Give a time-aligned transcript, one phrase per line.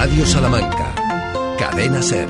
[0.00, 0.94] Radio Salamanca,
[1.58, 2.28] Cadena Ser.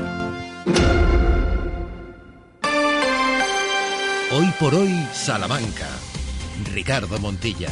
[4.31, 5.85] Hoy por hoy, Salamanca.
[6.73, 7.69] Ricardo Montilla.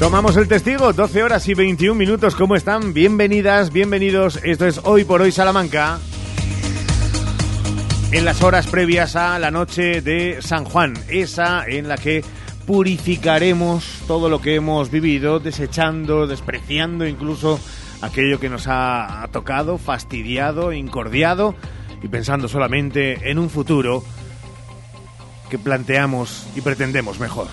[0.00, 2.34] Tomamos el testigo, 12 horas y 21 minutos.
[2.34, 2.92] ¿Cómo están?
[2.92, 4.40] Bienvenidas, bienvenidos.
[4.42, 6.00] Esto es Hoy por Hoy Salamanca.
[8.14, 12.22] En las horas previas a la noche de San Juan, esa en la que
[12.64, 17.58] purificaremos todo lo que hemos vivido, desechando, despreciando incluso
[18.02, 21.56] aquello que nos ha tocado, fastidiado, incordiado
[22.04, 24.04] y pensando solamente en un futuro
[25.50, 27.48] que planteamos y pretendemos mejor.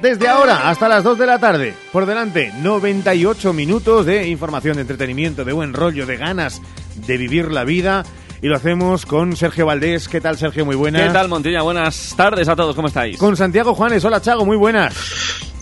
[0.00, 4.82] Desde ahora hasta las 2 de la tarde, por delante 98 minutos de información, de
[4.82, 6.60] entretenimiento, de buen rollo, de ganas
[6.94, 8.04] de vivir la vida.
[8.40, 10.08] Y lo hacemos con Sergio Valdés.
[10.08, 10.64] ¿Qué tal, Sergio?
[10.64, 11.02] Muy buenas.
[11.02, 11.62] ¿Qué tal, Montilla?
[11.62, 12.74] Buenas tardes a todos.
[12.74, 13.16] ¿Cómo estáis?
[13.16, 14.04] Con Santiago Juanes.
[14.04, 14.44] Hola, Chago.
[14.44, 14.94] Muy buenas.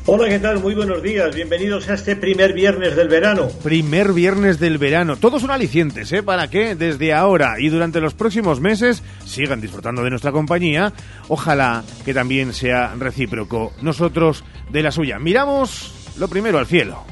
[0.06, 0.60] Hola, ¿qué tal?
[0.60, 1.34] Muy buenos días.
[1.34, 3.48] Bienvenidos a este primer viernes del verano.
[3.62, 5.16] Primer viernes del verano.
[5.16, 6.22] Todos son alicientes, ¿eh?
[6.22, 10.94] Para que desde ahora y durante los próximos meses sigan disfrutando de nuestra compañía.
[11.28, 13.74] Ojalá que también sea recíproco.
[13.82, 15.18] Nosotros de la suya.
[15.18, 17.04] Miramos lo primero al cielo.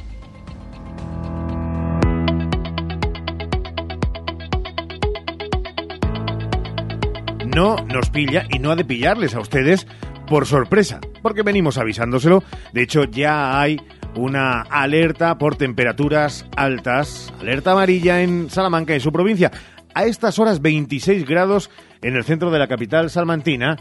[7.59, 9.85] No nos pilla y no ha de pillarles a ustedes
[10.29, 12.45] por sorpresa, porque venimos avisándoselo.
[12.73, 13.81] De hecho, ya hay
[14.15, 19.51] una alerta por temperaturas altas, alerta amarilla en Salamanca y su provincia.
[19.93, 21.69] A estas horas 26 grados
[22.01, 23.77] en el centro de la capital salmantina,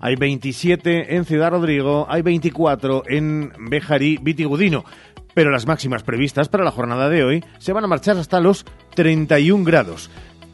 [0.00, 4.84] hay 27 en Ciudad Rodrigo, hay 24 en Bejarí Vitigudino.
[5.32, 8.66] Pero las máximas previstas para la jornada de hoy se van a marchar hasta los
[8.96, 10.10] 31 grados,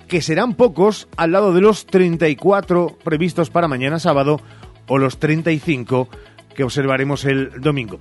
[0.08, 4.40] que serán pocos al lado de los 34 previstos para mañana sábado
[4.88, 6.08] o los 35
[6.56, 7.98] que observaremos el domingo.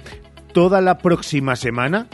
[0.54, 2.08] Toda la próxima semana,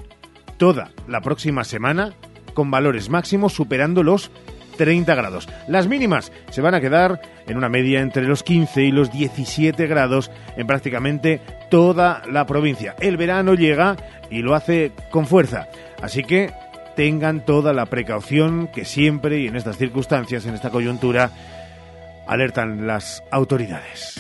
[0.58, 2.14] toda la próxima semana,
[2.54, 4.32] con valores máximos superando los
[4.78, 5.48] 30 grados.
[5.68, 9.86] Las mínimas se van a quedar en una media entre los 15 y los 17
[9.88, 12.96] grados en prácticamente toda la provincia.
[13.00, 13.96] El verano llega
[14.32, 15.68] y lo hace con fuerza.
[16.02, 16.52] Así que
[16.96, 21.32] tengan toda la precaución que siempre y en estas circunstancias, en esta coyuntura,
[22.28, 24.20] alertan las autoridades.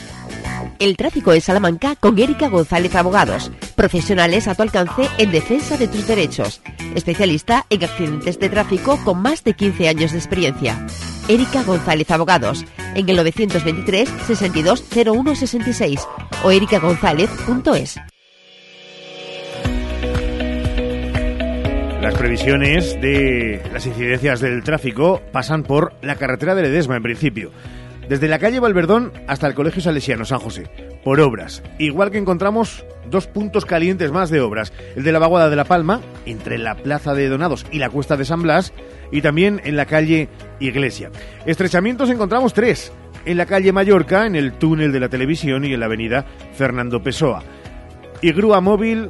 [0.80, 5.88] El tráfico de Salamanca con Erika González Abogados, profesionales a tu alcance en defensa de
[5.88, 6.62] tus derechos,
[6.96, 10.86] especialista en accidentes de tráfico con más de 15 años de experiencia.
[11.28, 16.08] Erika González Abogados, en el 923 62 01 66
[16.44, 18.13] o erikagonzález.es.
[22.04, 27.52] Las previsiones de las incidencias del tráfico pasan por la carretera de Ledesma en principio.
[28.10, 30.70] Desde la calle Valverdón hasta el Colegio Salesiano San José,
[31.06, 31.64] por obras.
[31.80, 34.74] Igual que encontramos dos puntos calientes más de obras.
[34.98, 38.18] El de la Vaguada de la Palma, entre la Plaza de Donados y la Cuesta
[38.18, 38.74] de San Blas,
[39.10, 40.28] y también en la calle
[40.60, 41.10] Iglesia.
[41.46, 42.92] Estrechamientos encontramos tres.
[43.24, 47.02] En la calle Mallorca, en el túnel de la televisión y en la avenida Fernando
[47.02, 47.44] Pessoa.
[48.22, 49.10] Y grúa móvil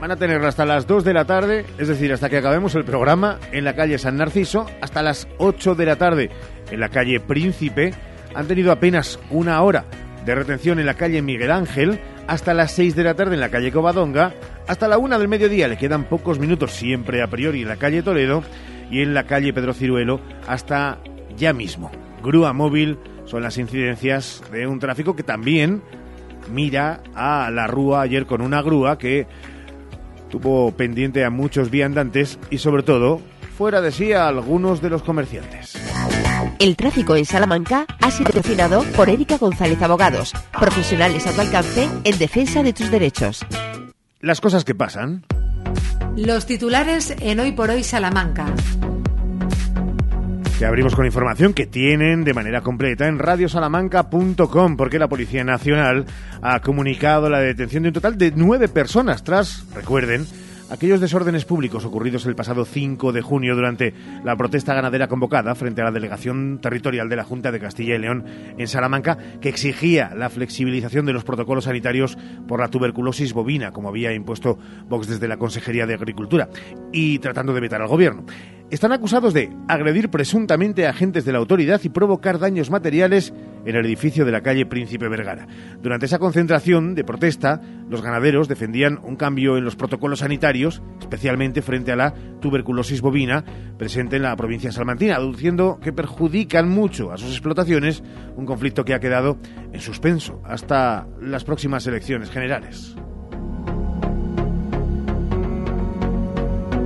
[0.00, 2.84] van a tenerla hasta las 2 de la tarde, es decir, hasta que acabemos el
[2.84, 6.30] programa, en la calle San Narciso, hasta las 8 de la tarde
[6.70, 7.92] en la calle Príncipe.
[8.34, 9.84] Han tenido apenas una hora
[10.24, 13.50] de retención en la calle Miguel Ángel, hasta las 6 de la tarde en la
[13.50, 14.32] calle Covadonga,
[14.66, 18.02] hasta la 1 del mediodía le quedan pocos minutos siempre a priori en la calle
[18.02, 18.42] Toledo
[18.90, 20.98] y en la calle Pedro Ciruelo hasta
[21.36, 21.90] ya mismo.
[22.22, 25.82] Grúa móvil son las incidencias de un tráfico que también
[26.50, 29.26] mira a la rúa ayer con una grúa que
[30.30, 33.20] tuvo pendiente a muchos viandantes y sobre todo
[33.58, 35.76] fuera de sí a algunos de los comerciantes.
[36.58, 41.88] El tráfico en Salamanca ha sido patrocinado por Erika González Abogados, profesionales a tu alcance
[42.04, 43.44] en defensa de tus derechos.
[44.20, 45.26] Las cosas que pasan.
[46.16, 48.46] Los titulares en Hoy por Hoy Salamanca.
[50.60, 56.04] Te abrimos con información que tienen de manera completa en radiosalamanca.com porque la Policía Nacional
[56.42, 60.26] ha comunicado la detención de un total de nueve personas tras, recuerden,
[60.68, 65.80] aquellos desórdenes públicos ocurridos el pasado 5 de junio durante la protesta ganadera convocada frente
[65.80, 68.26] a la delegación territorial de la Junta de Castilla y León
[68.58, 73.88] en Salamanca, que exigía la flexibilización de los protocolos sanitarios por la tuberculosis bovina, como
[73.88, 74.58] había impuesto
[74.90, 76.50] Vox desde la Consejería de Agricultura,
[76.92, 78.26] y tratando de vetar al gobierno.
[78.70, 83.32] Están acusados de agredir presuntamente a agentes de la autoridad y provocar daños materiales
[83.64, 85.46] en el edificio de la calle Príncipe Vergara.
[85.82, 91.62] Durante esa concentración de protesta, los ganaderos defendían un cambio en los protocolos sanitarios, especialmente
[91.62, 93.44] frente a la tuberculosis bovina
[93.76, 98.02] presente en la provincia salmantina, aduciendo que perjudican mucho a sus explotaciones,
[98.36, 99.38] un conflicto que ha quedado
[99.72, 102.96] en suspenso hasta las próximas elecciones generales.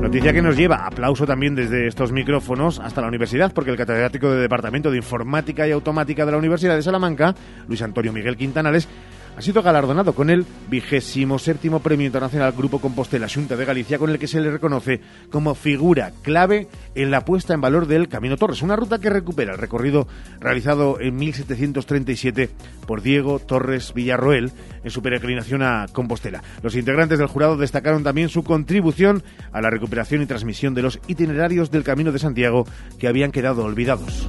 [0.05, 4.31] Noticia que nos lleva, aplauso también desde estos micrófonos, hasta la universidad, porque el catedrático
[4.31, 7.35] de Departamento de Informática y Automática de la Universidad de Salamanca,
[7.67, 8.87] Luis Antonio Miguel Quintanales,
[9.37, 14.11] ha sido galardonado con el vigésimo séptimo Premio Internacional Grupo Compostela Junta de Galicia, con
[14.11, 15.01] el que se le reconoce
[15.31, 19.53] como figura clave en la puesta en valor del Camino Torres, una ruta que recupera
[19.53, 20.07] el recorrido
[20.41, 22.51] realizado en 1737
[22.87, 24.53] por Diego Torres Villarroel
[24.85, 26.43] en su peregrinación a Compostela.
[26.63, 29.23] Los integrantes del jurado destacaron también su contribución
[29.53, 32.67] a la recuperación y transmisión de los itinerarios del Camino de Santiago
[32.99, 34.29] que habían quedado olvidados.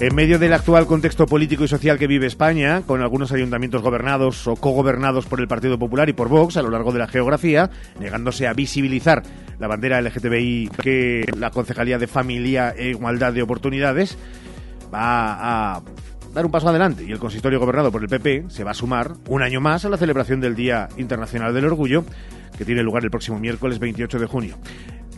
[0.00, 4.46] En medio del actual contexto político y social que vive España, con algunos ayuntamientos gobernados
[4.46, 7.68] o cogobernados por el Partido Popular y por Vox a lo largo de la geografía,
[7.98, 9.22] negándose a visibilizar
[9.58, 14.16] la bandera LGTBI que la Concejalía de Familia e Igualdad de Oportunidades
[14.92, 15.82] va a
[16.32, 19.12] dar un paso adelante y el consistorio gobernado por el PP se va a sumar
[19.28, 22.06] un año más a la celebración del Día Internacional del Orgullo
[22.56, 24.56] que tiene lugar el próximo miércoles 28 de junio.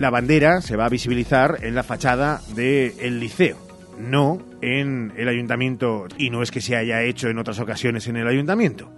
[0.01, 6.07] La bandera se va a visibilizar en la fachada del liceo no en el ayuntamiento,
[6.17, 8.91] y no es que se haya hecho en otras ocasiones en el ayuntamiento,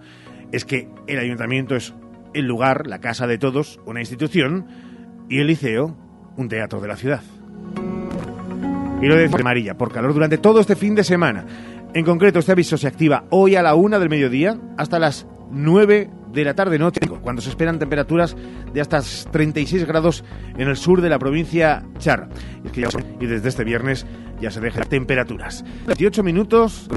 [0.51, 1.93] es que el ayuntamiento es
[2.33, 4.67] el lugar, la casa de todos, una institución,
[5.27, 5.97] y el liceo,
[6.37, 7.21] un teatro de la ciudad.
[9.01, 11.45] Y lo de amarilla, por calor durante todo este fin de semana.
[11.93, 16.09] En concreto, este aviso se activa hoy a la una del mediodía hasta las 9
[16.35, 18.35] de la tarde-noche, cuando se esperan temperaturas
[18.73, 19.01] de hasta
[19.31, 20.23] 36 grados
[20.57, 22.29] en el sur de la provincia Char.
[23.19, 24.05] Y, desde este viernes
[24.39, 25.63] ya se dejan temperaturas.
[25.87, 26.87] 28 minutos.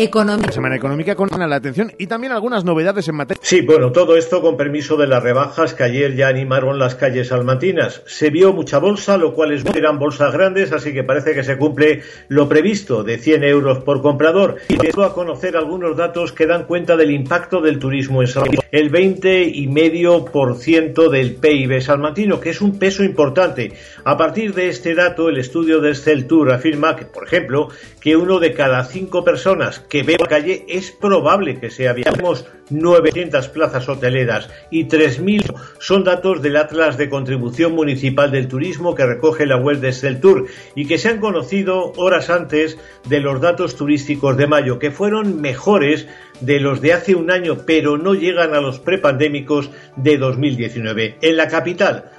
[0.00, 0.52] Economía.
[0.52, 3.40] Semana económica con la atención y también algunas novedades en materia.
[3.42, 7.26] Sí, bueno, todo esto con permiso de las rebajas que ayer ya animaron las calles
[7.28, 8.02] salmantinas.
[8.06, 11.58] Se vio mucha bolsa, lo cual es eran bolsas grandes, así que parece que se
[11.58, 14.58] cumple lo previsto de 100 euros por comprador.
[14.68, 18.62] Y esto a conocer algunos datos que dan cuenta del impacto del turismo en Salmantino.
[18.70, 23.72] El 20 y medio por ciento del PIB salmantino, que es un peso importante.
[24.04, 25.92] A partir de este dato, el estudio de
[26.22, 27.68] Tour afirma que, por ejemplo,
[28.00, 32.46] que uno de cada cinco personas que ve la calle es probable que sea Tenemos
[32.70, 39.06] 900 plazas hoteleras y 3.000 son datos del Atlas de Contribución Municipal del Turismo que
[39.06, 43.76] recoge la web de Tour y que se han conocido horas antes de los datos
[43.76, 46.06] turísticos de mayo, que fueron mejores
[46.40, 51.16] de los de hace un año, pero no llegan a los prepandémicos de 2019.
[51.20, 52.10] En la capital,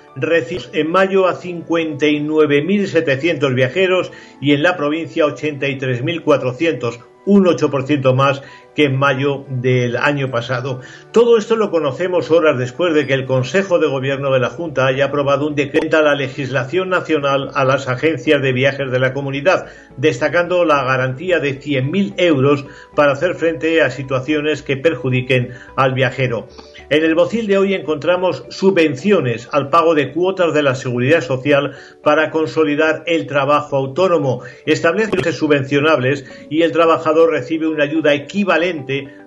[0.74, 4.12] en mayo a 59.700 viajeros
[4.42, 7.00] y en la provincia 83.400,
[7.30, 8.42] un 8% más
[8.80, 10.80] que en mayo del año pasado.
[11.12, 14.86] Todo esto lo conocemos horas después de que el Consejo de Gobierno de la Junta
[14.86, 19.14] haya aprobado un decreto a la legislación nacional a las agencias de viajes de la
[19.14, 19.66] comunidad,
[19.98, 22.66] destacando la garantía de 100.000 euros
[22.96, 26.48] para hacer frente a situaciones que perjudiquen al viajero.
[26.90, 31.75] En el bocil de hoy encontramos subvenciones al pago de cuotas de la seguridad social
[32.02, 34.42] para consolidar el trabajo autónomo.
[34.66, 38.69] Establece subvencionables y el trabajador recibe una ayuda equivalente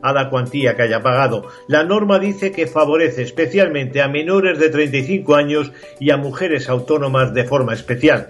[0.02, 1.48] a la cuantía que haya pagado.
[1.66, 7.34] La norma dice que favorece especialmente a menores de 35 años y a mujeres autónomas
[7.34, 8.28] de forma especial.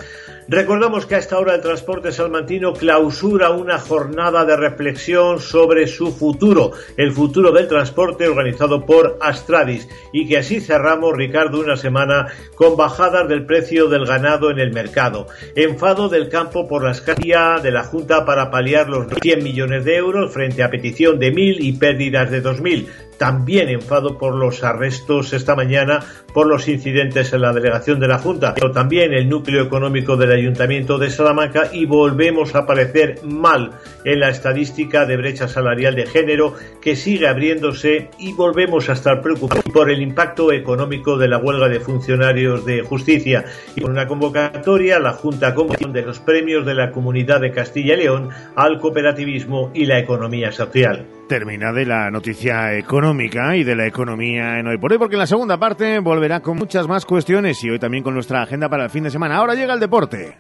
[0.53, 6.13] Recordamos que a esta hora el transporte salmantino clausura una jornada de reflexión sobre su
[6.13, 12.27] futuro, el futuro del transporte organizado por Astradis, y que así cerramos, Ricardo, una semana
[12.55, 17.59] con bajadas del precio del ganado en el mercado, enfado del campo por la escasía
[17.63, 21.57] de la Junta para paliar los 100 millones de euros frente a petición de 1.000
[21.61, 22.89] y pérdidas de 2.000,
[23.19, 26.01] también enfado por los arrestos esta mañana
[26.33, 30.33] por los incidentes en la delegación de la Junta, pero también el núcleo económico del
[30.33, 33.73] Ayuntamiento de Salamanca y volvemos a aparecer mal
[34.05, 39.21] en la estadística de brecha salarial de género que sigue abriéndose y volvemos a estar
[39.21, 43.45] preocupados por el impacto económico de la huelga de funcionarios de justicia.
[43.77, 47.95] Y con una convocatoria la Junta Comisión de los premios de la Comunidad de Castilla
[47.95, 53.75] y León al cooperativismo y la economía social termina de la noticia económica y de
[53.75, 57.07] la economía en hoy por hoy, porque en la segunda parte volverá con muchas más
[57.07, 59.37] cuestiones y hoy también con nuestra agenda para el fin de semana.
[59.37, 60.37] Ahora llega el deporte.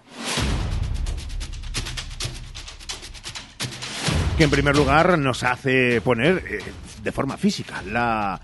[4.36, 6.58] Que en primer lugar nos hace poner eh,
[7.02, 8.40] de forma física la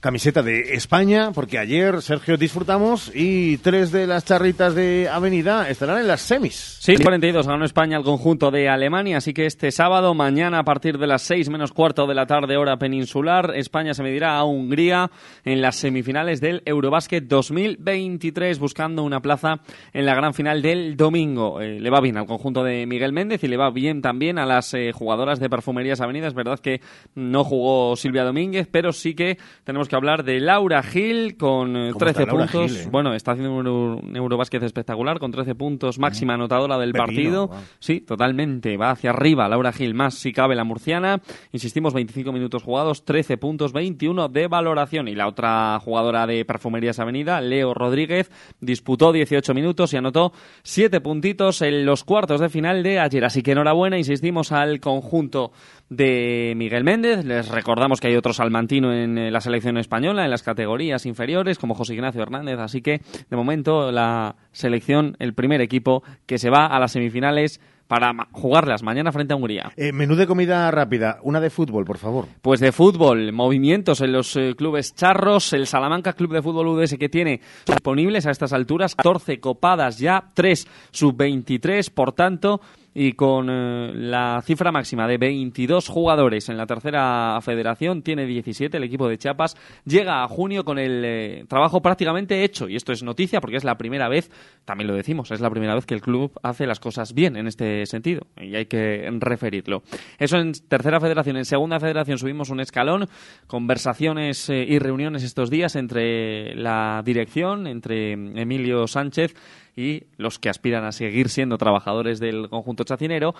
[0.00, 5.98] camiseta de España, porque ayer, Sergio, disfrutamos y tres de las charritas de Avenida estarán
[5.98, 6.78] en las semis.
[6.80, 10.98] Sí, 42 ganó España al conjunto de Alemania, así que este sábado, mañana a partir
[10.98, 15.10] de las 6 menos cuarto de la tarde hora peninsular, España se medirá a Hungría
[15.44, 19.60] en las semifinales del Eurobásquet 2023, buscando una plaza
[19.92, 21.60] en la gran final del domingo.
[21.60, 24.46] Eh, le va bien al conjunto de Miguel Méndez y le va bien también a
[24.46, 26.28] las eh, jugadoras de Perfumerías Avenida.
[26.28, 26.80] Es verdad que
[27.16, 31.92] no jugó Silvia Domínguez, pero sí que tenemos que hablar de Laura Gil con eh,
[31.98, 32.70] 13 puntos.
[32.70, 32.88] Gil, eh?
[32.90, 37.06] Bueno, está haciendo un, Euro- un Eurobásquet espectacular con 13 puntos, máxima anotadora del Pepino,
[37.06, 37.46] partido.
[37.48, 37.56] wow.
[37.80, 38.76] Sí, totalmente.
[38.76, 41.20] Va hacia arriba Laura Gil, más si cabe la murciana.
[41.52, 45.08] Insistimos, 25 minutos jugados, 13 puntos, 21 de valoración.
[45.08, 48.30] Y la otra jugadora de Perfumerías Avenida, Leo Rodríguez,
[48.60, 53.24] disputó 18 minutos y anotó 7 puntitos en los cuartos de final de ayer.
[53.24, 55.52] Así que enhorabuena, insistimos al conjunto
[55.88, 57.24] de Miguel Méndez.
[57.24, 61.58] Les recordamos que hay otro salmantino en eh, la selección española, en las categorías inferiores,
[61.58, 62.58] como José Ignacio Hernández.
[62.58, 67.60] Así que, de momento, la selección, el primer equipo que se va a las semifinales
[67.88, 69.72] para jugarlas mañana frente a Hungría.
[69.76, 72.26] Eh, menú de comida rápida, una de fútbol, por favor.
[72.42, 76.96] Pues de fútbol, movimientos en los eh, clubes charros, el Salamanca Club de Fútbol UDS
[76.98, 82.60] que tiene disponibles a estas alturas 14 copadas ya, 3 sub-23, por tanto,
[83.00, 88.76] y con eh, la cifra máxima de 22 jugadores en la tercera federación, tiene 17
[88.76, 92.90] el equipo de Chiapas, llega a junio con el eh, trabajo prácticamente hecho, y esto
[92.90, 94.32] es noticia porque es la primera vez,
[94.64, 97.46] también lo decimos, es la primera vez que el club hace las cosas bien en
[97.46, 99.84] este sentido, y hay que referirlo.
[100.18, 103.06] Eso en tercera federación, en segunda federación subimos un escalón,
[103.46, 109.36] conversaciones eh, y reuniones estos días entre la dirección, entre Emilio Sánchez
[109.76, 113.34] y los que aspiran a seguir siendo trabajadores del conjunto chacinero.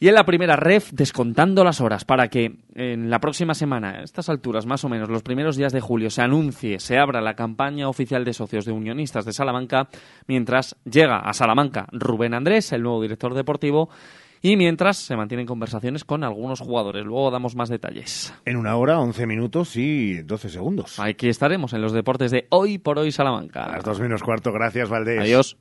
[0.00, 4.02] Y en la primera ref, descontando las horas para que en la próxima semana, a
[4.02, 7.34] estas alturas más o menos, los primeros días de julio, se anuncie, se abra la
[7.34, 9.88] campaña oficial de socios de unionistas de Salamanca,
[10.26, 13.88] mientras llega a Salamanca Rubén Andrés, el nuevo director deportivo,
[14.44, 17.02] y mientras se mantienen conversaciones con algunos jugadores.
[17.02, 18.34] Luego damos más detalles.
[18.44, 21.00] En una hora, 11 minutos y 12 segundos.
[21.00, 23.66] Aquí estaremos en los deportes de Hoy por Hoy A Salamanca.
[23.68, 25.18] las dos menos cuarto, gracias, Valdés.
[25.20, 25.56] Adiós.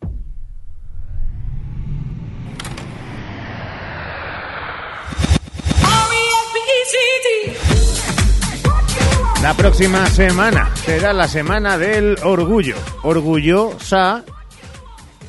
[9.41, 12.75] La próxima semana será la semana del orgullo.
[13.03, 14.25] Orgullosa.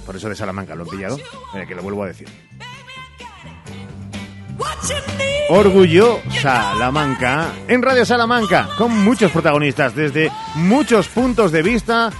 [0.04, 1.18] Por eso de Salamanca, lo he pillado.
[1.52, 2.26] Mira, que lo vuelvo a decir.
[5.50, 12.10] Orgullo Salamanca en Radio Salamanca, con muchos protagonistas desde muchos puntos de vista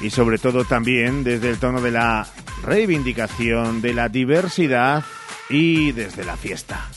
[0.00, 2.26] y sobre todo también desde el tono de la
[2.62, 5.02] reivindicación de la diversidad
[5.48, 6.88] y desde la fiesta.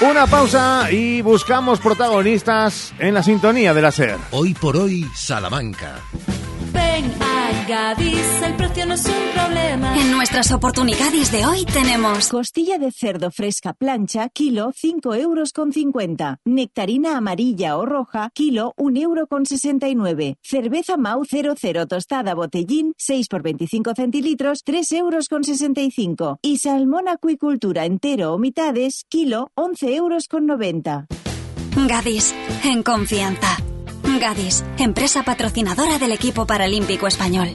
[0.00, 4.16] Una pausa y buscamos protagonistas en la sintonía de la SER.
[4.30, 5.96] Hoy por hoy, Salamanca.
[6.72, 7.39] Ven a
[7.70, 9.96] Gadis, el precio no es un problema.
[9.96, 15.72] En nuestras oportunidades de hoy tenemos Costilla de cerdo fresca plancha, kilo 5 euros con
[15.72, 16.38] 50.
[16.44, 20.34] Nectarina amarilla o roja, kilo 1 euro con 69.
[20.42, 26.40] Cerveza Mau 00 tostada botellín, 6 por 25 centilitros, 3 euros con 65.
[26.42, 31.06] Y salmón acuicultura entero o mitades, kilo 11 euros con 90.
[31.86, 32.34] Gadis,
[32.64, 33.58] en confianza.
[34.02, 37.54] Gadis, empresa patrocinadora del equipo paralímpico español.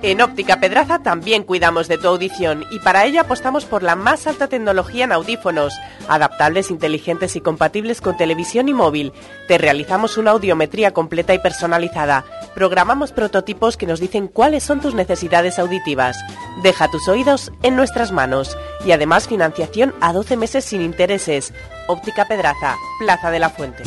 [0.00, 4.28] En Óptica Pedraza también cuidamos de tu audición y para ello apostamos por la más
[4.28, 5.74] alta tecnología en audífonos,
[6.08, 9.12] adaptables, inteligentes y compatibles con televisión y móvil.
[9.48, 12.24] Te realizamos una audiometría completa y personalizada.
[12.54, 16.16] Programamos prototipos que nos dicen cuáles son tus necesidades auditivas.
[16.62, 21.52] Deja tus oídos en nuestras manos y además financiación a 12 meses sin intereses.
[21.88, 23.82] Óptica Pedraza, Plaza de la Fuente.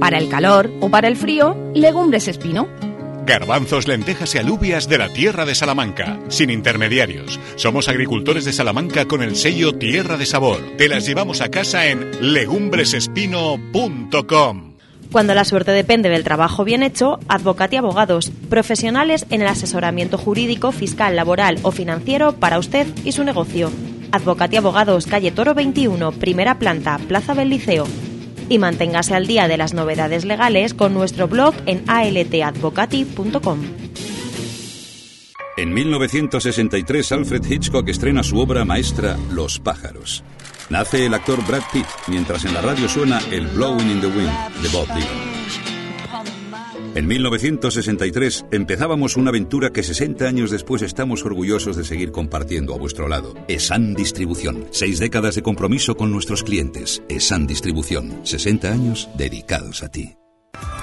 [0.00, 2.68] Para el calor o para el frío, legumbres espino.
[3.26, 7.40] Garbanzos, lentejas y alubias de la tierra de Salamanca, sin intermediarios.
[7.56, 10.58] Somos agricultores de Salamanca con el sello Tierra de Sabor.
[10.76, 14.74] Te las llevamos a casa en legumbresespino.com.
[15.10, 20.72] Cuando la suerte depende del trabajo bien hecho, Advocati Abogados, profesionales en el asesoramiento jurídico,
[20.72, 23.70] fiscal, laboral o financiero para usted y su negocio.
[24.10, 27.86] Advocati Abogados, calle Toro 21, primera planta, Plaza del Liceo.
[28.48, 33.60] Y manténgase al día de las novedades legales con nuestro blog en altadvocati.com.
[35.56, 40.24] En 1963, Alfred Hitchcock estrena su obra maestra Los pájaros.
[40.68, 44.62] Nace el actor Brad Pitt, mientras en la radio suena el Blowing in the Wind
[44.62, 45.33] de Bob Dylan.
[46.94, 52.78] En 1963 empezábamos una aventura que 60 años después estamos orgullosos de seguir compartiendo a
[52.78, 53.34] vuestro lado.
[53.48, 54.68] ESAN Distribución.
[54.70, 57.02] Seis décadas de compromiso con nuestros clientes.
[57.08, 58.20] ESAN Distribución.
[58.22, 60.14] 60 años dedicados a ti.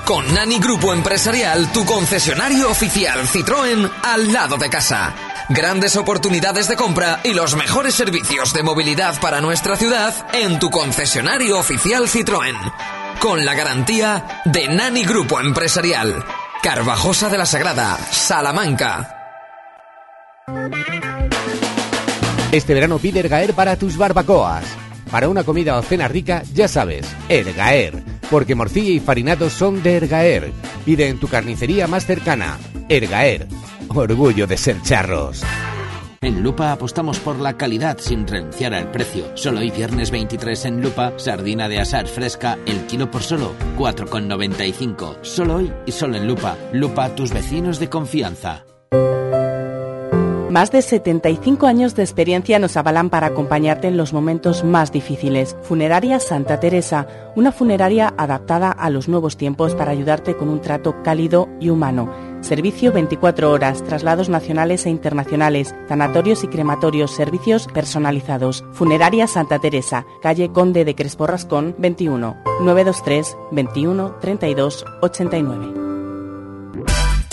[0.06, 5.16] Con Nani Grupo Empresarial, tu concesionario oficial Citroën al lado de casa.
[5.48, 10.70] Grandes oportunidades de compra y los mejores servicios de movilidad para nuestra ciudad en tu
[10.70, 16.26] concesionario oficial Citroën con la garantía de Nani Grupo Empresarial.
[16.64, 19.16] Carvajosa de la Sagrada, Salamanca.
[22.52, 24.66] Este verano pide Ergaer para tus barbacoas.
[25.12, 28.04] Para una comida o cena rica, ya sabes, Ergaer.
[28.32, 30.52] Porque morcilla y farinados son de Ergaer.
[30.84, 32.58] Pide en tu carnicería más cercana.
[32.90, 33.48] Ergaer.
[33.90, 35.44] Orgullo de ser charros.
[36.24, 39.26] En Lupa apostamos por la calidad sin renunciar al precio.
[39.34, 45.18] Solo hoy viernes 23 en Lupa, sardina de asar fresca, el kilo por solo 4,95.
[45.24, 46.56] Solo hoy y solo en Lupa.
[46.74, 48.66] Lupa, tus vecinos de confianza.
[50.52, 55.56] Más de 75 años de experiencia nos avalan para acompañarte en los momentos más difíciles.
[55.64, 61.02] Funeraria Santa Teresa, una funeraria adaptada a los nuevos tiempos para ayudarte con un trato
[61.02, 62.31] cálido y humano.
[62.42, 68.64] Servicio 24 horas, traslados nacionales e internacionales, tanatorios y crematorios, servicios personalizados.
[68.74, 75.82] Funeraria Santa Teresa, calle Conde de Crespo Rascón, 21, 923 21 32 89.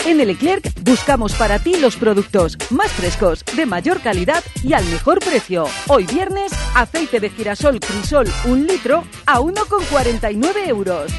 [0.05, 4.85] En el Leclerc buscamos para ti los productos más frescos, de mayor calidad y al
[4.85, 5.65] mejor precio.
[5.87, 11.11] Hoy viernes, aceite de girasol Crisol un litro a 1,49 euros.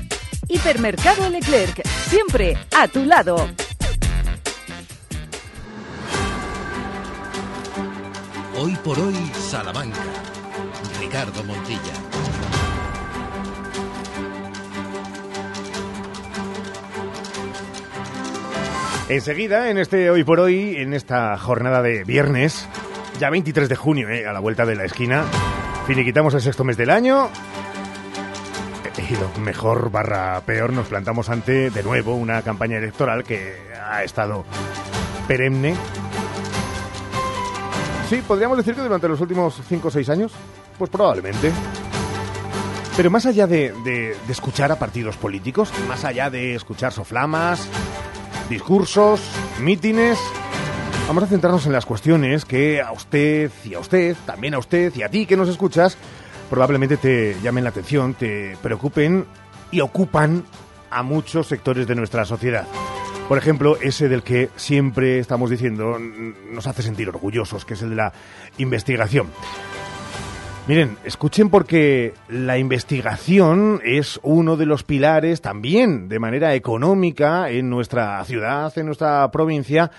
[0.48, 3.36] Hipermercado Leclerc, siempre a tu lado.
[8.62, 10.02] Hoy por hoy, Salamanca.
[11.00, 11.94] Ricardo Montilla.
[19.08, 22.68] Enseguida, en este Hoy por Hoy, en esta jornada de viernes,
[23.18, 25.24] ya 23 de junio, eh, a la vuelta de la esquina,
[25.86, 27.30] finiquitamos el sexto mes del año.
[29.08, 34.04] Y lo mejor barra peor, nos plantamos ante, de nuevo, una campaña electoral que ha
[34.04, 34.44] estado
[35.26, 35.74] perenne.
[38.10, 40.32] Sí, podríamos decir que durante los últimos 5 o 6 años,
[40.76, 41.52] pues probablemente.
[42.96, 47.68] Pero más allá de, escuchar a partidos políticos, más allá de escuchar soflamas,
[48.48, 49.20] discursos,
[49.60, 50.18] mítines.
[51.06, 54.92] Vamos a centrarnos en las cuestiones que a usted y a usted, también a usted
[54.96, 55.96] y a ti que nos escuchas,
[56.50, 59.24] probablemente te llamen la atención, te preocupen
[59.70, 60.42] y ocupan
[60.90, 62.66] a muchos sectores de nuestra sociedad.
[63.30, 67.90] Por ejemplo, ese del que siempre estamos diciendo nos hace sentir orgullosos, que es el
[67.90, 68.12] de la
[68.58, 69.28] investigación.
[70.66, 77.70] Miren, escuchen porque la investigación es uno de los pilares también de manera económica en
[77.70, 79.92] nuestra ciudad, en nuestra provincia,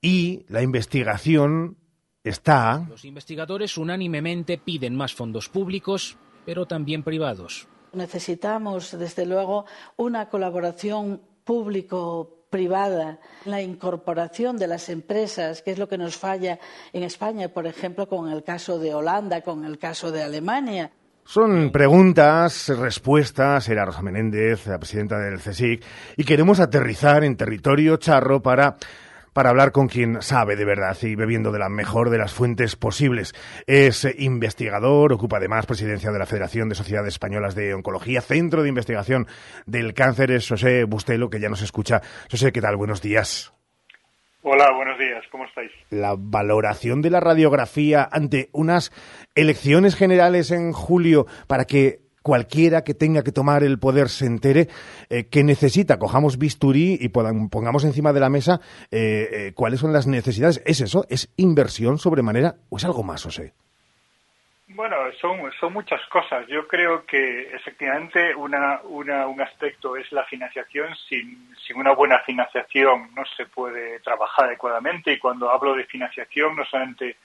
[0.00, 1.78] y la investigación
[2.22, 2.86] está...
[2.88, 7.66] Los investigadores unánimemente piden más fondos públicos, pero también privados.
[7.92, 9.64] Necesitamos, desde luego,
[9.96, 16.60] una colaboración público privada, la incorporación de las empresas, que es lo que nos falla
[16.92, 20.92] en España, por ejemplo, con el caso de Holanda, con el caso de Alemania.
[21.24, 25.82] Son preguntas, respuestas, era Rosa Menéndez, la presidenta del CSIC,
[26.16, 28.76] y queremos aterrizar en territorio charro para
[29.32, 32.76] para hablar con quien sabe de verdad y bebiendo de la mejor de las fuentes
[32.76, 33.34] posibles.
[33.66, 38.68] Es investigador, ocupa además presidencia de la Federación de Sociedades Españolas de Oncología, Centro de
[38.68, 39.26] Investigación
[39.66, 42.00] del Cáncer, es José Bustelo, que ya nos escucha.
[42.30, 42.76] José, ¿qué tal?
[42.76, 43.52] Buenos días.
[44.44, 45.70] Hola, buenos días, ¿cómo estáis?
[45.90, 48.90] La valoración de la radiografía ante unas
[49.36, 54.68] elecciones generales en julio para que cualquiera que tenga que tomar el poder se entere
[55.10, 59.92] eh, que necesita, cojamos bisturí y pongamos encima de la mesa eh, eh, cuáles son
[59.92, 60.62] las necesidades.
[60.64, 61.04] ¿Es eso?
[61.08, 63.52] ¿Es inversión sobremanera o es algo más, o sé?
[64.74, 66.46] Bueno, son, son muchas cosas.
[66.48, 70.94] Yo creo que efectivamente una, una, un aspecto es la financiación.
[71.08, 76.56] Sin, sin una buena financiación no se puede trabajar adecuadamente y cuando hablo de financiación
[76.56, 77.16] no solamente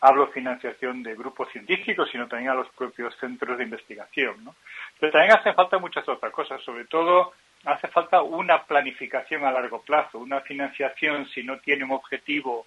[0.00, 4.44] hablo financiación de grupos científicos, sino también a los propios centros de investigación.
[4.44, 4.54] ¿no?
[4.98, 7.32] Pero también hace falta muchas otras cosas, sobre todo
[7.64, 12.66] hace falta una planificación a largo plazo, una financiación si no tiene un objetivo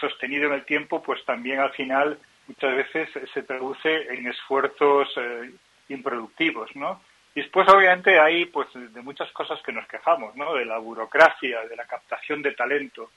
[0.00, 5.52] sostenido en el tiempo, pues también al final muchas veces se traduce en esfuerzos eh,
[5.88, 7.00] improductivos, ¿no?
[7.34, 10.54] Y después, obviamente, hay pues de muchas cosas que nos quejamos, ¿no?
[10.54, 13.10] De la burocracia, de la captación de talento.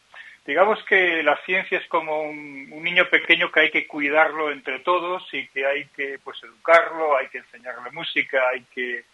[0.45, 5.27] Digamos que la ciencia es como un, niño pequeño que hay que cuidarlo entre todos
[5.33, 9.05] y que hay que pues educarlo, hay que enseñarle música, hay que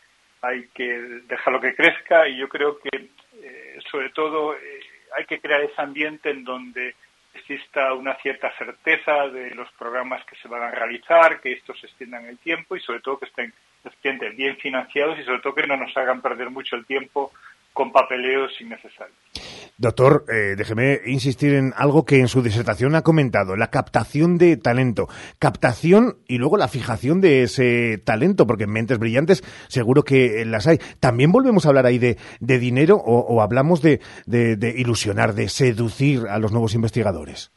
[0.42, 0.84] hay que
[1.28, 3.10] dejarlo que crezca y yo creo que
[3.42, 4.80] eh, sobre todo eh,
[5.16, 6.96] hay que crear ese ambiente en donde
[7.34, 11.88] exista una cierta certeza de los programas que se van a realizar, que estos se
[11.88, 13.54] extiendan el tiempo y sobre todo que estén
[14.36, 17.32] bien financiados y sobre todo que no nos hagan perder mucho el tiempo
[17.72, 19.51] con papeleos innecesarios.
[19.82, 24.56] Doctor, eh, déjeme insistir en algo que en su disertación ha comentado, la captación de
[24.56, 25.08] talento.
[25.40, 30.68] Captación y luego la fijación de ese talento, porque en mentes brillantes seguro que las
[30.68, 30.78] hay.
[31.00, 34.00] También volvemos a hablar ahí de, dinero o, hablamos de,
[34.78, 37.52] ilusionar, de seducir a los nuevos investigadores.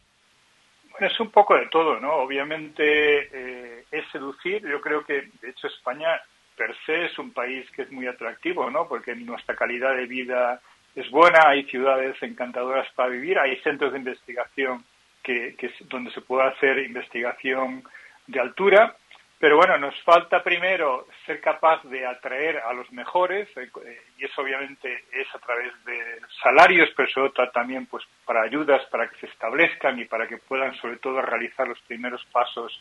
[0.92, 2.14] Bueno, es un poco de todo, ¿no?
[2.14, 4.66] Obviamente eh, es seducir.
[4.66, 6.22] Yo creo que, de hecho, España
[6.56, 8.88] per se es un país que es muy atractivo, ¿no?
[8.88, 10.62] Porque nuestra calidad de vida
[10.94, 14.84] es buena, hay ciudades encantadoras para vivir, hay centros de investigación
[15.22, 17.82] que, que donde se puede hacer investigación
[18.26, 18.96] de altura,
[19.44, 23.68] pero bueno, nos falta primero ser capaz de atraer a los mejores eh,
[24.16, 29.06] y eso obviamente es a través de salarios, pero todo también pues para ayudas para
[29.06, 32.80] que se establezcan y para que puedan sobre todo realizar los primeros pasos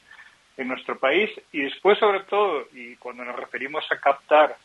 [0.55, 1.29] en nuestro país.
[1.51, 4.55] Y después sobre todo y cuando nos referimos a captar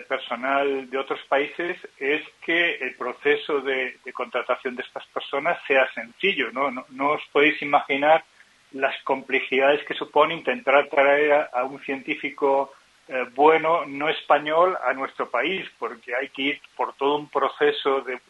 [0.00, 6.50] personal de otros países es que el proceso de, contratación de estas personas sea sencillo
[6.52, 8.24] no, no, os podéis imaginar
[8.72, 12.72] las complejidades que supone intentar traer a, un científico
[13.08, 18.00] eh, bueno no español a nuestro país porque hay que ir por todo un proceso
[18.00, 18.20] de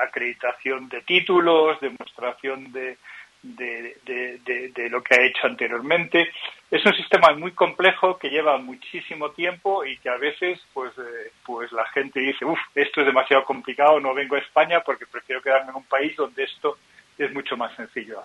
[0.00, 2.96] acreditación de títulos demostración de
[3.42, 6.30] de, de, lo que ha hecho anteriormente.
[6.70, 11.32] Es un sistema muy complejo que lleva muchísimo tiempo y que a veces pues, eh,
[11.44, 15.42] pues la gente dice, uff, esto es demasiado complicado, no vengo a España porque prefiero
[15.42, 16.78] quedarme en un país donde esto
[17.16, 18.22] es mucho más sencillo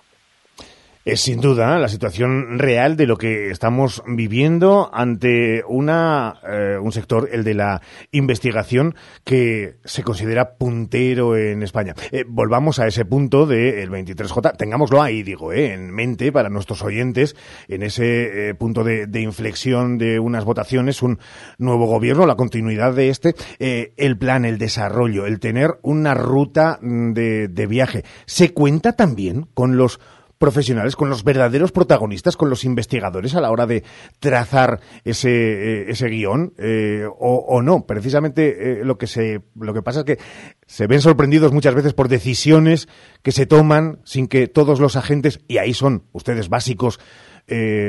[1.05, 6.91] es sin duda la situación real de lo que estamos viviendo ante una, eh, un
[6.91, 11.93] sector, el de la investigación, que se considera puntero en España.
[12.11, 16.81] Eh, volvamos a ese punto del 23J, tengámoslo ahí, digo, eh, en mente para nuestros
[16.83, 17.35] oyentes,
[17.67, 21.19] en ese punto de, inflexión de unas votaciones, un
[21.57, 27.47] nuevo gobierno, la continuidad de este, el plan, el desarrollo, el tener una ruta de,
[27.47, 28.03] de viaje.
[28.25, 29.99] ¿Se cuenta también con los
[30.43, 33.81] profesionales, con los verdaderos protagonistas, con los investigadores a la hora de
[34.19, 37.85] trazar ese, eh, ese guion eh, o, no.
[37.85, 40.19] Precisamente eh, lo que se lo que pasa es que
[40.65, 42.89] se ven sorprendidos muchas veces por decisiones
[43.21, 46.99] que se toman sin que todos los agentes y ahí son ustedes básicos.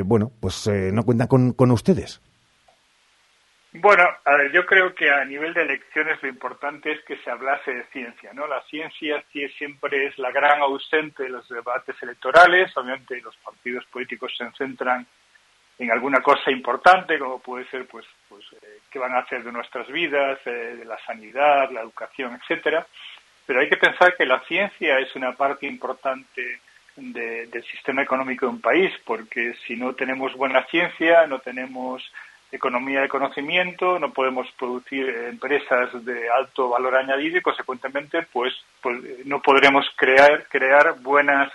[0.06, 2.20] bueno, pues no cuentan con, con ustedes.
[3.76, 7.28] Bueno, a ver, yo creo que a nivel de elecciones lo importante es que se
[7.28, 8.46] hablase de ciencia, ¿no?
[8.46, 9.20] La ciencia
[9.58, 15.04] siempre es la gran ausente de los debates electorales, obviamente los partidos políticos se centran
[15.76, 19.50] en alguna cosa importante, como puede ser, pues, pues eh, qué van a hacer de
[19.50, 22.86] nuestras vidas, eh, de la sanidad, la educación, etcétera.
[23.44, 26.60] Pero hay que pensar que la ciencia es una parte importante
[26.94, 32.08] del sistema económico de un país, porque si no tenemos buena ciencia, no tenemos
[32.54, 39.26] economía de conocimiento, no podemos producir empresas de alto valor añadido y consecuentemente pues, pues
[39.26, 41.52] no podremos crear crear buenas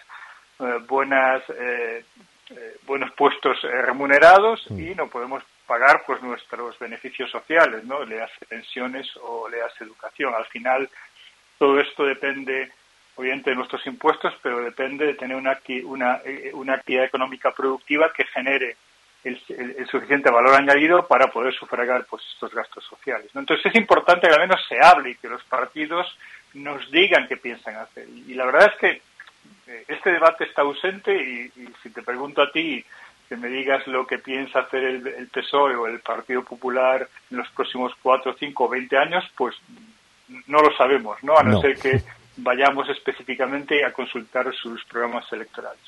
[0.60, 2.04] eh, buenas eh,
[2.50, 8.04] eh, buenos puestos remunerados y no podemos pagar pues nuestros beneficios sociales, ¿no?
[8.04, 10.34] Le hace pensiones o le hace educación.
[10.34, 10.90] Al final
[11.58, 12.72] todo esto depende
[13.16, 16.22] obviamente de nuestros impuestos, pero depende de tener una, una,
[16.54, 18.78] una actividad económica productiva que genere
[19.24, 23.30] el, suficiente valor añadido para poder sufragar pues estos gastos sociales.
[23.36, 26.08] Entonces es importante que al menos se hable y que los partidos
[26.54, 28.08] nos digan qué piensan hacer.
[28.10, 29.02] Y, la verdad es que
[29.68, 31.52] eh, este debate está ausente y,
[31.84, 32.84] si te pregunto a ti
[33.28, 37.38] que me digas lo que piensa hacer el, el PSOE o el Partido Popular en
[37.38, 39.56] los próximos cuatro, cinco o veinte años, pues
[40.48, 41.38] no lo sabemos, ¿no?
[41.38, 41.62] A no.
[41.62, 42.02] ser que
[42.38, 45.82] vayamos específicamente a consultar sus programas electorales.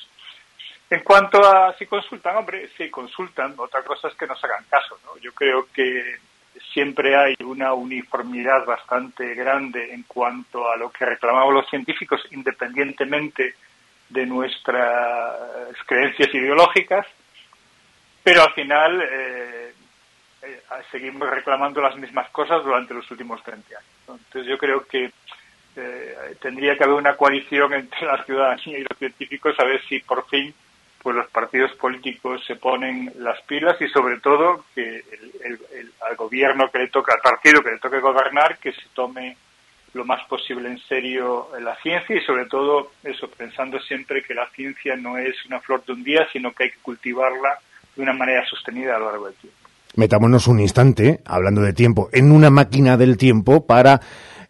[0.92, 4.98] En cuanto a si consultan, hombre, si consultan, otra cosa es que nos hagan caso,
[5.06, 5.16] ¿no?
[5.22, 6.18] Yo creo que
[6.74, 13.54] siempre hay una uniformidad bastante grande en cuanto a lo que reclamamos los científicos, independientemente
[14.10, 17.06] de nuestras creencias ideológicas,
[18.22, 19.72] pero al final eh,
[20.42, 23.90] eh, seguimos reclamando las mismas cosas durante los últimos 30 años.
[24.26, 25.10] Entonces yo creo que
[25.74, 29.98] eh, tendría que haber una coalición entre la ciudadanía y los científicos a ver si
[30.00, 30.54] por fin
[31.02, 35.02] pues los partidos políticos se ponen las pilas y sobre todo que
[35.44, 39.36] el, al gobierno que le toca, al partido que le toque gobernar, que se tome
[39.94, 44.48] lo más posible en serio la ciencia y sobre todo eso, pensando siempre que la
[44.50, 47.58] ciencia no es una flor de un día, sino que hay que cultivarla
[47.96, 49.58] de una manera sostenida a lo largo del tiempo.
[49.94, 54.00] Metámonos un instante, hablando de tiempo, en una máquina del tiempo para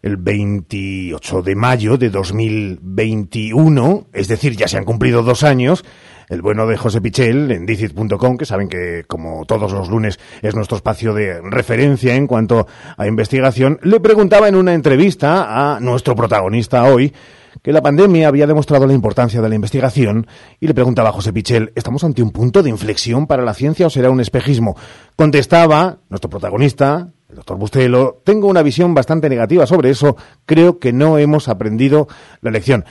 [0.03, 5.85] el 28 de mayo de 2021, es decir, ya se han cumplido dos años,
[6.27, 10.55] el bueno de José Pichel en dicit.com, que saben que como todos los lunes es
[10.55, 16.15] nuestro espacio de referencia en cuanto a investigación, le preguntaba en una entrevista a nuestro
[16.15, 17.13] protagonista hoy
[17.61, 20.27] que la pandemia había demostrado la importancia de la investigación
[20.59, 23.87] y le preguntaba a José Pichel, ¿estamos ante un punto de inflexión para la ciencia
[23.87, 24.75] o será un espejismo?
[25.15, 30.93] Contestaba nuestro protagonista, el doctor Bustelo, tengo una visión bastante negativa sobre eso, creo que
[30.93, 32.07] no hemos aprendido
[32.41, 32.85] la lección.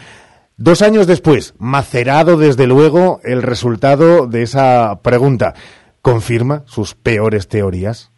[0.57, 5.55] Dos años después, macerado desde luego el resultado de esa pregunta,
[6.03, 8.12] ¿confirma sus peores teorías?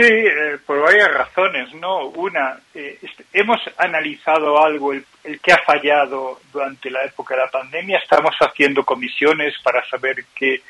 [0.00, 2.06] Sí, eh, por varias razones, ¿no?
[2.10, 3.00] Una, eh,
[3.32, 8.32] hemos analizado algo, el, el, que ha fallado durante la época de la pandemia, estamos
[8.38, 10.62] haciendo comisiones para saber qué,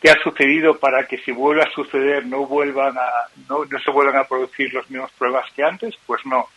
[0.00, 3.10] qué ha sucedido para que si vuelva a suceder no vuelvan a
[3.48, 6.48] no, no se vuelvan a producir los mismos pruebas que antes pues no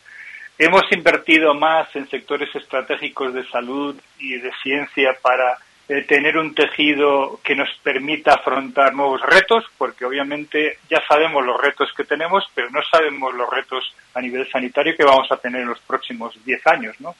[0.60, 5.58] hemos invertido más en sectores estratégicos de salud y de ciencia para
[5.90, 11.60] eh, tener un tejido que nos permita afrontar nuevos retos porque obviamente ya sabemos los
[11.60, 15.62] retos que tenemos pero no sabemos los retos a nivel sanitario que vamos a tener
[15.62, 17.16] en los próximos 10 años ¿no?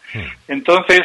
[0.48, 1.02] entonces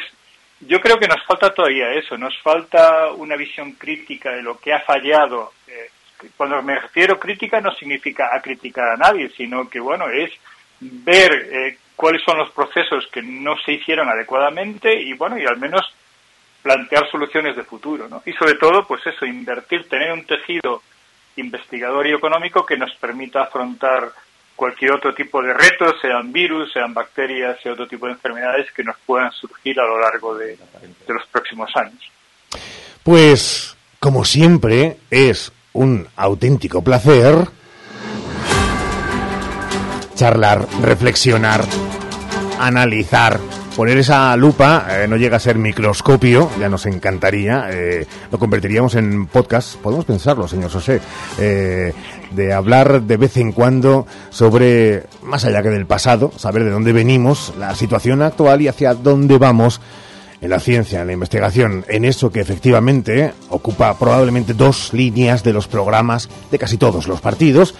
[0.60, 4.72] yo creo que nos falta todavía eso, nos falta una visión crítica de lo que
[4.72, 5.52] ha fallado.
[5.68, 5.90] Eh,
[6.36, 10.32] cuando me refiero crítica no significa a criticar a nadie, sino que bueno, es
[10.80, 15.58] ver eh, cuáles son los procesos que no se hicieron adecuadamente y bueno, y al
[15.58, 15.82] menos
[16.66, 18.24] plantear soluciones de futuro, ¿no?
[18.26, 20.82] Y sobre todo, pues eso, invertir, tener un tejido
[21.36, 24.10] investigador y económico que nos permita afrontar
[24.56, 28.82] cualquier otro tipo de retos, sean virus, sean bacterias, sea otro tipo de enfermedades que
[28.82, 32.02] nos puedan surgir a lo largo de, de los próximos años.
[33.04, 37.46] Pues, como siempre, es un auténtico placer
[40.16, 41.62] charlar, reflexionar,
[42.58, 43.38] analizar
[43.76, 48.94] poner esa lupa eh, no llega a ser microscopio, ya nos encantaría, eh, lo convertiríamos
[48.94, 51.02] en podcast, podemos pensarlo, señor José,
[51.38, 51.92] eh,
[52.30, 56.94] de hablar de vez en cuando sobre, más allá que del pasado, saber de dónde
[56.94, 59.82] venimos, la situación actual y hacia dónde vamos
[60.40, 65.52] en la ciencia, en la investigación, en eso que efectivamente ocupa probablemente dos líneas de
[65.52, 67.74] los programas de casi todos los partidos,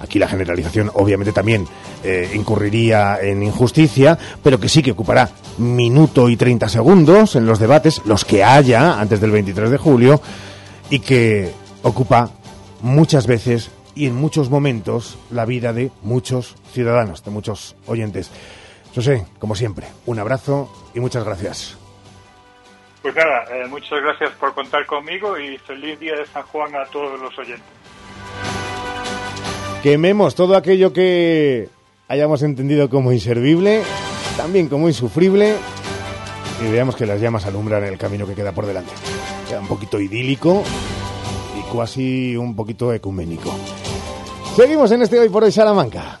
[0.00, 1.66] Aquí la generalización obviamente también
[2.02, 7.58] eh, incurriría en injusticia, pero que sí que ocupará minuto y 30 segundos en los
[7.58, 10.20] debates, los que haya antes del 23 de julio,
[10.88, 12.30] y que ocupa
[12.80, 18.30] muchas veces y en muchos momentos la vida de muchos ciudadanos, de muchos oyentes.
[18.94, 21.78] José, como siempre, un abrazo y muchas gracias.
[23.02, 26.84] Pues nada, eh, muchas gracias por contar conmigo y feliz día de San Juan a
[26.86, 27.79] todos los oyentes.
[29.82, 31.70] Quememos todo aquello que
[32.06, 33.82] hayamos entendido como inservible,
[34.36, 35.54] también como insufrible,
[36.62, 38.92] y veamos que las llamas alumbran el camino que queda por delante.
[39.48, 40.62] Queda un poquito idílico
[41.58, 43.54] y casi un poquito ecuménico.
[44.54, 46.20] Seguimos en este Hoy por Hoy Salamanca.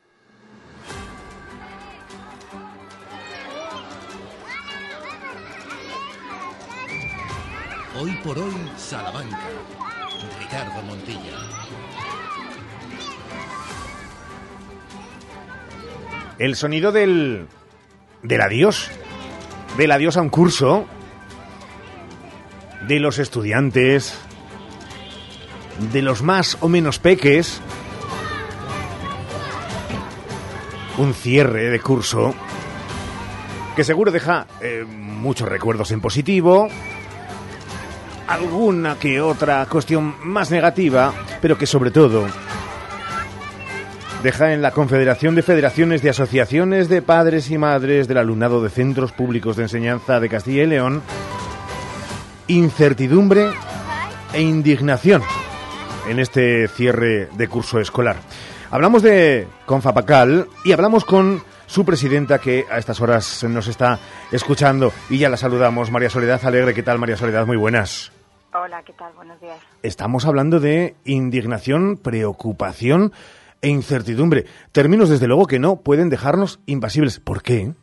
[7.99, 9.37] Hoy por hoy, Salamanca.
[10.39, 11.37] Ricardo Montilla.
[16.39, 17.47] El sonido del.
[18.23, 18.89] del adiós.
[19.77, 20.85] Del adiós a un curso.
[22.87, 24.17] De los estudiantes.
[25.91, 27.61] De los más o menos peques.
[30.97, 32.33] Un cierre de curso.
[33.75, 36.69] Que seguro deja eh, muchos recuerdos en positivo
[38.31, 42.25] alguna que otra cuestión más negativa, pero que sobre todo
[44.23, 48.69] deja en la Confederación de Federaciones de Asociaciones de Padres y Madres del Alumnado de
[48.69, 51.01] Centros Públicos de Enseñanza de Castilla y León
[52.47, 53.49] incertidumbre
[54.33, 55.23] e indignación
[56.07, 58.17] en este cierre de curso escolar.
[58.69, 63.99] Hablamos de Confapacal y hablamos con su presidenta que a estas horas nos está
[64.31, 66.73] escuchando y ya la saludamos, María Soledad Alegre.
[66.73, 67.45] ¿Qué tal, María Soledad?
[67.45, 68.11] Muy buenas.
[68.53, 69.13] Hola, ¿qué tal?
[69.13, 69.59] Buenos días.
[69.81, 73.13] Estamos hablando de indignación, preocupación
[73.61, 74.45] e incertidumbre.
[74.73, 77.19] Términos, desde luego, que no pueden dejarnos impasibles.
[77.19, 77.73] ¿Por qué?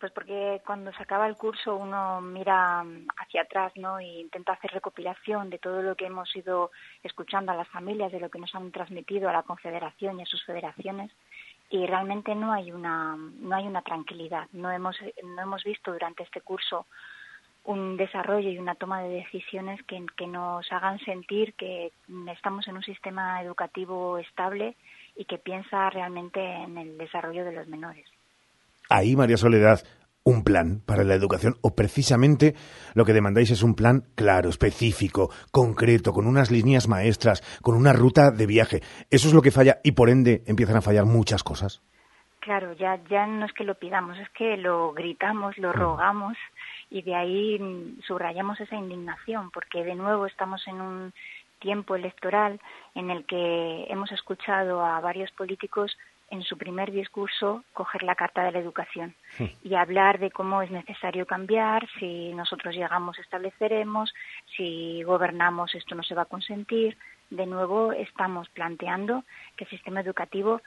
[0.00, 2.84] Pues porque cuando se acaba el curso uno mira
[3.16, 3.98] hacia atrás, ¿no?
[3.98, 6.70] E intenta hacer recopilación de todo lo que hemos ido
[7.02, 10.26] escuchando a las familias, de lo que nos han transmitido a la Confederación y a
[10.26, 11.10] sus federaciones
[11.70, 14.46] y realmente no hay una no hay una tranquilidad.
[14.52, 16.86] No hemos no hemos visto durante este curso
[17.64, 21.92] un desarrollo y una toma de decisiones que, que nos hagan sentir que
[22.32, 24.76] estamos en un sistema educativo estable
[25.16, 28.06] y que piensa realmente en el desarrollo de los menores.
[28.90, 29.80] Ahí, María Soledad,
[30.24, 32.54] un plan para la educación o precisamente
[32.94, 37.92] lo que demandáis es un plan claro, específico, concreto, con unas líneas maestras, con una
[37.92, 38.82] ruta de viaje.
[39.10, 41.82] Eso es lo que falla y por ende empiezan a fallar muchas cosas.
[42.44, 45.72] Claro, ya, ya no es que lo pidamos, es que lo gritamos, lo mm.
[45.72, 46.36] rogamos
[46.90, 51.14] y de ahí mm, subrayamos esa indignación, porque de nuevo estamos en un
[51.58, 52.60] tiempo electoral
[52.94, 55.96] en el que hemos escuchado a varios políticos
[56.28, 59.14] en su primer discurso coger la carta de la educación
[59.62, 64.12] y hablar de cómo es necesario cambiar, si nosotros llegamos estableceremos,
[64.54, 66.98] si gobernamos esto no se va a consentir.
[67.30, 69.24] De nuevo estamos planteando
[69.56, 70.60] que el sistema educativo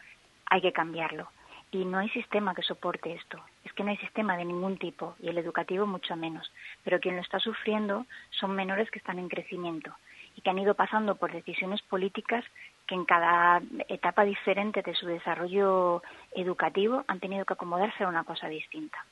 [0.48, 1.30] hay que cambiarlo
[1.72, 3.40] y no hay sistema que soporte esto.
[3.64, 6.52] Es que no hay sistema de ningún tipo y el educativo mucho menos.
[6.84, 9.94] Pero quien lo está sufriendo son menores que están en crecimiento
[10.36, 12.46] y que han ido pasando por decisiones políticas
[12.86, 16.02] que en cada etapa diferente de su desarrollo
[16.32, 19.04] educativo han tenido que acomodarse a una cosa distinta.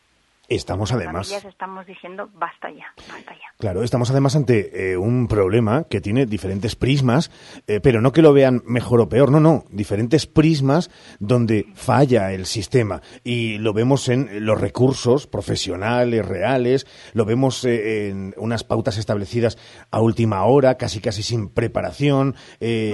[0.47, 1.31] Estamos además.
[1.31, 3.55] estamos diciendo basta ya, basta ya.
[3.57, 7.31] Claro, estamos además ante eh, un problema que tiene diferentes prismas,
[7.67, 12.31] eh, pero no que lo vean mejor o peor, no, no, diferentes prismas donde falla
[12.31, 18.63] el sistema y lo vemos en los recursos profesionales, reales, lo vemos eh, en unas
[18.63, 19.57] pautas establecidas
[19.89, 22.35] a última hora, casi casi sin preparación,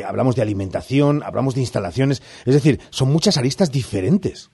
[0.06, 4.52] hablamos de alimentación, hablamos de instalaciones, es decir, son muchas aristas diferentes.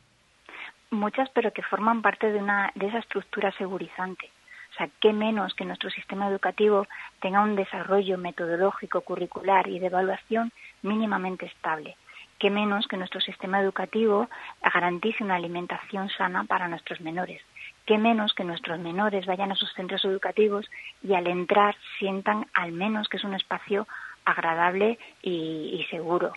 [0.89, 4.31] Muchas, pero que forman parte de, una, de esa estructura segurizante.
[4.71, 6.87] O sea, qué menos que nuestro sistema educativo
[7.19, 10.51] tenga un desarrollo metodológico, curricular y de evaluación
[10.83, 11.97] mínimamente estable.
[12.39, 14.29] Qué menos que nuestro sistema educativo
[14.61, 17.41] garantice una alimentación sana para nuestros menores.
[17.85, 20.69] Qué menos que nuestros menores vayan a sus centros educativos
[21.01, 23.87] y al entrar sientan al menos que es un espacio
[24.23, 26.33] agradable y, y seguro.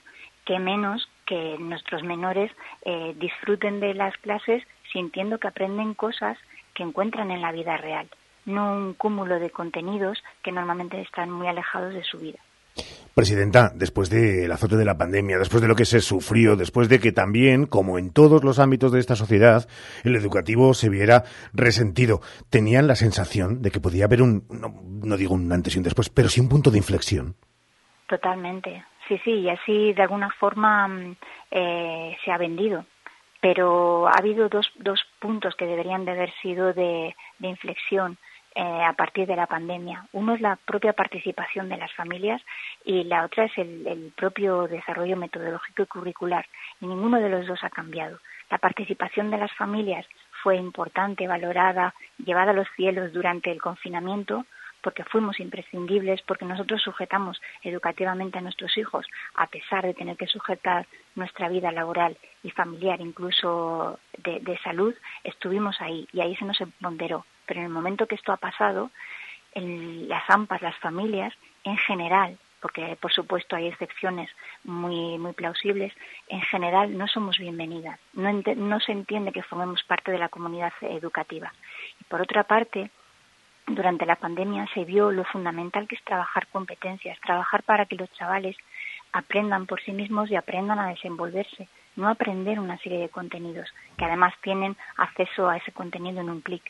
[0.46, 2.50] Qué menos que nuestros menores
[2.84, 6.36] eh, disfruten de las clases sintiendo que aprenden cosas
[6.74, 8.10] que encuentran en la vida real,
[8.46, 12.40] no un cúmulo de contenidos que normalmente están muy alejados de su vida.
[13.14, 16.98] Presidenta, después del azote de la pandemia, después de lo que se sufrió, después de
[16.98, 19.68] que también, como en todos los ámbitos de esta sociedad,
[20.02, 25.16] el educativo se viera resentido, ¿tenían la sensación de que podía haber un, no, no
[25.16, 27.36] digo un antes y un después, pero sí un punto de inflexión?
[28.08, 28.84] Totalmente.
[29.10, 31.16] Sí, sí, y así de alguna forma mm,
[31.50, 32.86] eh, se ha vendido.
[33.40, 38.18] Pero ha habido dos, dos puntos que deberían de haber sido de, inflexión
[38.54, 40.06] eh, a partir de la pandemia.
[40.12, 42.40] Uno es la propia participación de las familias
[42.84, 46.46] y la otra es el, el propio desarrollo metodológico y curricular.
[46.80, 48.20] Y ninguno de los dos ha cambiado.
[48.48, 50.06] La participación de las familias
[50.40, 51.94] fue importante, valorada,
[52.24, 54.46] llevada a los cielos durante el confinamiento,
[54.82, 60.26] porque fuimos imprescindibles, porque nosotros sujetamos educativamente a nuestros hijos, a pesar de tener que
[60.26, 66.58] sujetar nuestra vida laboral y familiar, incluso de, salud, estuvimos ahí y ahí se nos
[66.80, 67.26] ponderó.
[67.46, 68.90] Pero en el momento que esto ha pasado,
[69.52, 74.30] en las AMPAs, las familias, en general, porque por supuesto hay excepciones
[74.64, 75.92] muy, muy plausibles,
[76.28, 77.98] en general no somos bienvenidas.
[78.12, 81.52] No, no se entiende que formemos parte de la comunidad educativa.
[82.00, 82.90] Y por otra parte,
[83.74, 88.10] durante la pandemia se vio lo fundamental que es trabajar competencias, trabajar para que los
[88.12, 88.56] chavales
[89.12, 94.04] aprendan por sí mismos y aprendan a desenvolverse, no aprender una serie de contenidos que
[94.04, 96.62] además tienen acceso a ese contenido en un clic.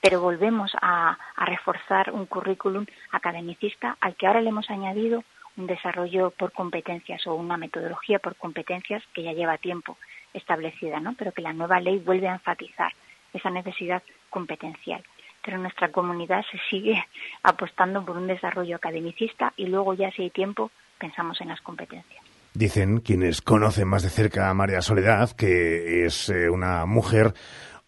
[0.00, 5.24] Pero volvemos a, reforzar un currículum academicista al que ahora le hemos añadido
[5.56, 9.96] un desarrollo por competencias o una metodología por competencias que ya lleva tiempo
[10.32, 11.14] establecida, ¿no?
[11.14, 12.92] Pero que la nueva ley vuelve a enfatizar
[13.32, 15.02] esa necesidad competencial
[15.44, 17.04] pero nuestra comunidad se sigue
[17.42, 22.24] apostando por un desarrollo academicista y luego ya si hay tiempo pensamos en las competencias.
[22.54, 27.34] Dicen quienes conocen más de cerca a María Soledad que es eh, una mujer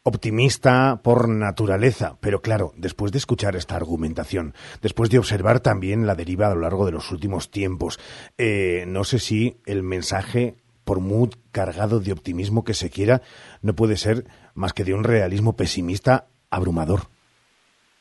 [0.03, 6.15] optimista por naturaleza, pero claro, después de escuchar esta argumentación, después de observar también la
[6.15, 7.99] deriva a lo largo de los últimos tiempos,
[8.39, 10.55] eh, no sé si el mensaje,
[10.85, 13.23] por muy cargado de optimismo que se quiera,
[13.63, 17.16] no puede ser más que de un realismo pesimista abrumador.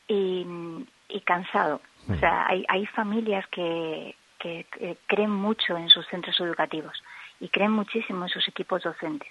[0.08, 0.46] Y,
[1.24, 1.80] cansado.
[2.08, 7.02] O sea, hay, hay familias que, que creen mucho en sus centros educativos
[7.40, 9.28] y creen muchísimo en sus equipos docentes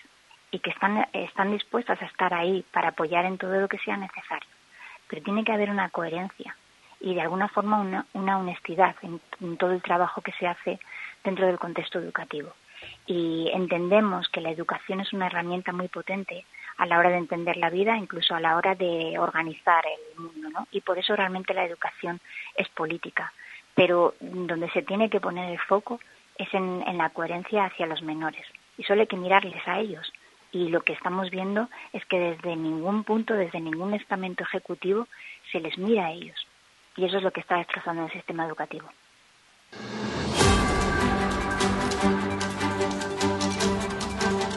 [0.51, 3.97] y que están, están dispuestas a estar ahí para apoyar en todo lo que sea
[3.97, 4.49] necesario.
[5.09, 6.55] Pero tiene que haber una coherencia
[7.01, 9.19] y de alguna forma una, una honestidad en,
[9.57, 10.79] todo el trabajo que se hace
[11.23, 12.53] dentro del contexto educativo.
[13.05, 16.45] Y entendemos que la educación es una herramienta muy potente
[16.77, 20.49] a la hora de entender la vida, incluso a la hora de organizar el mundo,
[20.49, 20.67] ¿no?
[20.71, 22.19] Y por eso realmente la educación
[22.55, 23.31] es política.
[23.73, 25.99] Pero donde se tiene que poner el foco
[26.37, 28.45] es en, en la coherencia hacia los menores.
[28.77, 30.11] Y solo hay que mirarles a ellos
[30.55, 35.05] y lo que estamos viendo es que desde ningún punto, desde ningún estamento ejecutivo,
[35.51, 36.47] se les mira a ellos.
[36.95, 38.89] Y eso es lo que está destrozando el sistema educativo.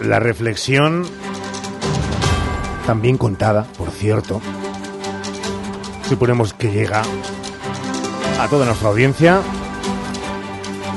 [0.00, 1.02] La reflexión,
[2.89, 4.41] también contada, por cierto,
[6.09, 7.03] suponemos que llega
[8.41, 9.43] a toda nuestra audiencia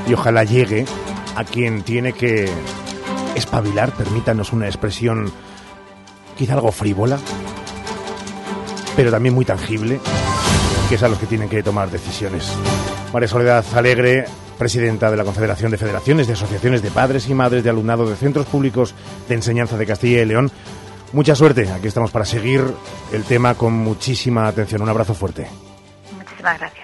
[0.08, 0.86] y ojalá llegue
[1.36, 2.50] a quien tiene que
[3.36, 5.34] espabilar, permítanos una expresión
[6.38, 7.20] quizá algo frívola,
[8.96, 10.00] pero también muy tangible,
[10.88, 12.54] que es a los que tienen que tomar decisiones.
[13.12, 14.28] María Soledad Alegre,
[14.58, 18.16] presidenta de la Confederación de Federaciones de Asociaciones de Padres y Madres de Alumnado de
[18.16, 18.96] Centros Públicos
[19.28, 20.54] de Enseñanza de Castilla y León.
[21.14, 22.62] Mucha suerte, aquí estamos para seguir
[23.12, 24.82] el tema con muchísima atención.
[24.82, 25.47] Un abrazo fuerte.
[26.18, 26.81] Muchísimas gracias.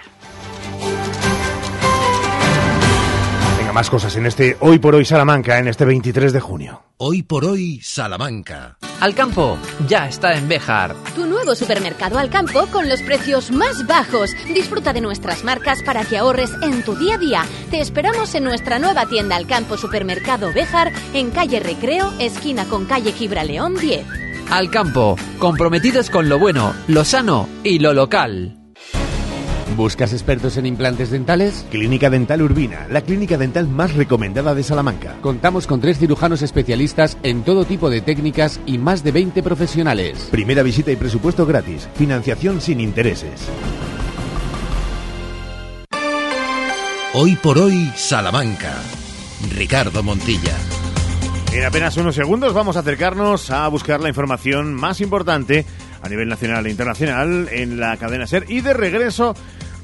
[3.78, 6.82] Más cosas en este Hoy por Hoy Salamanca, en este 23 de junio.
[6.97, 8.75] Hoy por Hoy Salamanca.
[8.99, 10.95] Alcampo ya está en Bejar.
[11.13, 14.32] Tu nuevo supermercado Alcampo con los precios más bajos.
[14.47, 17.45] Disfruta de nuestras marcas para que ahorres en tu día a día.
[17.69, 23.11] Te esperamos en nuestra nueva tienda Alcampo Supermercado Bejar en calle Recreo, esquina con calle
[23.11, 24.07] Gibraleón 10.
[24.49, 28.57] Alcampo, comprometidos con lo bueno, lo sano y lo local.
[29.78, 31.63] ¿Buscas expertos en implantes dentales?
[31.69, 35.17] Clínica Dental Urbina, la clínica dental más recomendada de Salamanca.
[35.21, 40.30] Contamos con tres cirujanos especialistas en todo tipo de técnicas y más de 20 profesionales.
[40.32, 41.88] Primera visita y presupuesto gratis.
[41.93, 43.47] Financiación sin intereses.
[47.13, 48.73] Hoy por hoy, Salamanca.
[49.55, 50.55] Ricardo Montilla.
[51.53, 55.65] En apenas unos segundos vamos a acercarnos a buscar la información más importante
[56.01, 59.36] a nivel nacional e internacional en la cadena SER y de regreso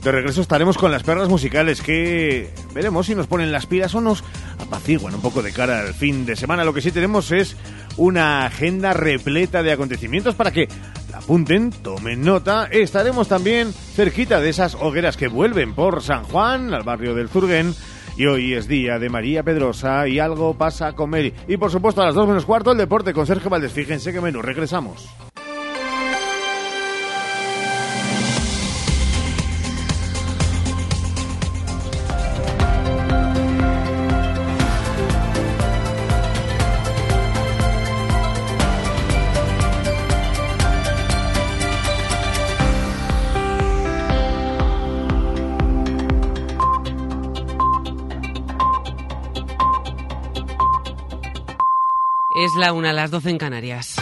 [0.03, 4.01] de regreso estaremos con las perras musicales que veremos si nos ponen las pilas o
[4.01, 4.21] nos
[4.59, 6.65] apaciguan un poco de cara al fin de semana.
[6.65, 7.55] Lo que sí tenemos es
[7.95, 10.67] una agenda repleta de acontecimientos para que
[11.09, 12.67] la apunten, tomen nota.
[12.69, 17.73] Estaremos también cerquita de esas hogueras que vuelven por San Juan, al barrio del Zurguén.
[18.17, 21.33] Y hoy es día de María Pedrosa y algo pasa con Mary.
[21.47, 23.71] Y por supuesto a las dos menos cuarto el deporte con Sergio Valdés.
[23.71, 24.41] Fíjense qué menú.
[24.41, 25.09] Regresamos.
[52.63, 53.95] La una, las doce en Canarias.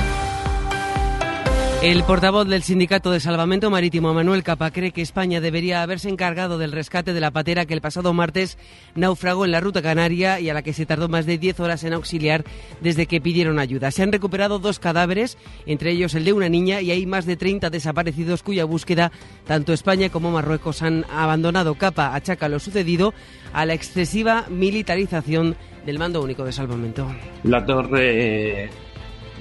[1.82, 6.60] El portavoz del Sindicato de Salvamento Marítimo, Manuel Capa, cree que España debería haberse encargado
[6.60, 8.60] del rescate de la patera que el pasado martes
[8.94, 11.84] naufragó en la ruta canaria y a la que se tardó más de 10 horas
[11.84, 12.44] en auxiliar
[12.82, 13.90] desde que pidieron ayuda.
[13.90, 17.36] Se han recuperado dos cadáveres, entre ellos el de una niña, y hay más de
[17.36, 19.12] 30 desaparecidos cuya búsqueda
[19.48, 21.74] tanto España como Marruecos han abandonado.
[21.74, 23.16] Capa achaca lo sucedido
[23.54, 27.08] a la excesiva militarización del Mando Único de Salvamento.
[27.42, 28.70] La torre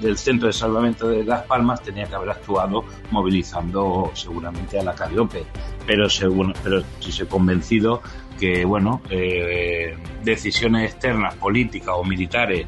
[0.01, 4.95] del Centro de Salvamento de Las Palmas tenía que haber actuado movilizando seguramente a la
[4.95, 5.45] Cariope,
[5.87, 8.03] pero, según, pero si se convencido
[8.39, 12.67] que bueno eh, decisiones externas, políticas o militares,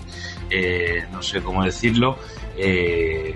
[0.50, 2.18] eh, no sé cómo decirlo,
[2.56, 3.34] eh,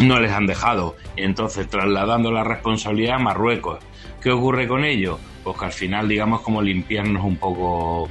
[0.00, 0.96] no les han dejado.
[1.16, 3.78] Entonces, trasladando la responsabilidad a Marruecos.
[4.20, 5.18] ¿Qué ocurre con ello?
[5.44, 8.08] Pues que al final, digamos, como limpiarnos un poco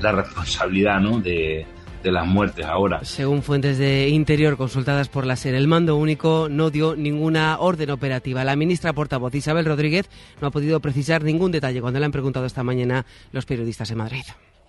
[0.00, 1.18] la responsabilidad ¿no?
[1.18, 1.66] de,
[2.10, 3.04] las muertes ahora.
[3.04, 7.90] Según fuentes de Interior consultadas por la SER, el mando único no dio ninguna orden
[7.90, 8.44] operativa.
[8.44, 10.08] La ministra portavoz Isabel Rodríguez
[10.40, 13.98] no ha podido precisar ningún detalle cuando le han preguntado esta mañana los periodistas en
[13.98, 14.24] Madrid.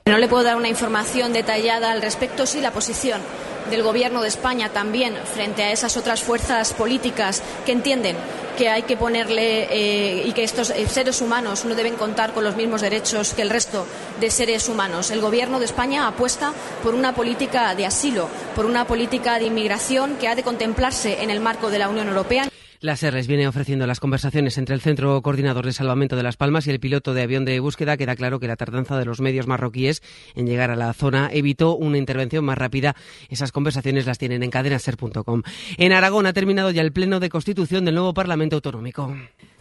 [0.06, 3.22] No le puedo dar una información detallada al respecto, sí la posición
[3.70, 8.18] del Gobierno de España también frente a esas otras fuerzas políticas que entienden
[8.58, 12.56] que hay que ponerle eh, y que estos seres humanos no deben contar con los
[12.56, 13.88] mismos derechos que el resto
[14.20, 15.10] de seres humanos.
[15.10, 20.18] El Gobierno de España apuesta por una política de asilo, por una política de inmigración
[20.18, 22.53] que ha de contemplarse en el marco de la Unión Europea.
[22.84, 26.68] La SERES viene ofreciendo las conversaciones entre el Centro Coordinador de Salvamento de Las Palmas
[26.68, 27.96] y el piloto de avión de búsqueda.
[27.96, 30.04] Queda claro que la tardanza de los medios marroquíes
[30.36, 32.94] en llegar a la zona evitó una intervención más rápida.
[33.30, 35.44] Esas conversaciones las tienen en cadenaser.com.
[35.78, 39.16] En Aragón ha terminado ya el pleno de constitución del nuevo Parlamento Autonómico.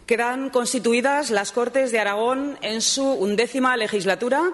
[0.05, 4.51] Quedan constituidas las Cortes de Aragón en su undécima legislatura,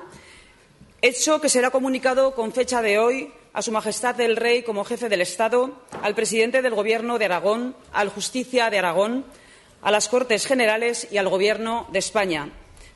[1.02, 5.10] hecho que será comunicado con fecha de hoy a Su Majestad el Rey como jefe
[5.10, 5.72] del Estado,
[6.02, 9.26] al presidente del Gobierno de Aragón, al Justicia de Aragón,
[9.82, 12.50] a las Cortes Generales y al Gobierno de España.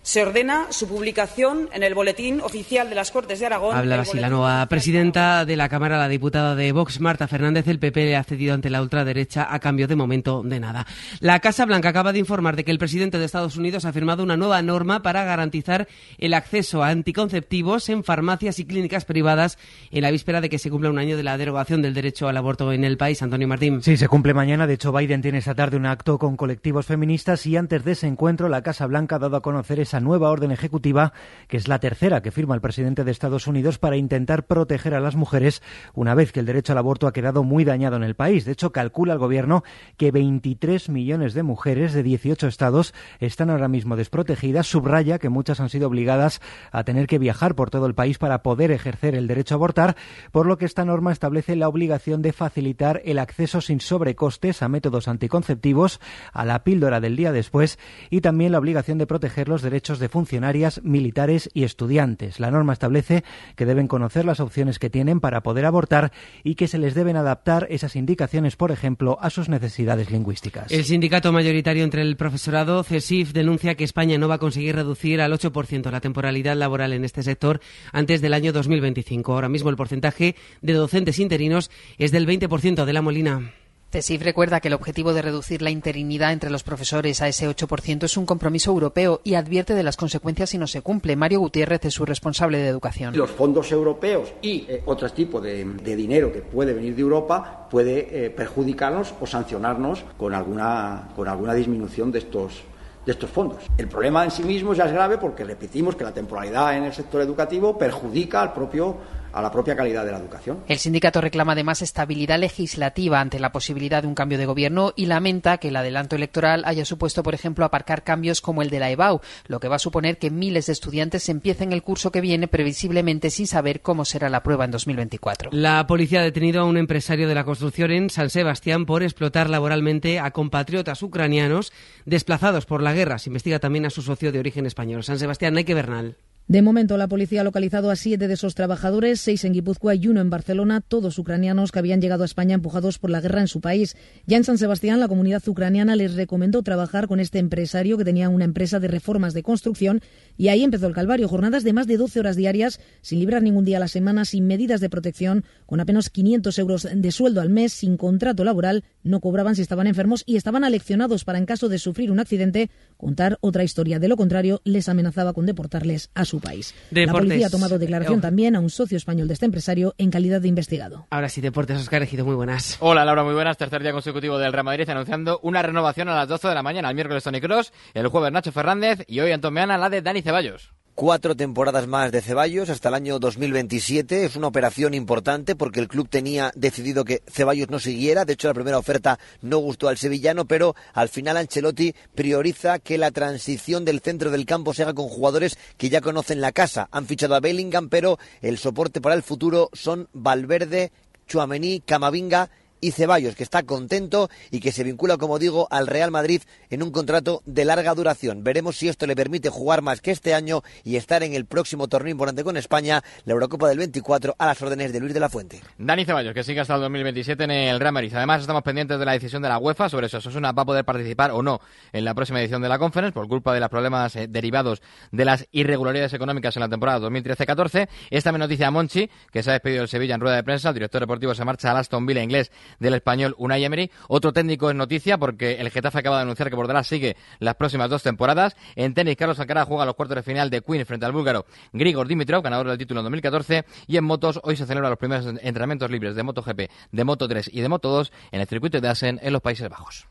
[0.04, 3.74] Se ordena su publicación en el Boletín Oficial de las Cortes de Aragón.
[3.74, 7.70] Habla así la nueva presidenta de la Cámara, la diputada de Vox, Marta Fernández.
[7.70, 10.86] El PP le ha cedido ante la ultraderecha a cambio de momento de nada.
[11.22, 14.24] La Casa Blanca acaba de informar de que el presidente de Estados Unidos ha firmado
[14.24, 15.88] una nueva norma para garantizar
[16.18, 19.58] el acceso a anticonceptivos en farmacias y clínicas privadas
[19.89, 22.36] en la víspera de que se cumpla un año de la derogación del derecho al
[22.36, 23.24] aborto en el país.
[23.24, 23.82] Antonio Martín.
[23.82, 24.68] Sí, se cumple mañana.
[24.68, 28.08] De hecho, Biden tiene esta tarde un acto con colectivos feministas y antes de ese
[28.08, 31.14] encuentro la Casa Blanca ha dado a conocer esa nueva orden ejecutiva,
[31.48, 35.00] que es la tercera que firma el presidente de Estados Unidos para intentar proteger a
[35.00, 35.62] las mujeres
[35.94, 38.46] una vez que el derecho al aborto ha quedado muy dañado en el país.
[38.46, 39.64] De hecho, calcula el gobierno
[39.98, 44.68] que 23 millones de mujeres de 18 estados están ahora mismo desprotegidas.
[44.68, 46.41] Subraya que muchas han sido obligadas
[46.72, 49.96] a tener que viajar por todo el país para poder ejercer el derecho a abortar,
[50.32, 54.70] por lo que esta norma establece la obligación de facilitar el acceso sin sobrecostes a
[54.70, 56.00] métodos anticonceptivos,
[56.32, 57.80] a la píldora del día después
[58.10, 62.40] y también la obligación de proteger los derechos de funcionarias, militares y estudiantes.
[62.40, 63.24] La norma establece
[63.56, 66.14] que deben conocer las opciones que tienen para poder abortar
[66.44, 70.72] y que se les deben adaptar esas indicaciones, por ejemplo, a sus necesidades lingüísticas.
[70.72, 75.20] El sindicato mayoritario entre el profesorado, CESIF, denuncia que España no va a conseguir reducir
[75.20, 77.60] al 8% la temporalidad laboral en este sector
[77.92, 79.34] antes del año 2025.
[79.34, 83.52] Ahora mismo el porcentaje de docentes interinos es del 20% de la Molina.
[83.94, 88.06] CESIF recuerda que el objetivo de reducir la interinidad entre los profesores a ese 8%
[88.06, 91.16] es un compromiso europeo y advierte de las consecuencias si no se cumple.
[91.16, 93.16] Mario Gutiérrez es su responsable de educación.
[93.16, 97.68] Los fondos europeos y eh, otro tipo de, de, dinero que puede venir de Europa
[97.70, 102.64] puede eh, perjudicarnos o sancionarnos con alguna, con alguna disminución de estos,
[103.06, 103.60] de estos fondos.
[103.78, 106.94] El problema en sí mismo ya es grave porque repetimos que la temporalidad en el
[106.94, 108.98] sector educativo perjudica al propio
[109.34, 110.60] a la propia calidad de la educación.
[110.68, 115.08] El sindicato reclama además estabilidad legislativa ante la posibilidad de un cambio de gobierno y
[115.08, 118.92] lamenta que el adelanto electoral haya supuesto, por ejemplo, aparcar cambios como el de la
[118.92, 122.48] EBAU, lo que va a suponer que miles de estudiantes empiecen el curso que viene
[122.48, 125.50] previsiblemente sin saber cómo será la prueba en 2024.
[125.52, 129.50] La policía ha detenido a un empresario de la construcción en San Sebastián por explotar
[129.50, 131.74] laboralmente a compatriotas ucranianos
[132.06, 133.18] desplazados por la guerra.
[133.18, 135.04] Se investiga también a su socio de origen español.
[135.04, 136.18] San Sebastián, Nike Bernal.
[136.46, 140.10] De momento, la policía ha localizado a siete de esos trabajadores, seis en Guipúzcoa y
[140.10, 143.48] uno en Barcelona, todos ucranianos que habían llegado a España empujados por la guerra en
[143.48, 143.96] su país.
[144.28, 148.28] Ya en San Sebastián, la comunidad ucraniana les recomendó trabajar con este empresario que tenía
[148.28, 150.02] una empresa de reformas de construcción
[150.36, 151.30] y ahí empezó el calvario.
[151.30, 154.46] Jornadas de más de 12 horas diarias, sin librar ningún día a la semana, sin
[154.46, 159.22] medidas de protección, con apenas 500 euros de sueldo al mes, sin contrato laboral, no
[159.22, 163.38] cobraban si estaban enfermos y estaban aleccionados para, en caso de sufrir un accidente, contar
[163.39, 164.00] otra historia.
[164.00, 166.74] De lo contrario, les amenazaba con deportarles a su país.
[166.92, 167.08] Deportes.
[167.08, 168.22] La policía ha tomado declaración Oh.
[168.22, 171.06] también a un socio español de este empresario en calidad de investigado.
[171.10, 172.78] Ahora sí, Deportes, Oscar Ejido, muy buenas.
[172.80, 173.58] Hola Laura, muy buenas.
[173.58, 176.90] Tercer día consecutivo del Real Madrid anunciando una renovación a las 12 de la mañana.
[176.90, 180.22] El miércoles Tony Cross, el jueves Nacho Fernández y hoy Antón Meana la de Dani
[180.22, 180.72] Ceballos.
[180.96, 184.26] Cuatro temporadas más de Ceballos hasta el año 2027.
[184.26, 188.26] Es una operación importante porque el club tenía decidido que Ceballos no siguiera.
[188.26, 193.00] De hecho, la primera oferta no gustó al sevillano, pero al final Ancelotti prioriza que
[193.00, 196.89] la transición del centro del campo se haga con jugadores que ya conocen la casa.
[196.91, 200.91] Han fichado a Bellingham, pero el soporte para el futuro son Valverde,
[201.26, 202.52] Chuamení, Camavinga
[202.84, 206.84] y Ceballos, que está contento y que se vincula, como digo, al Real Madrid en
[206.84, 208.44] un contrato de larga duración.
[208.44, 211.88] Veremos si esto le permite jugar más que este año y estar en el próximo
[211.88, 215.30] torneo importante con España, la Eurocopa del 24, a las órdenes de Luis de la
[215.30, 215.62] Fuente.
[215.78, 218.14] Dani Ceballos, que sigue hasta el 2027 en el Real Madrid.
[218.14, 220.84] Además, estamos pendientes de la decisión de la UEFA sobre si Osasuna va a poder
[220.84, 221.62] participar o no
[221.94, 224.82] en la próxima edición de la Conference por culpa de los problemas eh, derivados
[225.12, 227.88] de las irregularidades económicas en la temporada 2013-14.
[228.10, 230.68] Esta me noticia a Monchi, que se ha despedido del Sevilla en rueda de prensa.
[230.68, 233.92] El director deportivo se marcha al Aston Villa inglés del español Unai Emery.
[234.08, 237.90] Otro técnico es noticia porque el Getafe acaba de anunciar que Bordalás sigue las próximas
[237.90, 238.56] dos temporadas.
[238.76, 242.08] En tenis, Carlos Alcaraz juega los cuartos de final de Queen frente al búlgaro Grigor
[242.08, 243.66] Dimitrov, ganador del título en 2014.
[243.88, 247.62] Y en motos, hoy se celebran los primeros entrenamientos libres de MotoGP, de Moto3 y
[247.62, 250.08] de Moto2 en el circuito de Asen en los Países Bajos.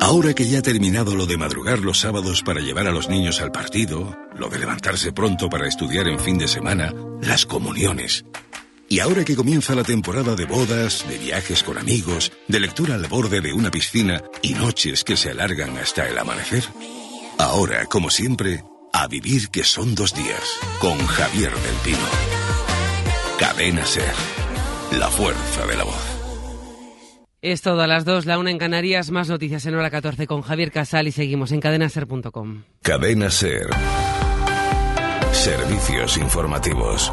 [0.00, 3.40] Ahora que ya ha terminado lo de madrugar los sábados para llevar a los niños
[3.40, 8.24] al partido, lo de levantarse pronto para estudiar en fin de semana, las comuniones.
[8.88, 13.06] Y ahora que comienza la temporada de bodas, de viajes con amigos, de lectura al
[13.06, 16.62] borde de una piscina y noches que se alargan hasta el amanecer,
[17.38, 18.62] ahora, como siempre,
[18.92, 20.42] a vivir que son dos días,
[20.78, 21.98] con Javier del Pino.
[23.40, 24.14] Cadena Ser,
[24.98, 26.16] la fuerza de la voz.
[27.42, 30.42] Es todo a las 2, la una en Canarias, más noticias en hora 14 con
[30.42, 32.62] Javier Casal y seguimos en cadenaser.com.
[32.82, 33.68] Cadena Ser.
[35.32, 37.12] Servicios informativos.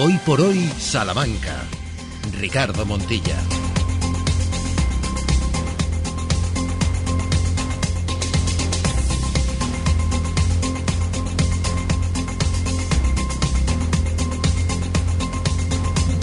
[0.00, 1.64] Hoy por hoy, Salamanca.
[2.38, 3.34] Ricardo Montilla.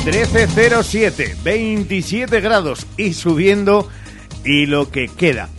[0.05, 3.89] 1307, 27 grados y subiendo
[4.45, 5.49] y lo que queda.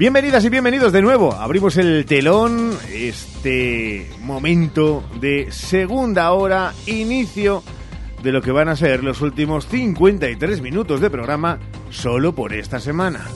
[0.00, 1.34] Bienvenidas y bienvenidos de nuevo.
[1.34, 7.62] Abrimos el telón, este momento de segunda hora, inicio
[8.22, 11.58] de lo que van a ser los últimos 53 minutos de programa
[11.90, 13.26] solo por esta semana.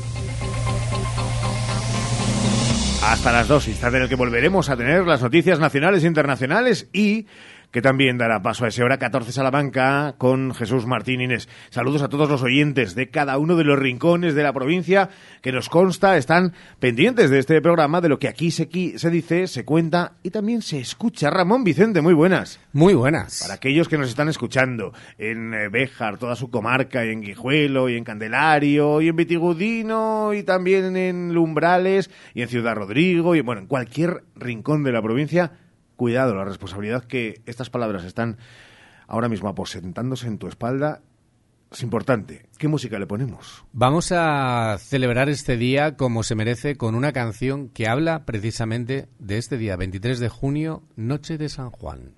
[3.03, 6.89] Hasta las dos, instante en el que volveremos a tener las noticias nacionales e internacionales
[6.95, 7.27] y
[7.75, 11.49] que también dará paso a ese hora 14 Salamanca con Jesús Martín Inés.
[11.71, 15.11] Saludos a todos los oyentes de cada uno de los rincones de la provincia
[15.43, 19.49] que nos consta están pendientes de este programa, de lo que aquí se, se dice,
[19.49, 21.31] se cuenta y también se escucha.
[21.31, 22.61] Ramón Vicente, muy buenas.
[22.73, 23.41] Muy buenas.
[23.43, 27.89] Para aquellos que nos están escuchando en eh, Béjar, toda su comarca, y en Guijuelo,
[27.89, 33.41] y en Candelario, y en Vitigudino, y también en Lumbrales, y en Ciudad Rodrigo, y
[33.41, 35.51] bueno, en cualquier rincón de la provincia,
[35.97, 38.39] cuidado, la responsabilidad que estas palabras están
[39.07, 41.03] ahora mismo aposentándose en tu espalda
[41.75, 42.47] es importante.
[42.57, 43.65] ¿Qué música le ponemos?
[43.73, 49.39] Vamos a celebrar este día como se merece con una canción que habla precisamente de
[49.39, 52.15] este día, 23 de junio, Noche de San Juan.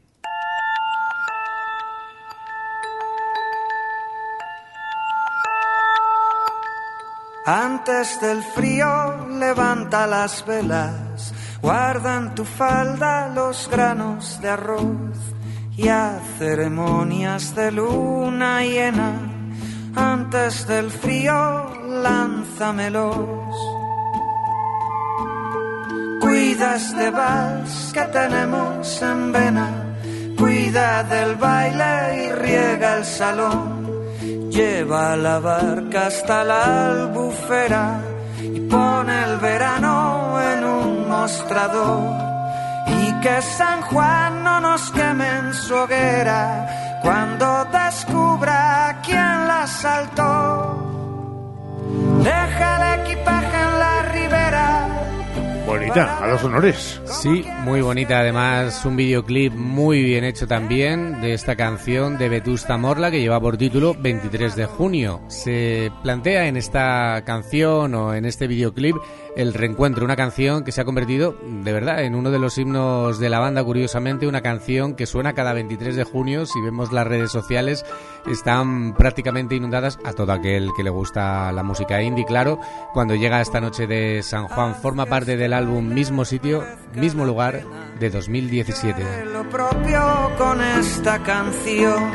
[7.46, 11.32] Antes del frío levanta las velas
[11.66, 15.18] Guardan tu falda los granos de arroz
[15.76, 19.10] y a ceremonias de luna llena.
[19.96, 21.34] Antes del frío,
[22.04, 23.50] lánzamelos.
[26.20, 29.68] Cuida este vals que tenemos en vena.
[30.38, 33.90] Cuida del baile y riega el salón.
[34.52, 38.00] Lleva la barca hasta la albufera
[38.40, 40.95] y pone el verano en un
[41.26, 42.14] mostrador.
[43.02, 50.28] Y que San Juan no nos queme en su hoguera cuando descubra quién la saltó.
[52.22, 54.96] Deja el equipaje en la ribera
[55.66, 57.00] Bonita, a los honores.
[57.06, 58.20] Sí, muy bonita.
[58.20, 63.40] Además, un videoclip muy bien hecho también de esta canción de Vetusta Morla que lleva
[63.40, 65.22] por título 23 de junio.
[65.26, 68.94] Se plantea en esta canción o en este videoclip
[69.36, 73.18] el reencuentro, una canción que se ha convertido de verdad en uno de los himnos
[73.18, 76.46] de la banda, curiosamente, una canción que suena cada 23 de junio.
[76.46, 77.84] Si vemos las redes sociales,
[78.26, 82.58] están prácticamente inundadas a todo aquel que le gusta la música indie, claro.
[82.94, 86.64] Cuando llega esta noche de San Juan, forma parte del álbum Mismo Sitio,
[86.94, 87.62] Mismo Lugar
[88.00, 89.04] de 2017.
[89.32, 92.10] Lo propio con esta canción.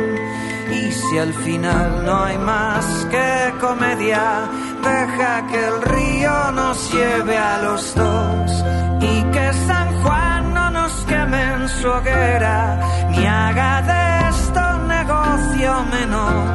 [0.72, 4.50] Y si al final no hay más que comedia,
[4.82, 8.64] deja que el río nos lleve a los dos
[9.02, 15.72] y que San Juan no nos queme en su hoguera, ni haga de esto negocio
[15.92, 16.46] menor.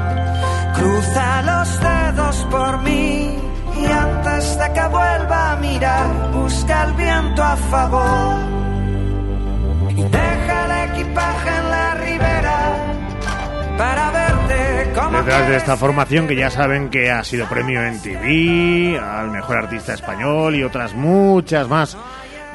[0.75, 3.39] Cruza los dedos por mí
[3.83, 8.37] y antes de que vuelva a mirar, busca el viento a favor.
[9.91, 12.95] Y deja el equipaje en la ribera
[13.77, 19.59] Detrás de esta formación que ya saben que ha sido premio en TV, al mejor
[19.59, 21.97] artista español y otras muchas más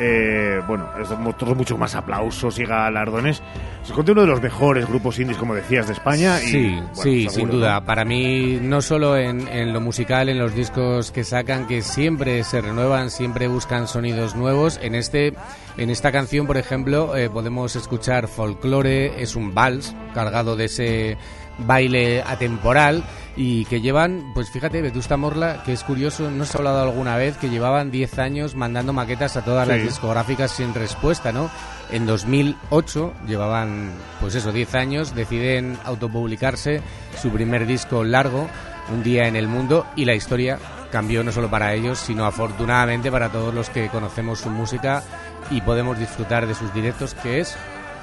[0.04, 3.44] eh, bueno, es todos mucho más aplausos y galardones.
[3.84, 6.42] Se conté uno de los mejores grupos indies, como decías, de España.
[6.42, 7.86] Y, sí, bueno, sí, seguro, sin duda.
[7.86, 12.44] Para mí, no solo en, en lo musical, en los discos que sacan, que siempre
[12.44, 14.80] se renuevan, siempre buscan sonidos nuevos.
[14.82, 15.34] En este,
[15.78, 21.18] en esta canción, por ejemplo, eh, podemos escuchar folclore, es un vals cargado de ese
[21.60, 23.04] baile atemporal
[23.36, 27.16] y que llevan, pues fíjate, Vetusta Morla, que es curioso, no se ha hablado alguna
[27.16, 31.50] vez, que llevaban 10 años mandando maquetas a todas las discográficas sin respuesta, ¿no?
[31.92, 36.82] En 2008 llevaban, pues eso, 10 años, deciden autopublicarse
[37.22, 38.48] su primer disco largo,
[38.92, 40.58] Un día en el mundo, y la historia
[40.92, 45.04] cambió no solo para ellos, sino afortunadamente para todos los que conocemos su música
[45.50, 47.56] y podemos disfrutar de sus directos, que es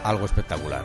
[0.05, 0.85] algo espectacular.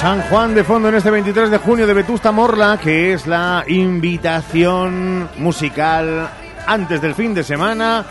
[0.00, 3.64] San Juan de fondo en este 23 de junio de Vetusta Morla, que es la
[3.68, 6.26] invitación musical
[6.66, 8.06] antes del fin de semana.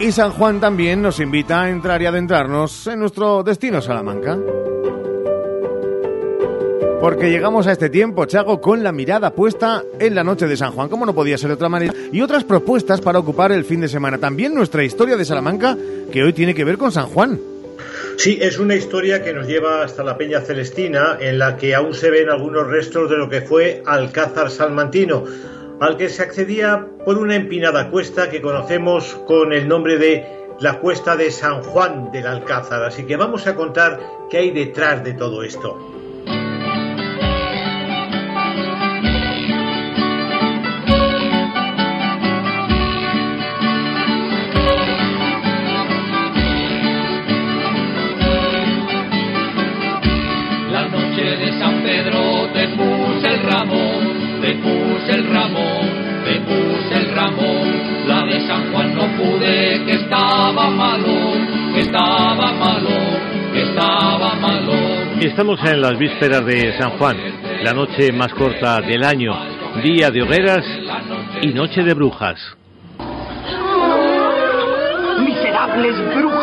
[0.00, 4.36] Y San Juan también nos invita a entrar y adentrarnos en nuestro destino Salamanca.
[7.00, 10.72] Porque llegamos a este tiempo, Chago, con la mirada puesta en la noche de San
[10.72, 13.80] Juan, como no podía ser de otra manera, y otras propuestas para ocupar el fin
[13.80, 14.18] de semana.
[14.18, 15.76] También nuestra historia de Salamanca,
[16.10, 17.53] que hoy tiene que ver con San Juan.
[18.16, 21.94] Sí, es una historia que nos lleva hasta la Peña Celestina, en la que aún
[21.94, 25.24] se ven algunos restos de lo que fue Alcázar Salmantino,
[25.80, 30.26] al que se accedía por una empinada cuesta que conocemos con el nombre de
[30.60, 32.84] la cuesta de San Juan del Alcázar.
[32.84, 34.00] Así que vamos a contar
[34.30, 35.93] qué hay detrás de todo esto.
[59.82, 61.32] Que estaba malo,
[61.74, 62.90] que estaba malo,
[63.52, 64.72] que estaba malo.
[65.20, 67.16] Estamos en las vísperas de San Juan,
[67.62, 69.34] la noche más corta del año,
[69.82, 70.64] día de hogueras
[71.42, 72.38] y noche de brujas.
[75.18, 76.33] Miserables brujas.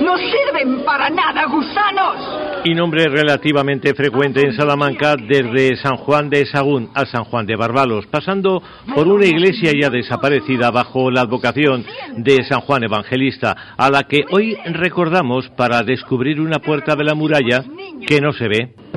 [0.00, 2.64] No sirven para nada, gusanos.
[2.64, 7.56] Y nombre relativamente frecuente en Salamanca desde San Juan de Sagún a San Juan de
[7.56, 8.62] Barbalos, pasando
[8.94, 11.84] por una iglesia ya desaparecida bajo la advocación
[12.16, 17.14] de San Juan Evangelista, a la que hoy recordamos para descubrir una puerta de la
[17.14, 17.64] muralla
[18.06, 18.89] que no se ve.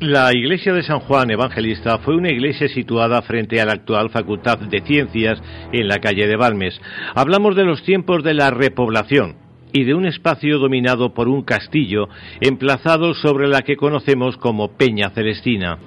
[0.00, 4.58] La iglesia de San Juan Evangelista fue una iglesia situada frente a la actual Facultad
[4.58, 5.42] de Ciencias
[5.72, 6.80] en la calle de Balmes.
[7.16, 9.34] Hablamos de los tiempos de la repoblación
[9.72, 12.08] y de un espacio dominado por un castillo
[12.40, 15.78] emplazado sobre la que conocemos como Peña Celestina.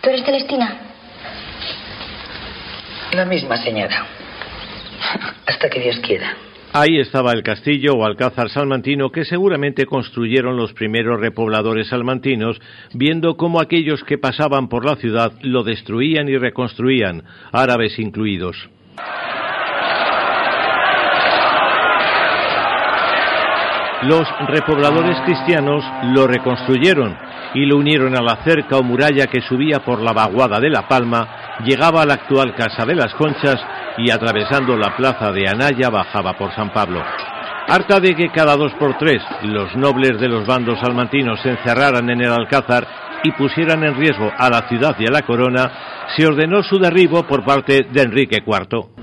[0.00, 0.78] ¿Tú eres Celestina?
[3.12, 4.06] La misma señora.
[5.46, 6.34] Hasta que Dios quiera.
[6.76, 12.60] Ahí estaba el castillo o alcázar salmantino que seguramente construyeron los primeros repobladores salmantinos,
[12.92, 17.22] viendo cómo aquellos que pasaban por la ciudad lo destruían y reconstruían,
[17.52, 18.56] árabes incluidos.
[24.04, 25.82] Los repobladores cristianos
[26.14, 27.16] lo reconstruyeron
[27.54, 30.86] y lo unieron a la cerca o muralla que subía por la vaguada de La
[30.86, 33.56] Palma, llegaba a la actual Casa de las Conchas
[33.96, 37.02] y atravesando la plaza de Anaya bajaba por San Pablo.
[37.66, 42.10] Harta de que cada dos por tres los nobles de los bandos salmantinos se encerraran
[42.10, 42.86] en el Alcázar
[43.22, 45.70] y pusieran en riesgo a la ciudad y a la corona,
[46.14, 48.93] se ordenó su derribo por parte de Enrique IV.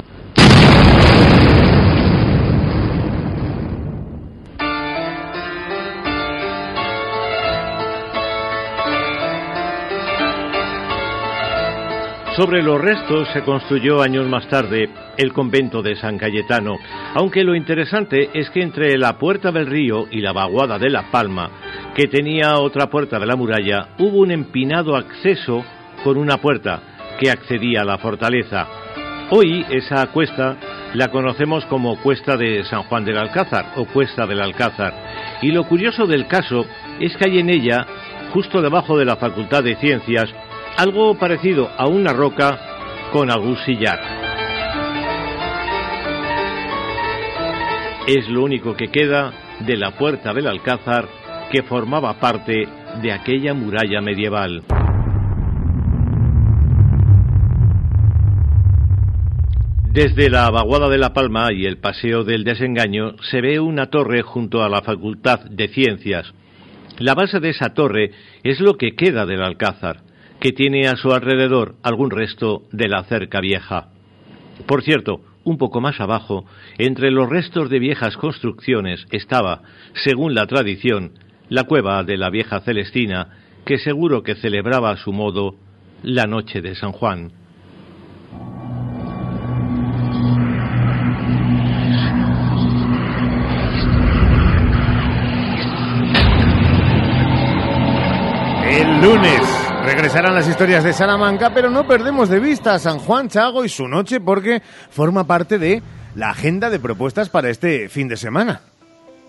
[12.36, 16.78] Sobre los restos se construyó años más tarde el convento de San Cayetano,
[17.14, 21.12] aunque lo interesante es que entre la puerta del río y la vaguada de La
[21.12, 21.50] Palma,
[21.94, 25.66] que tenía otra puerta de la muralla, hubo un empinado acceso
[26.06, 26.82] con una puerta
[27.20, 28.66] que accedía a la fortaleza.
[29.30, 30.56] Hoy esa cuesta
[30.94, 34.94] la conocemos como Cuesta de San Juan del Alcázar o Cuesta del Alcázar.
[35.42, 36.66] Y lo curioso del caso
[37.02, 37.86] es que hay en ella,
[38.34, 40.34] justo debajo de la Facultad de Ciencias,
[40.78, 42.60] algo parecido a una roca
[43.12, 43.58] con algún.
[48.08, 51.08] Es lo único que queda de la puerta del Alcázar
[51.52, 52.68] que formaba parte
[53.02, 54.64] de aquella muralla medieval.
[59.92, 64.22] Desde la vaguada de La Palma y el Paseo del Desengaño se ve una torre
[64.22, 66.34] junto a la Facultad de Ciencias.
[66.98, 68.12] La base de esa torre
[68.44, 69.98] es lo que queda del Alcázar,
[70.42, 73.90] que tiene a su alrededor algún resto de la cerca vieja.
[74.66, 76.46] Por cierto, un poco más abajo,
[76.80, 79.62] entre los restos de viejas construcciones, estaba,
[80.04, 81.12] según la tradición,
[81.48, 85.58] la cueva de la vieja Celestina, que seguro que celebraba a su modo
[86.02, 87.32] la noche de San Juan.
[98.64, 103.30] El lunes regresarán las historias de Salamanca, pero no perdemos de vista a San Juan
[103.30, 105.82] Chago y su noche porque forma parte de
[106.16, 108.62] la agenda de propuestas para este fin de semana.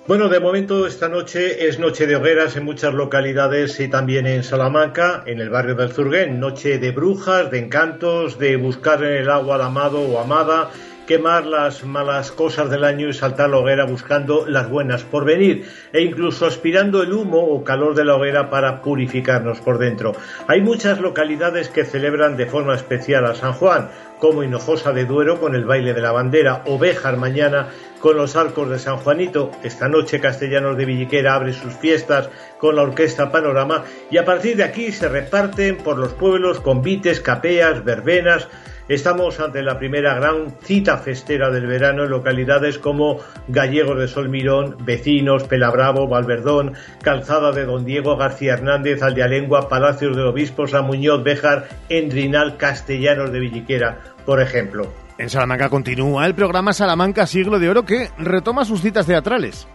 [0.06, 4.42] Bueno, de momento esta noche es noche de hogueras en muchas localidades y también en
[4.42, 9.30] Salamanca, en el barrio del Zurguén, noche de brujas, de encantos, de buscar en el
[9.30, 10.70] agua al amado o amada
[11.06, 15.68] quemar las malas cosas del año y saltar la hoguera buscando las buenas por venir
[15.92, 20.12] e incluso aspirando el humo o calor de la hoguera para purificarnos por dentro.
[20.46, 25.40] Hay muchas localidades que celebran de forma especial a San Juan, como Hinojosa de Duero
[25.40, 29.50] con el baile de la bandera, Ovejas mañana con los arcos de San Juanito.
[29.64, 34.56] Esta noche Castellanos de Villiquera abre sus fiestas con la orquesta Panorama y a partir
[34.56, 38.48] de aquí se reparten por los pueblos convites, capeas, verbenas,
[38.92, 44.76] Estamos ante la primera gran cita festera del verano en localidades como Gallegos de Solmirón,
[44.84, 51.24] Vecinos, Pelabravo, Valverdón, Calzada de Don Diego García Hernández, Aldealengua, Palacios del Obispo, San Muñoz,
[51.24, 54.92] Béjar, Endrinal, Castellanos de Villiquera, por ejemplo.
[55.16, 59.66] En Salamanca continúa el programa Salamanca Siglo de Oro que retoma sus citas teatrales.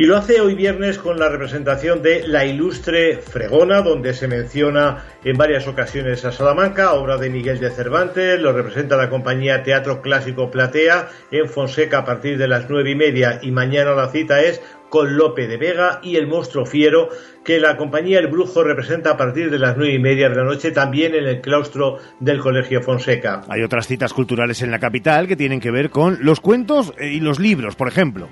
[0.00, 5.04] Y lo hace hoy viernes con la representación de La Ilustre Fregona, donde se menciona
[5.24, 10.00] en varias ocasiones a Salamanca, obra de Miguel de Cervantes, lo representa la compañía Teatro
[10.00, 14.40] Clásico Platea en Fonseca a partir de las nueve y media y mañana la cita
[14.40, 17.08] es con Lope de Vega y el monstruo fiero
[17.44, 20.44] que la compañía El Brujo representa a partir de las nueve y media de la
[20.44, 23.40] noche también en el claustro del Colegio Fonseca.
[23.48, 27.18] Hay otras citas culturales en la capital que tienen que ver con los cuentos y
[27.18, 28.28] los libros, por ejemplo.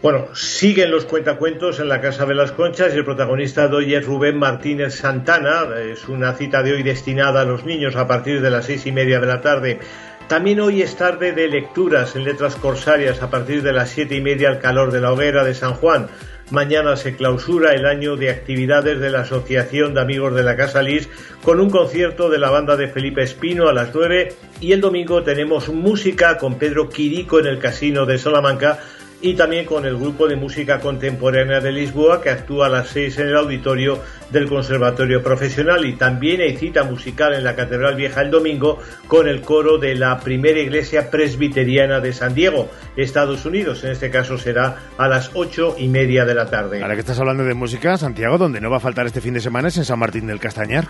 [0.00, 3.94] Bueno, siguen los cuentacuentos en la Casa de las Conchas y el protagonista de hoy
[3.96, 5.66] es Rubén Martínez Santana.
[5.76, 8.92] Es una cita de hoy destinada a los niños a partir de las seis y
[8.92, 9.80] media de la tarde.
[10.28, 14.20] También hoy es tarde de lecturas en letras corsarias a partir de las siete y
[14.20, 16.06] media al calor de la hoguera de San Juan.
[16.52, 20.80] Mañana se clausura el año de actividades de la Asociación de Amigos de la Casa
[20.80, 21.08] Lis
[21.42, 25.24] con un concierto de la banda de Felipe Espino a las nueve y el domingo
[25.24, 28.78] tenemos música con Pedro Quirico en el Casino de Salamanca
[29.20, 33.18] y también con el grupo de música contemporánea de Lisboa que actúa a las seis
[33.18, 34.00] en el auditorio
[34.30, 39.28] del Conservatorio Profesional y también hay cita musical en la Catedral Vieja el domingo con
[39.28, 43.82] el coro de la primera iglesia presbiteriana de San Diego, Estados Unidos.
[43.84, 46.82] En este caso será a las ocho y media de la tarde.
[46.82, 49.40] Ahora que estás hablando de música, Santiago, donde no va a faltar este fin de
[49.40, 50.86] semana es en San Martín del Castañar.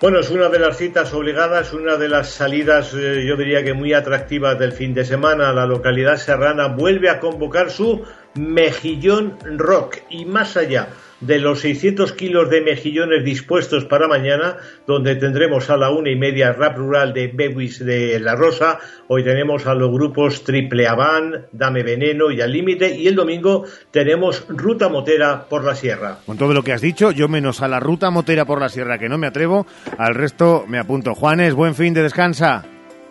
[0.00, 3.74] Bueno, es una de las citas obligadas, una de las salidas, eh, yo diría que
[3.74, 5.52] muy atractivas del fin de semana.
[5.52, 8.02] La localidad serrana vuelve a convocar su
[8.34, 10.88] Mejillón Rock y más allá
[11.20, 14.56] de los 600 kilos de mejillones dispuestos para mañana,
[14.86, 18.78] donde tendremos a la una y media rap rural de Bewis de La Rosa.
[19.08, 22.96] Hoy tenemos a los grupos Triple Avan, Dame Veneno y Al Límite.
[22.96, 26.18] Y el domingo tenemos Ruta Motera por la Sierra.
[26.26, 28.98] Con todo lo que has dicho, yo menos a la Ruta Motera por la Sierra,
[28.98, 29.66] que no me atrevo,
[29.98, 31.14] al resto me apunto.
[31.14, 32.64] Juanes, buen fin de descansa.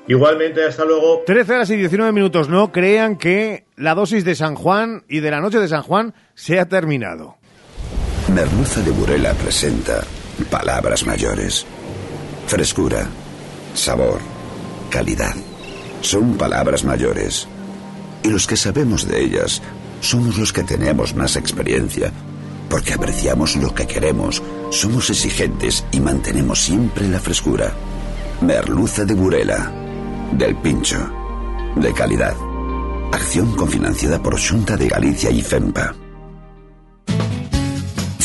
[0.07, 1.21] Igualmente, hasta luego.
[1.25, 2.49] 13 horas y 19 minutos.
[2.49, 6.15] No crean que la dosis de San Juan y de la noche de San Juan
[6.33, 7.38] se ha terminado.
[8.27, 10.03] Merluza de Burela presenta
[10.51, 11.65] palabras mayores.
[12.47, 13.07] Frescura,
[13.73, 14.19] sabor,
[14.89, 15.35] calidad.
[16.01, 17.47] Son palabras mayores.
[18.23, 19.61] Y los que sabemos de ellas
[20.01, 22.11] somos los que tenemos más experiencia,
[22.69, 27.73] porque apreciamos lo que queremos, somos exigentes y mantenemos siempre la frescura.
[28.41, 29.71] Merluza de Burela,
[30.33, 30.99] del Pincho,
[31.75, 32.35] de calidad.
[33.11, 36.08] Acción confinanciada por Junta de Galicia y FEMPA.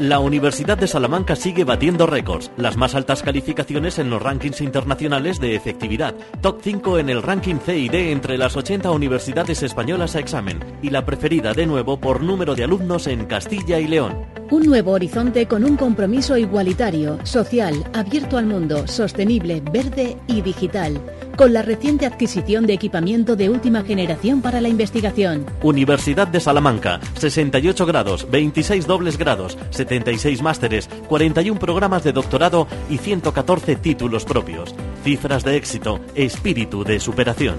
[0.00, 5.38] La Universidad de Salamanca sigue batiendo récords, las más altas calificaciones en los rankings internacionales
[5.38, 10.58] de efectividad, top 5 en el ranking CID entre las 80 universidades españolas a examen
[10.82, 14.26] y la preferida de nuevo por número de alumnos en Castilla y León.
[14.50, 21.00] Un nuevo horizonte con un compromiso igualitario, social, abierto al mundo, sostenible, verde y digital
[21.36, 25.46] con la reciente adquisición de equipamiento de última generación para la investigación.
[25.62, 32.98] Universidad de Salamanca, 68 grados, 26 dobles grados, 76 másteres, 41 programas de doctorado y
[32.98, 34.74] 114 títulos propios.
[35.02, 37.56] Cifras de éxito, espíritu de superación.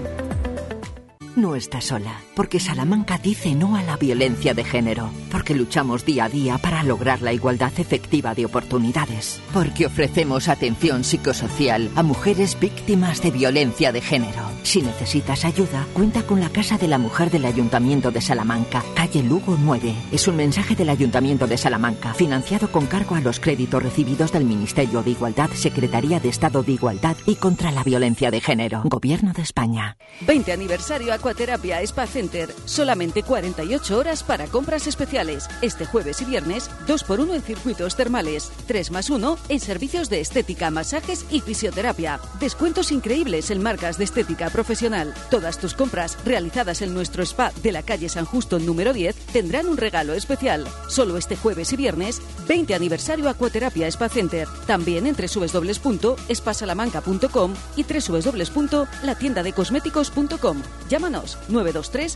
[1.36, 6.26] No está sola, porque Salamanca dice no a la violencia de género, porque luchamos día
[6.26, 12.60] a día para lograr la igualdad efectiva de oportunidades, porque ofrecemos atención psicosocial a mujeres
[12.60, 14.42] víctimas de violencia de género.
[14.64, 19.22] Si necesitas ayuda, cuenta con la Casa de la Mujer del Ayuntamiento de Salamanca, calle
[19.22, 19.94] Lugo 9.
[20.12, 24.44] Es un mensaje del Ayuntamiento de Salamanca, financiado con cargo a los créditos recibidos del
[24.44, 29.32] Ministerio de Igualdad, Secretaría de Estado de Igualdad y contra la Violencia de Género, Gobierno
[29.32, 29.96] de España.
[30.20, 32.52] 20 aniversario Aquaterapia Spa Center.
[32.64, 35.48] Solamente 48 horas para compras especiales.
[35.62, 38.50] Este jueves y viernes, 2 por 1 en circuitos termales.
[38.66, 42.18] 3 más 1 en servicios de estética, masajes y fisioterapia.
[42.40, 45.14] Descuentos increíbles en marcas de estética profesional.
[45.30, 49.68] Todas tus compras realizadas en nuestro spa de la calle San Justo número 10 tendrán
[49.68, 50.66] un regalo especial.
[50.88, 54.48] Solo este jueves y viernes, 20 aniversario Aquaterapia Spa Center.
[54.66, 60.62] También en www.espasalamanca.com y www.latiendadecosméticos.com.
[60.88, 62.15] Llámanos 923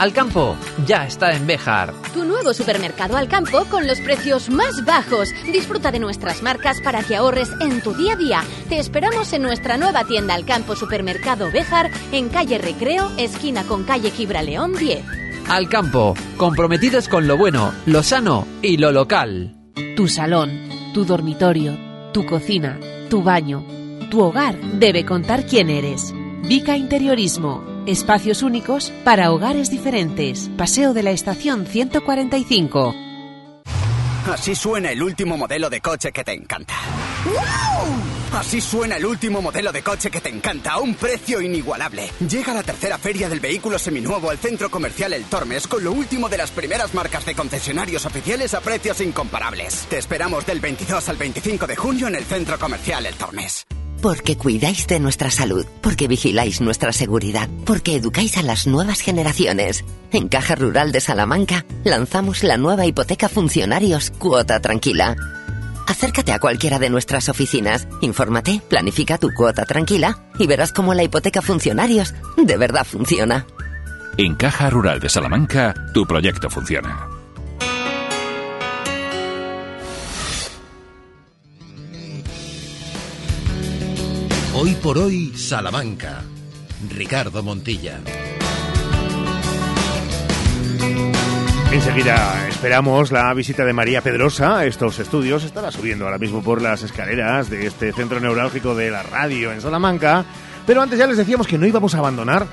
[0.00, 1.92] Alcampo ya está en Béjar.
[2.14, 5.28] Tu nuevo supermercado Alcampo con los precios más bajos.
[5.52, 8.44] Disfruta de nuestras marcas para que ahorres en tu día a día.
[8.70, 14.10] Te esperamos en nuestra nueva tienda Alcampo Supermercado Béjar en calle Recreo, esquina con calle
[14.10, 15.04] Gibraleón 10.
[15.50, 19.54] Alcampo, comprometidos con lo bueno, lo sano y lo local.
[19.96, 20.62] Tu salón,
[20.94, 21.76] tu dormitorio,
[22.14, 22.80] tu cocina,
[23.10, 23.66] tu baño,
[24.10, 26.14] tu hogar debe contar quién eres.
[26.48, 27.79] Vica Interiorismo.
[27.90, 30.48] Espacios únicos para hogares diferentes.
[30.56, 32.94] Paseo de la Estación 145.
[34.32, 36.74] Así suena el último modelo de coche que te encanta.
[38.32, 42.08] Así suena el último modelo de coche que te encanta a un precio inigualable.
[42.20, 46.28] Llega la tercera feria del vehículo seminuevo al centro comercial El Tormes con lo último
[46.28, 49.86] de las primeras marcas de concesionarios oficiales a precios incomparables.
[49.90, 53.66] Te esperamos del 22 al 25 de junio en el centro comercial El Tormes.
[54.02, 59.84] Porque cuidáis de nuestra salud, porque vigiláis nuestra seguridad, porque educáis a las nuevas generaciones.
[60.10, 65.16] En Caja Rural de Salamanca lanzamos la nueva hipoteca funcionarios Cuota Tranquila.
[65.86, 71.02] Acércate a cualquiera de nuestras oficinas, infórmate, planifica tu cuota tranquila y verás cómo la
[71.02, 73.44] hipoteca funcionarios de verdad funciona.
[74.16, 77.09] En Caja Rural de Salamanca, tu proyecto funciona.
[84.62, 86.22] Hoy por hoy, Salamanca.
[86.90, 87.98] Ricardo Montilla.
[91.72, 95.44] Enseguida esperamos la visita de María Pedrosa a estos estudios.
[95.44, 99.62] Estará subiendo ahora mismo por las escaleras de este centro neurálgico de la radio en
[99.62, 100.26] Salamanca.
[100.66, 102.46] Pero antes ya les decíamos que no íbamos a abandonar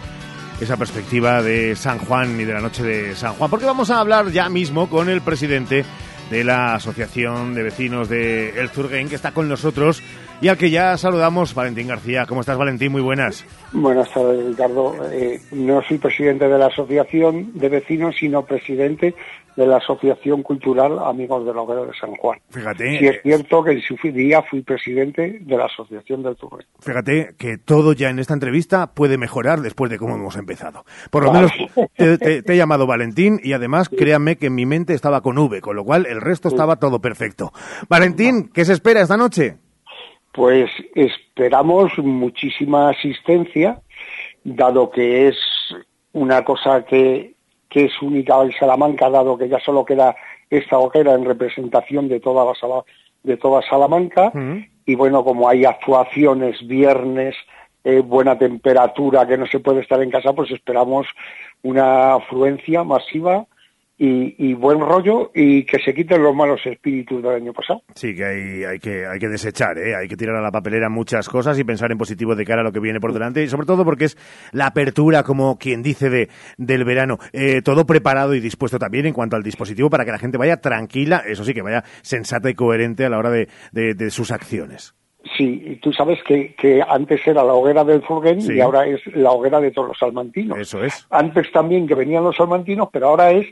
[0.62, 4.00] esa perspectiva de San Juan y de la noche de San Juan, porque vamos a
[4.00, 5.84] hablar ya mismo con el presidente
[6.32, 10.02] de la Asociación de Vecinos de El Zurguén, que está con nosotros
[10.42, 12.26] y al que ya saludamos, Valentín García.
[12.28, 12.92] ¿Cómo estás, Valentín?
[12.92, 13.44] Muy buenas.
[13.72, 14.96] Buenas tardes, Ricardo.
[15.12, 19.16] Eh, no soy presidente de la Asociación de Vecinos, sino presidente
[19.56, 22.38] de la Asociación Cultural Amigos del Hoguero de San Juan.
[22.52, 23.02] Fíjate.
[23.02, 26.66] Y es cierto que en su día fui presidente de la Asociación del Turre.
[26.80, 30.86] Fíjate que todo ya en esta entrevista puede mejorar después de cómo hemos empezado.
[31.10, 31.52] Por lo menos
[31.98, 35.40] te, te- te he llamado Valentín y además créanme que en mi mente estaba con
[35.40, 37.52] V, con lo cual el resto estaba todo perfecto.
[37.90, 39.58] Valentín, ¿qué se espera esta noche?
[40.38, 43.82] Pues esperamos muchísima asistencia,
[44.44, 45.36] dado que es
[46.14, 47.34] una cosa que,
[47.68, 50.16] que es única en Salamanca, dado que ya solo queda
[50.52, 52.84] esta hoguera en representación de toda la Sala-
[53.24, 54.32] de toda Salamanca.
[54.86, 57.36] Y bueno, como hay actuaciones viernes,
[57.84, 61.08] eh, buena temperatura, que no se puede estar en casa, pues esperamos
[61.64, 63.48] una afluencia masiva
[64.00, 67.82] y, y buen rollo y que se quiten los malos espíritus del año pasado.
[67.96, 69.96] Sí, que hay, hay que hay que desechar, ¿eh?
[69.96, 72.64] hay que tirar a la papelera muchas cosas y pensar en positivo de cara a
[72.64, 74.18] lo que viene por delante y sobre todo porque es
[74.52, 77.18] la apertura, como quien dice, de, del verano.
[77.34, 80.58] Eh, todo preparado y dispuesto también en cuanto al dispositivo para que la gente vaya
[80.58, 84.32] tranquila, eso sí, que vaya sensata y coherente a la hora de, de- de sus
[84.32, 84.94] acciones.
[85.36, 88.54] Sí, tú sabes que, que antes era la hoguera del Furgen Sí.
[88.54, 90.58] y ahora es la hoguera de todos los salmantinos.
[90.58, 91.06] Eso es.
[91.10, 93.46] Antes también que venían los salmantinos, pero ahora es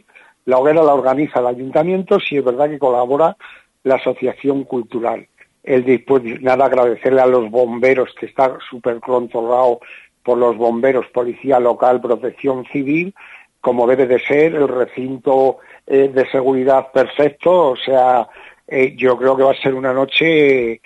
[0.46, 3.36] la hoguera la organiza el ayuntamiento, si es verdad que colabora
[3.84, 5.28] la asociación cultural.
[5.64, 9.80] El después, nada, agradecerle a los bomberos, que está súper controlado
[10.24, 13.14] por los bomberos, policía local, protección civil,
[13.62, 18.28] como debe de ser, el recinto eh, de seguridad perfecto, o sea,
[18.68, 20.82] eh, yo creo que va a ser una noche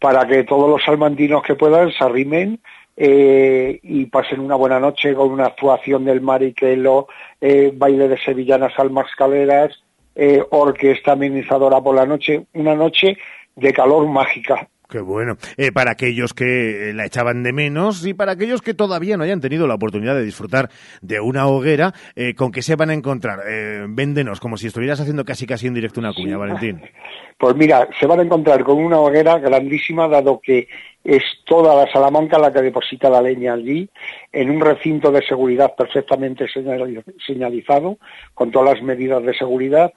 [0.00, 2.60] para que todos los salmantinos que puedan se arrimen
[2.96, 7.08] eh, y pasen una buena noche con una actuación del Mariquelo,
[7.40, 9.82] eh, baile de sevillanas almas caleras,
[10.14, 13.16] eh, orquesta amenizadora por la noche, una noche
[13.56, 14.68] de calor mágica.
[14.92, 15.38] Qué bueno.
[15.56, 19.40] Eh, para aquellos que la echaban de menos y para aquellos que todavía no hayan
[19.40, 20.68] tenido la oportunidad de disfrutar
[21.00, 23.38] de una hoguera, eh, ¿con qué se van a encontrar?
[23.48, 26.82] Eh, véndenos, como si estuvieras haciendo casi casi en directo una cuña, Valentín.
[27.38, 30.68] Pues mira, se van a encontrar con una hoguera grandísima, dado que
[31.04, 33.88] es toda la Salamanca la que deposita la leña allí,
[34.32, 37.98] en un recinto de seguridad perfectamente señali- señalizado,
[38.34, 39.92] con todas las medidas de seguridad.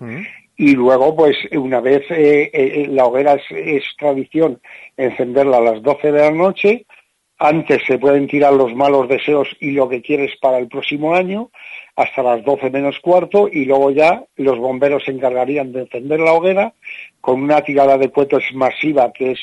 [0.57, 4.61] Y luego, pues una vez eh, eh, la hoguera es, es tradición
[4.95, 6.85] encenderla a las 12 de la noche,
[7.37, 11.51] antes se pueden tirar los malos deseos y lo que quieres para el próximo año,
[11.97, 16.31] hasta las 12 menos cuarto, y luego ya los bomberos se encargarían de encender la
[16.33, 16.73] hoguera
[17.19, 19.39] con una tirada de cohetes masiva que es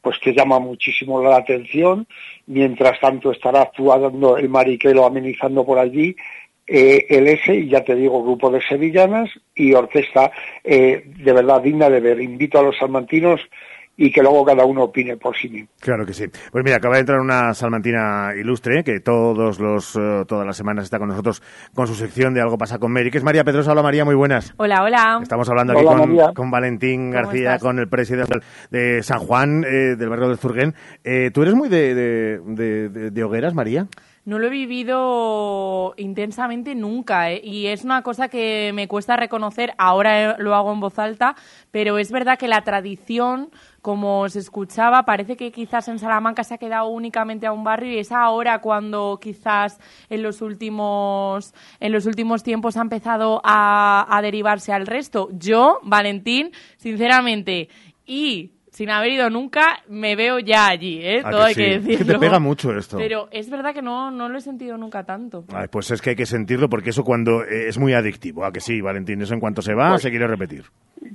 [0.00, 2.06] pues que llama muchísimo la atención.
[2.46, 6.16] Mientras tanto estará actuando el mariquelo amenizando por allí
[6.66, 10.30] eh, el S, y ya te digo, grupo de sevillanas y orquesta
[10.62, 12.20] eh, de verdad digna de ver.
[12.20, 13.40] Invito a los salmantinos
[14.00, 15.68] y que luego cada uno opine por sí mismo.
[15.80, 16.26] Claro que sí.
[16.52, 20.84] Pues mira, acaba de entrar una salmantina ilustre que todos los eh, todas las semanas
[20.84, 21.42] está con nosotros
[21.74, 23.72] con su sección de Algo pasa con Mary, que es María Pedrosa.
[23.72, 24.54] Hola María, muy buenas.
[24.56, 25.18] Hola, hola.
[25.20, 27.62] Estamos hablando aquí Hola, con, con Valentín ¿Cómo García, estás?
[27.62, 28.38] con el presidente
[28.70, 30.74] de San Juan, eh, del barrio del Zurguén.
[31.02, 33.88] Eh, ¿Tú eres muy de, de, de- de- de hogueras, María?
[34.28, 37.40] No lo he vivido intensamente nunca, ¿eh?
[37.42, 39.72] y es una cosa que me cuesta reconocer.
[39.78, 41.34] Ahora eh, lo hago en voz alta,
[41.70, 43.48] pero es verdad que la tradición,
[43.80, 47.94] como se escuchaba, parece que quizás en Salamanca se ha quedado únicamente a un barrio
[47.94, 54.14] y es ahora cuando quizás en los últimos en los últimos tiempos ha empezado a,
[54.14, 55.30] a derivarse al resto.
[55.32, 57.70] Yo, Valentín, sinceramente,
[58.04, 61.20] y sin haber ido nunca, me veo ya allí, ¿eh?
[61.24, 61.60] ¿A Todo que hay sí?
[61.62, 62.12] que Es que decirlo.
[62.12, 62.96] te pega mucho esto.
[62.96, 65.44] Pero es verdad que no, no lo he sentido nunca tanto.
[65.52, 68.44] Ay, pues es que hay que sentirlo porque eso cuando eh, es muy adictivo.
[68.44, 69.20] ¿A que sí, Valentín?
[69.20, 70.66] Eso en cuanto se va, Pues- se quiere repetir.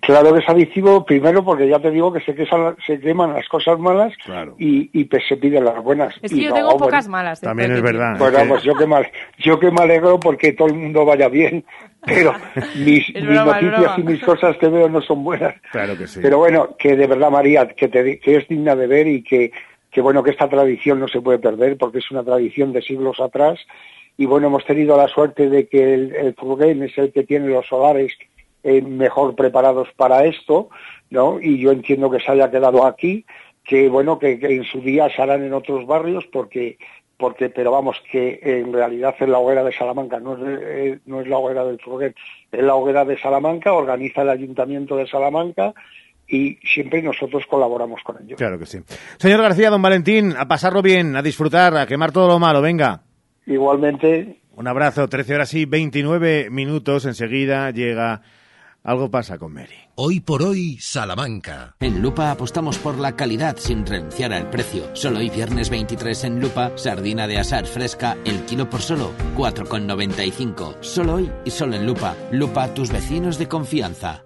[0.01, 3.47] Claro que es adictivo, primero porque ya te digo que se, queman, se queman las
[3.47, 4.13] cosas malas
[4.57, 6.15] y, y pues se piden las buenas.
[6.21, 7.43] Es que Y yo luego, tengo bueno, pocas malas.
[7.43, 7.45] ¿eh?
[7.45, 8.17] También es verdad.
[8.17, 11.63] Bueno, pues yo que, me, yo que me alegro porque todo el mundo vaya bien,
[12.05, 12.33] pero
[12.75, 15.55] mis, broma, noticias y mis cosas que veo no son buenas.
[15.71, 16.19] Claro que sí.
[16.21, 19.51] Pero bueno, que de verdad, María, que, te- que es digna de ver y que,
[19.91, 23.19] que bueno, que esta tradición no se puede perder porque es una tradición de siglos
[23.19, 23.59] atrás.
[24.17, 27.65] Y bueno, hemos tenido la suerte de que el, el es el que tiene los
[27.65, 28.13] solares
[28.63, 30.69] eh, mejor preparados para esto,
[31.09, 31.39] ¿no?
[31.41, 33.25] Y yo entiendo que se haya quedado aquí,
[33.63, 36.77] que bueno, que, que en su día se harán en otros barrios porque
[37.17, 41.21] porque pero vamos que en realidad es la hoguera de Salamanca no es, eh, no
[41.21, 42.15] es la hoguera del Furguén
[42.51, 45.73] es la hoguera de Salamanca organiza el ayuntamiento de Salamanca
[46.27, 48.79] y siempre nosotros colaboramos con ellos Claro que sí.
[49.17, 53.03] Señor García, don Valentín, a pasarlo bien, a disfrutar, a quemar todo lo malo, venga.
[53.45, 57.05] igualmente Un abrazo, 13 horas y 29 minutos.
[57.05, 58.21] Enseguida llega
[58.83, 59.75] Algo pasa con Mary.
[59.95, 61.75] Hoy por hoy, Salamanca.
[61.79, 64.93] En Lupa apostamos por la calidad sin renunciar al precio.
[64.93, 70.77] Solo hoy viernes 23 en Lupa, sardina de asar fresca, el kilo por solo 4,95.
[70.81, 72.15] Solo hoy y solo en Lupa.
[72.31, 74.25] Lupa, tus vecinos de confianza.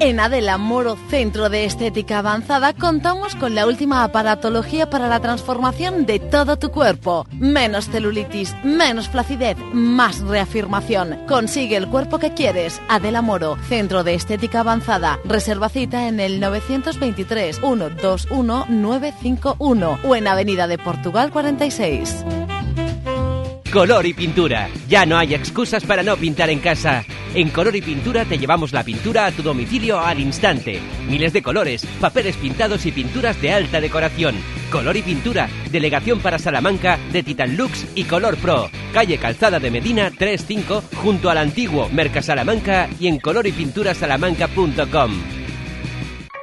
[0.00, 6.04] En Adela Moro Centro de Estética Avanzada contamos con la última aparatología para la transformación
[6.04, 7.26] de todo tu cuerpo.
[7.38, 11.18] Menos celulitis, menos flacidez, más reafirmación.
[11.28, 12.82] Consigue el cuerpo que quieres.
[12.88, 15.20] Adela Moro, Centro de Estética Avanzada.
[15.24, 22.24] Reserva cita en el 923 121 951 o en Avenida de Portugal 46.
[23.74, 24.70] Color y pintura.
[24.88, 27.04] Ya no hay excusas para no pintar en casa.
[27.34, 30.80] En Color y Pintura te llevamos la pintura a tu domicilio al instante.
[31.08, 34.36] Miles de colores, papeles pintados y pinturas de alta decoración.
[34.70, 38.70] Color y Pintura, delegación para Salamanca de Titan Lux y Color Pro.
[38.92, 45.10] Calle Calzada de Medina 35 junto al antiguo Merca Salamanca y en colorypinturasalamanca.com.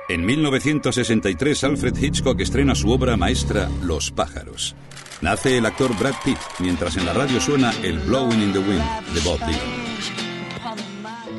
[0.09, 4.75] En 1963 Alfred Hitchcock estrena su obra maestra Los pájaros.
[5.21, 8.83] Nace el actor Brad Pitt mientras en la radio suena el Blowing in the Wind
[9.13, 9.81] de Bob Dylan.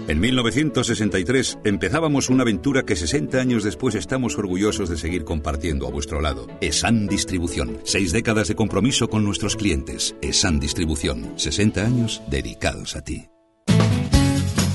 [0.09, 5.91] En 1963 empezábamos una aventura que 60 años después estamos orgullosos de seguir compartiendo a
[5.91, 6.47] vuestro lado.
[6.61, 7.79] ESAN Distribución.
[7.85, 10.17] Seis décadas de compromiso con nuestros clientes.
[10.21, 11.33] ESAN Distribución.
[11.37, 13.29] 60 años dedicados a ti.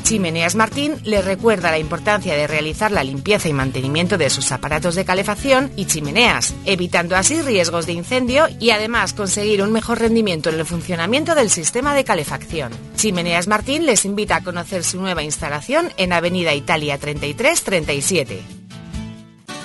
[0.08, 4.96] Chimeneas Martín le recuerda la importancia de realizar la limpieza y mantenimiento de sus aparatos
[4.96, 10.50] de calefacción y chimeneas, evitando así riesgos de incendio y además conseguir un mejor rendimiento
[10.50, 12.72] en el funcionamiento del sistema de calefacción.
[12.96, 18.57] Chimeneas Martín les invita a conocer su nueva instalación en Avenida Italia 3337.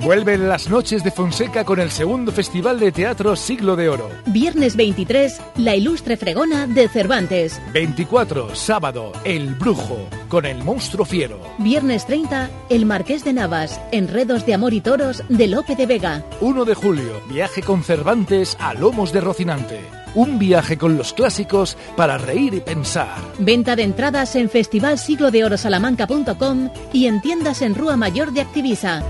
[0.00, 4.08] Vuelven las noches de Fonseca con el segundo Festival de Teatro Siglo de Oro.
[4.26, 7.60] Viernes 23, La Ilustre Fregona de Cervantes.
[7.72, 11.40] 24, sábado, El Brujo, con el monstruo fiero.
[11.58, 16.24] Viernes 30, El Marqués de Navas, Enredos de Amor y Toros de Lope de Vega.
[16.40, 19.80] 1 de julio, viaje con Cervantes a Lomos de Rocinante.
[20.14, 23.18] Un viaje con los clásicos para reír y pensar.
[23.40, 29.02] Venta de entradas en festivalsiglodeorosalamanca.com y en tiendas en Rúa Mayor de Activisa.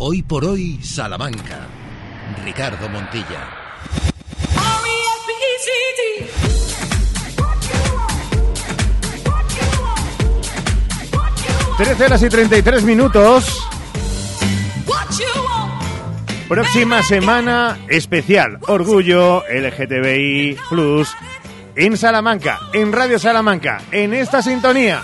[0.00, 1.66] Hoy por hoy, Salamanca.
[2.44, 3.48] Ricardo Montilla.
[11.78, 13.68] 13 horas y 33 minutos.
[16.48, 18.60] Próxima semana especial.
[18.68, 21.08] Orgullo LGTBI Plus
[21.74, 25.02] en Salamanca, en Radio Salamanca, en esta sintonía.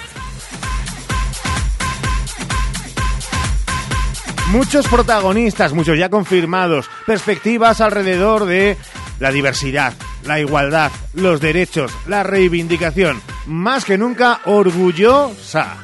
[4.55, 8.77] Muchos protagonistas, muchos ya confirmados, perspectivas alrededor de
[9.19, 9.95] la diversidad,
[10.27, 15.79] la igualdad, los derechos, la reivindicación, más que nunca orgullosa.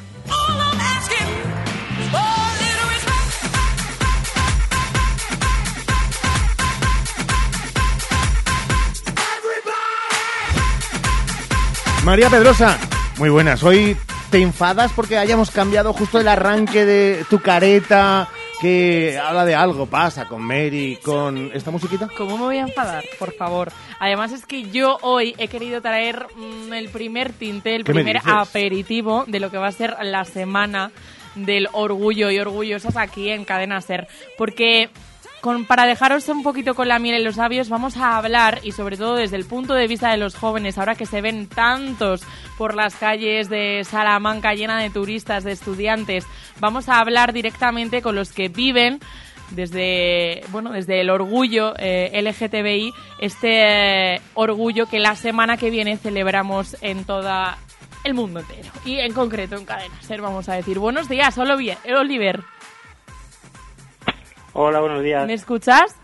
[12.05, 12.79] María Pedrosa,
[13.19, 13.65] muy buenas.
[13.65, 13.97] Hoy
[14.31, 18.29] te enfadas porque hayamos cambiado justo el arranque de tu careta
[18.61, 22.09] que habla de algo, pasa con Mary, con esta musiquita.
[22.17, 23.05] ¿Cómo me voy a enfadar?
[23.19, 23.73] Por favor.
[23.99, 29.25] Además es que yo hoy he querido traer mm, el primer tinte, el primer aperitivo
[29.27, 30.93] de lo que va a ser la semana
[31.35, 34.09] del orgullo y orgullosas aquí en Cadena Ser.
[34.37, 34.91] Porque
[35.67, 38.97] para dejaros un poquito con la miel en los labios, vamos a hablar, y sobre
[38.97, 42.23] todo desde el punto de vista de los jóvenes, ahora que se ven tantos
[42.59, 46.27] por las calles de Salamanca llena de turistas, de estudiantes,
[46.61, 49.01] vamos a hablar directamente con los que viven
[49.51, 55.97] desde bueno desde el orgullo eh, LGTBI este eh, orgullo que la semana que viene
[55.97, 57.59] celebramos en toda
[58.05, 62.45] el mundo entero y en concreto en Cadena Ser vamos a decir buenos días Oliver
[64.53, 65.27] Hola, buenos días.
[65.27, 65.97] ¿Me escuchas?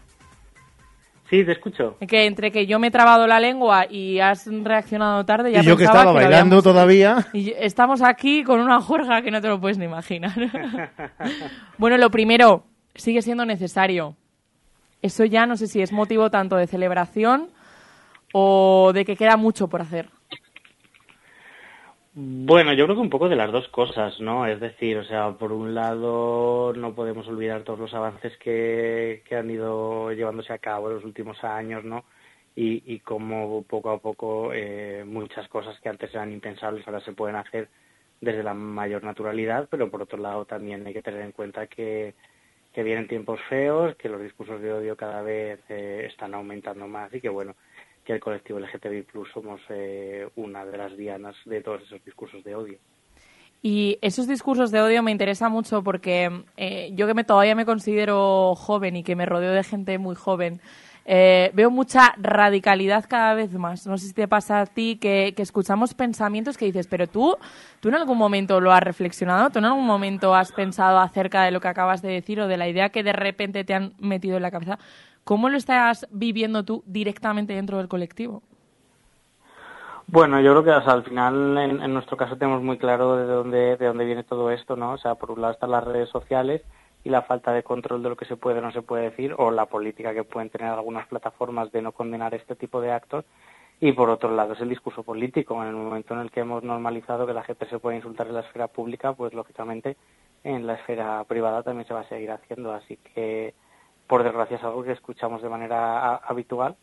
[1.29, 1.97] Sí, te escucho.
[2.07, 5.65] Que entre que yo me he trabado la lengua y has reaccionado tarde, ya y
[5.65, 7.27] yo que estaba bailando habíamos- todavía.
[7.33, 10.33] Y estamos aquí con una juerga que no te lo puedes ni imaginar.
[11.79, 12.65] bueno, lo primero,
[12.95, 14.15] sigue siendo necesario.
[15.03, 17.49] Eso ya no sé si es motivo tanto de celebración
[18.33, 20.09] o de que queda mucho por hacer.
[22.19, 24.47] Bueno, yo creo que un poco de las dos cosas, ¿no?
[24.47, 29.37] Es decir, o sea, por un lado no podemos olvidar todos los avances que, que
[29.37, 32.07] han ido llevándose a cabo en los últimos años, ¿no?
[32.55, 37.13] Y, y cómo poco a poco eh, muchas cosas que antes eran impensables ahora se
[37.13, 37.69] pueden hacer
[38.23, 42.15] desde la mayor naturalidad, pero por otro lado también hay que tener en cuenta que,
[42.73, 47.13] que vienen tiempos feos, que los discursos de odio cada vez eh, están aumentando más
[47.13, 47.55] y que bueno,
[48.07, 52.43] que el colectivo LGTBI Plus somos eh, una de las dianas de todos esos discursos
[52.45, 52.79] de odio.
[53.63, 57.67] Y esos discursos de odio me interesan mucho porque eh, yo que me, todavía me
[57.67, 60.61] considero joven y que me rodeo de gente muy joven,
[61.05, 63.87] eh, veo mucha radicalidad cada vez más.
[63.89, 67.37] No sé si te pasa a ti que, que escuchamos pensamientos que dices, pero tú,
[67.81, 71.51] tú en algún momento lo has reflexionado, tú en algún momento has pensado acerca de
[71.51, 74.37] lo que acabas de decir o de la idea que de repente te han metido
[74.37, 74.79] en la cabeza.
[75.27, 78.45] ¿Cómo lo estás viviendo tú directamente dentro del colectivo?
[80.07, 83.25] Bueno, yo creo que o al final en, en nuestro caso tenemos muy claro de
[83.25, 84.93] dónde, de dónde viene todo esto, ¿no?
[84.93, 86.63] O sea, por un lado están las redes sociales
[87.03, 89.35] y la falta de control de lo que se puede o no se puede decir,
[89.37, 93.25] o la política que pueden tener algunas plataformas de no condenar este tipo de actos.
[93.81, 95.61] Y por otro lado es el discurso político.
[95.61, 98.35] En el momento en el que hemos normalizado que la gente se puede insultar en
[98.35, 99.97] la esfera pública, pues lógicamente
[100.45, 102.73] en la esfera privada también se va a seguir haciendo.
[102.73, 103.55] Así que,
[104.07, 106.77] por desgracia, es algo que escuchamos de manera a- habitual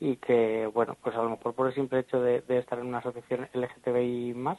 [0.00, 2.98] y que, bueno, pues a lo mejor por el simple hecho de, estar en una
[2.98, 4.58] asociación LGTBI más,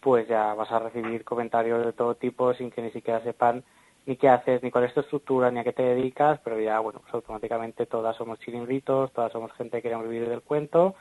[0.00, 3.62] pues ya vas a recibir comentarios de todo tipo sin que ni siquiera sepan
[4.06, 6.78] ni qué haces, ni cuál es tu estructura, ni a qué te dedicas, pero ya,
[6.80, 10.94] bueno, pues automáticamente todas somos chiringuitos, todas somos gente que queremos vivir del cuento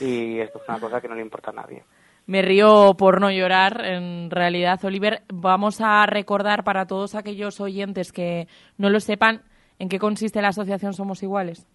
[0.00, 1.82] y esto es una cosa que no le importa a nadie.
[2.26, 5.22] Me río por no llorar, en realidad, Oliver.
[5.32, 8.46] Vamos a recordar para todos aquellos oyentes que
[8.76, 9.42] no lo sepan
[9.82, 11.66] en qué consiste la asociación Somos Iguales.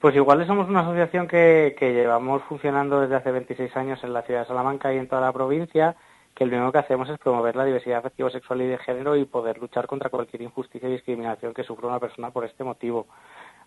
[0.00, 4.40] Pues igual somos una asociación que, llevamos funcionando desde hace 26 años en la ciudad
[4.40, 5.94] de Salamanca y en toda la provincia,
[6.34, 9.58] que lo único que hacemos es promover la diversidad afectivo-sexual y de género y poder
[9.58, 13.06] luchar contra cualquier injusticia y discriminación que sufra una persona por este motivo.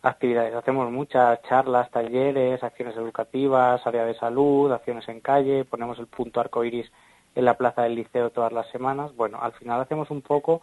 [0.02, 6.08] Actividades, hacemos muchas charlas, talleres, acciones educativas, área de salud, acciones en calle, ponemos el
[6.08, 6.92] punto arcoiris
[7.34, 9.16] en la plaza del liceo todas las semanas.
[9.16, 10.62] Bueno, al final hacemos un poco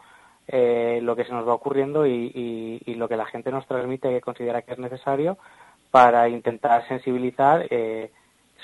[0.52, 3.66] eh, lo que se nos va ocurriendo y, y- y lo que la gente nos
[3.66, 5.38] transmite que considera que es necesario
[5.90, 8.10] para intentar sensibilizar, eh,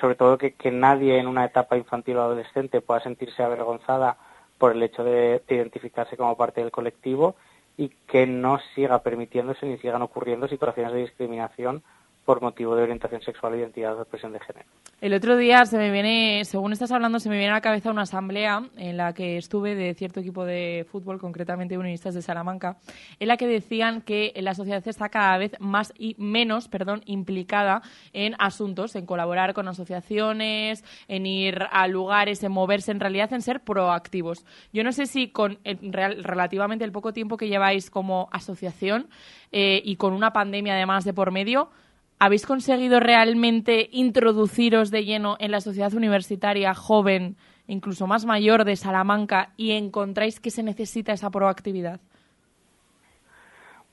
[0.00, 4.16] sobre todo que, nadie en una etapa infantil o adolescente pueda sentirse avergonzada
[4.58, 7.34] por el hecho de, de identificarse como parte del colectivo
[7.76, 11.82] y que no siga permitiéndose ni sigan ocurriendo situaciones de discriminación
[12.26, 14.66] por motivo de orientación sexual identidad o expresión de género.
[15.00, 17.90] El otro día se me viene, según estás hablando, se me viene a la cabeza
[17.90, 22.78] una asamblea en la que estuve de cierto equipo de fútbol, concretamente unionistas de Salamanca,
[23.20, 27.82] en la que decían que la sociedad está cada vez más y menos, perdón, implicada
[28.12, 33.42] en asuntos, en colaborar con asociaciones, en ir a lugares, en moverse, en realidad en
[33.42, 34.44] ser proactivos.
[34.72, 39.08] Yo no sé si con el real- relativamente el poco tiempo que lleváis como asociación
[39.52, 41.70] eh, y con una pandemia además de por medio,
[42.18, 47.36] ¿Habéis conseguido realmente introduciros de lleno en la sociedad universitaria joven,
[47.66, 52.00] incluso más mayor de Salamanca, y encontráis que se necesita esa proactividad?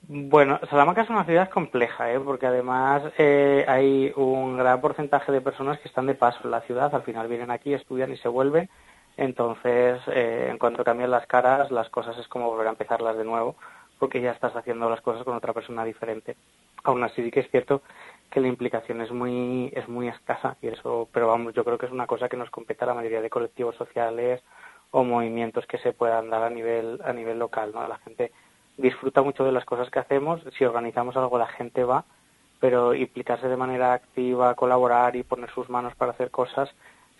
[0.08, 2.20] Bueno, Salamanca es una ciudad compleja, ¿eh?
[2.20, 6.60] porque además eh, hay un gran porcentaje de personas que están de paso en la
[6.62, 8.68] ciudad, al final vienen aquí, estudian y se vuelven,
[9.16, 13.24] entonces eh, en cuanto cambian las caras, las cosas es como volver a empezarlas de
[13.24, 13.56] nuevo,
[13.98, 16.36] porque ya estás haciendo las cosas con otra persona diferente.
[16.82, 17.80] Aún así sí que es cierto
[18.34, 21.86] que la implicación es muy es muy escasa y eso, pero vamos, yo creo que
[21.86, 24.42] es una cosa que nos compete a la mayoría de colectivos sociales
[24.90, 27.86] o movimientos que se puedan dar a nivel a nivel local, ¿no?
[27.86, 28.32] La gente
[28.76, 32.06] disfruta mucho de las cosas que hacemos, si organizamos algo la gente va,
[32.58, 36.68] pero implicarse de manera activa, colaborar y poner sus manos para hacer cosas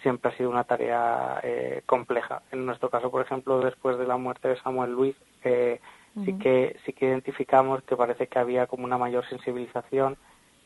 [0.03, 2.43] siempre ha sido una tarea eh, compleja.
[2.51, 5.15] En nuestro caso, por ejemplo, después de la muerte de Samuel Luis,
[5.45, 5.81] eh,
[6.25, 10.17] sí que sí que identificamos que parece que había como una mayor sensibilización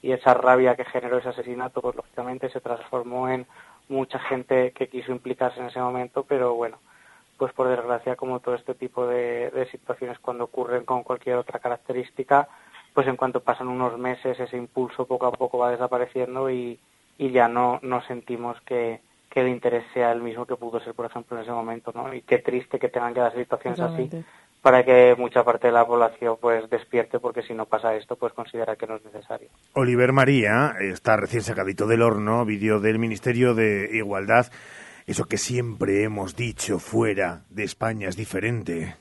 [0.02, 3.46] y esa rabia que generó ese asesinato, pues lógicamente se transformó en
[3.88, 6.78] mucha gente que quiso implicarse en ese momento, pero bueno,
[7.36, 12.48] pues por desgracia como todo este tipo de, situaciones cuando ocurren con cualquier otra característica,
[12.92, 16.78] pues en cuanto pasan unos meses ese impulso poco a poco va desapareciendo y,
[17.16, 19.00] y ya no, no sentimos que,
[19.30, 22.12] que el interés sea el mismo que pudo ser, por ejemplo, en ese momento, ¿no?
[22.12, 24.10] Y qué triste que tengan que dar situaciones así.
[24.62, 28.32] Para que mucha parte de la población pues despierte porque si no pasa esto pues
[28.32, 29.48] considera que no es necesario.
[29.74, 34.46] Oliver María está recién sacadito del horno, vídeo del Ministerio de Igualdad.
[35.06, 38.96] Eso que siempre hemos dicho fuera de España es diferente.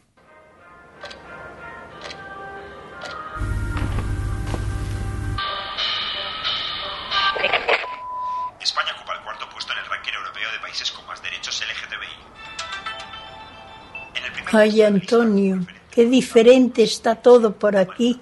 [14.51, 18.19] Ay, Antonio, qué diferente está todo por aquí.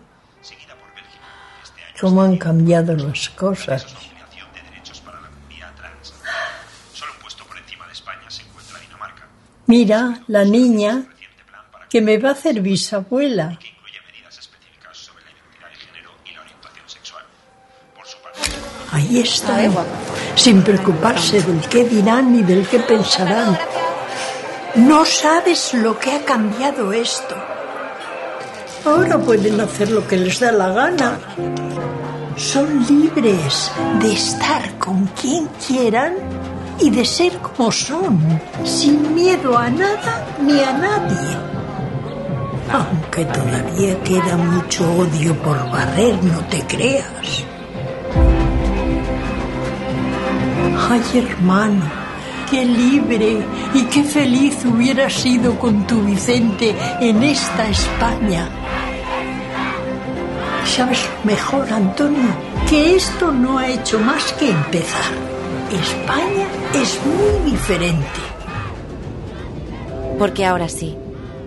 [1.99, 3.85] Cómo han cambiado las cosas.
[9.67, 11.05] Mira, la niña
[11.89, 13.57] que me va a hacer bisabuela.
[18.91, 19.59] Ahí está,
[20.35, 23.57] sin preocuparse del qué dirán ni del qué pensarán.
[24.75, 27.33] No sabes lo que ha cambiado esto.
[28.85, 31.17] Ahora pueden hacer lo que les da la gana.
[32.35, 33.71] Son libres
[34.01, 36.15] de estar con quien quieran
[36.79, 38.19] y de ser como son,
[38.65, 41.37] sin miedo a nada ni a nadie.
[42.69, 47.45] Aunque todavía queda mucho odio por barrer, no te creas.
[50.89, 52.04] Ay, hermano,
[52.49, 58.49] qué libre y qué feliz hubieras sido con tu Vicente en esta España.
[60.65, 62.29] ¿Sabes mejor, Antonio?
[62.69, 65.13] Que esto no ha hecho más que empezar.
[65.71, 68.19] España es muy diferente.
[70.17, 70.95] Porque ahora sí,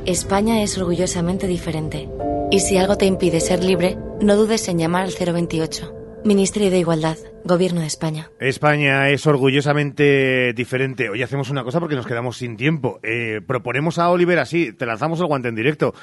[0.07, 2.09] España es orgullosamente diferente.
[2.51, 5.98] Y si algo te impide ser libre, no dudes en llamar al 028.
[6.25, 8.29] Ministerio de Igualdad, Gobierno de España.
[8.41, 11.09] España es orgullosamente diferente.
[11.09, 12.99] Hoy hacemos una cosa porque nos quedamos sin tiempo.
[13.03, 15.95] Eh, proponemos a Oliver así, te lanzamos el guante en directo.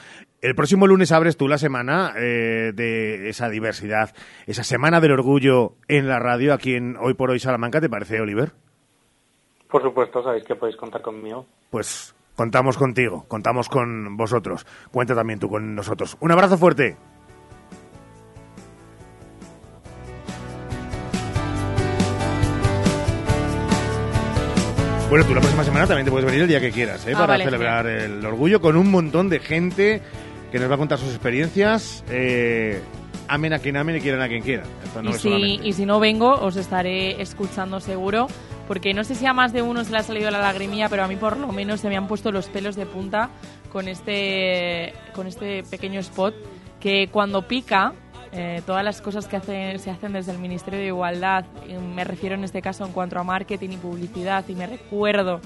[0.41, 4.15] El próximo lunes abres tú la semana eh, de esa diversidad,
[4.47, 7.81] esa semana del orgullo en la radio aquí en Hoy por Hoy Salamanca.
[7.81, 8.53] ¿Te parece, Oliver?
[9.69, 11.45] Por supuesto, sabéis que podéis contar conmigo.
[11.69, 14.65] Pues contamos contigo, contamos con vosotros.
[14.91, 16.17] Cuenta también tú con nosotros.
[16.21, 16.97] Un abrazo fuerte.
[25.15, 27.13] Bueno, tú la próxima semana también te puedes venir el día que quieras, ¿eh?
[27.15, 30.01] Ah, para vale, celebrar el orgullo con un montón de gente
[30.51, 32.03] que nos va a contar sus experiencias.
[32.09, 32.81] Eh,
[33.29, 34.65] amen a quien amen y quieran a quien quieran.
[34.83, 38.27] Esto no y, es si, solamente- y si no vengo, os estaré escuchando seguro,
[38.67, 41.05] porque no sé si a más de uno se le ha salido la lagrimilla, pero
[41.05, 43.29] a mí por lo menos se me han puesto los pelos de punta
[43.71, 46.35] con este, con este pequeño spot,
[46.81, 47.93] que cuando pica,
[48.35, 52.03] eh, todas las cosas que hacen, se hacen desde el Ministerio de Igualdad, y me
[52.03, 55.39] refiero en este caso en cuanto a marketing y publicidad, y me recuerdo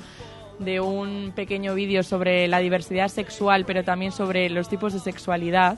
[0.57, 5.78] de un pequeño vídeo sobre la diversidad sexual, pero también sobre los tipos de sexualidad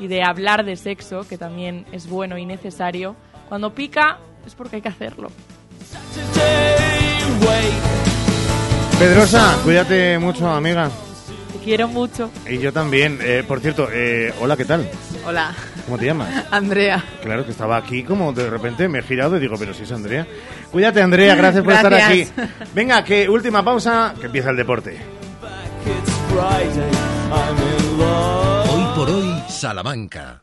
[0.00, 3.14] y de hablar de sexo, que también es bueno y necesario.
[3.48, 5.30] Cuando pica es porque hay que hacerlo.
[8.98, 10.90] Pedrosa, cuídate mucho, amiga.
[11.52, 12.30] Te quiero mucho.
[12.48, 13.18] Y yo también.
[13.22, 14.88] Eh, por cierto, eh, hola, ¿qué tal?
[15.26, 16.44] Hola, ¿Cómo te llamas?
[16.50, 17.04] Andrea.
[17.22, 19.92] Claro que estaba aquí, como de repente me he girado y digo, pero si es
[19.92, 20.26] Andrea.
[20.70, 22.26] Cuídate, Andrea, gracias por estar aquí.
[22.74, 25.00] Venga, que última pausa, que empieza el deporte.
[28.68, 30.42] Hoy por hoy, Salamanca.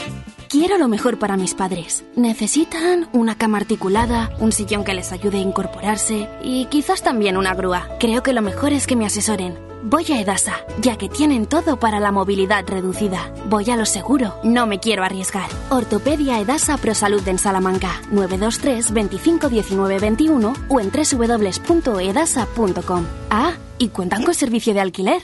[0.51, 2.03] Quiero lo mejor para mis padres.
[2.17, 7.53] Necesitan una cama articulada, un sillón que les ayude a incorporarse y quizás también una
[7.53, 7.87] grúa.
[8.01, 9.57] Creo que lo mejor es que me asesoren.
[9.81, 13.33] Voy a Edasa, ya que tienen todo para la movilidad reducida.
[13.47, 15.49] Voy a lo seguro, no me quiero arriesgar.
[15.69, 22.25] Ortopedia Edasa Prosalud en Salamanca, 923 25 19 21 o en www.edasa.com.
[23.29, 25.21] Ah, y cuentan con servicio de alquiler.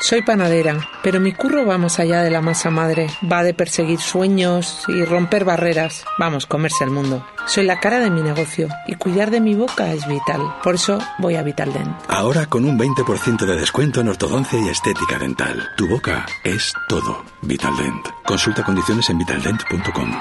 [0.00, 3.08] Soy panadera, pero mi curro va más allá de la masa madre.
[3.30, 6.04] Va de perseguir sueños y romper barreras.
[6.18, 7.26] Vamos, comerse el mundo.
[7.46, 10.40] Soy la cara de mi negocio y cuidar de mi boca es vital.
[10.62, 11.96] Por eso voy a Vitaldent.
[12.06, 15.68] Ahora con un 20% de descuento en ortodoncia y estética dental.
[15.76, 17.24] Tu boca es todo.
[17.42, 18.06] Vitaldent.
[18.24, 20.12] Consulta condiciones en vitaldent.com.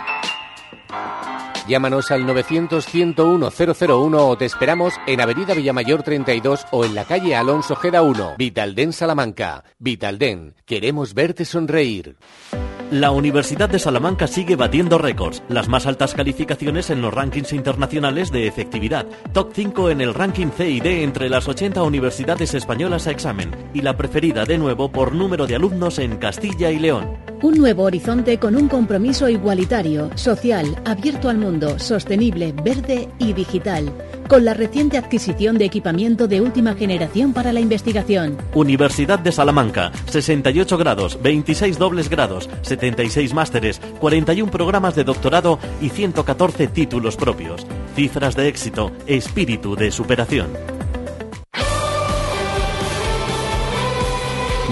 [1.68, 7.76] Llámanos al 900-101-001 o te esperamos en Avenida Villamayor 32 o en la calle Alonso
[7.76, 8.36] Geda 1.
[8.38, 9.66] Vitalden Salamanca.
[9.78, 12.16] Vitalden, queremos verte sonreír.
[12.90, 18.32] La Universidad de Salamanca sigue batiendo récords, las más altas calificaciones en los rankings internacionales
[18.32, 23.52] de efectividad, top 5 en el ranking CID entre las 80 universidades españolas a examen
[23.74, 27.18] y la preferida de nuevo por número de alumnos en Castilla y León.
[27.42, 33.92] Un nuevo horizonte con un compromiso igualitario, social, abierto al mundo, sostenible, verde y digital,
[34.28, 38.38] con la reciente adquisición de equipamiento de última generación para la investigación.
[38.54, 45.90] Universidad de Salamanca, 68 grados, 26 dobles grados, 76 másteres, 41 programas de doctorado y
[45.90, 47.66] 114 títulos propios.
[47.96, 50.48] Cifras de éxito, espíritu de superación.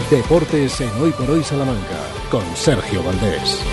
[0.10, 1.98] Deportes en Hoy por Hoy Salamanca
[2.30, 3.64] con Sergio Valdés.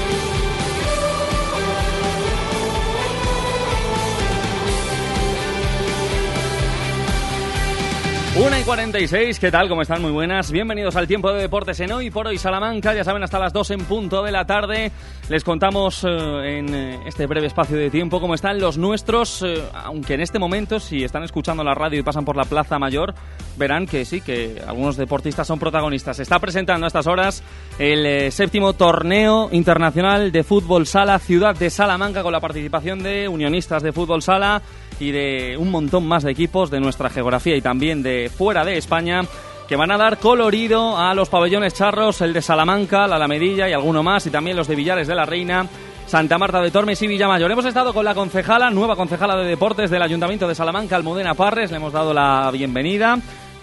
[8.34, 9.68] Una y 46, ¿qué tal?
[9.68, 10.00] ¿Cómo están?
[10.00, 10.50] Muy buenas.
[10.50, 12.94] Bienvenidos al tiempo de deportes en hoy por hoy Salamanca.
[12.94, 14.90] Ya saben, hasta las 2 en punto de la tarde.
[15.28, 19.42] Les contamos eh, en eh, este breve espacio de tiempo cómo están los nuestros.
[19.42, 22.78] eh, aunque en este momento, si están escuchando la radio y pasan por la Plaza
[22.78, 23.14] Mayor,
[23.58, 26.16] verán que sí, que algunos deportistas son protagonistas.
[26.16, 27.42] Se está presentando a estas horas
[27.78, 33.82] el séptimo torneo internacional de fútbol sala Ciudad de Salamanca con la participación de unionistas
[33.82, 34.62] de fútbol sala
[35.02, 38.78] y de un montón más de equipos de nuestra geografía y también de fuera de
[38.78, 39.22] España
[39.66, 43.72] que van a dar colorido a los pabellones charros, el de Salamanca, la Alamedilla y
[43.72, 45.66] alguno más, y también los de Villares de la Reina,
[46.06, 47.50] Santa Marta de Tormes y Villamayor.
[47.50, 51.70] Hemos estado con la concejala, nueva concejala de deportes del Ayuntamiento de Salamanca, Almudena Parres,
[51.70, 53.18] le hemos dado la bienvenida,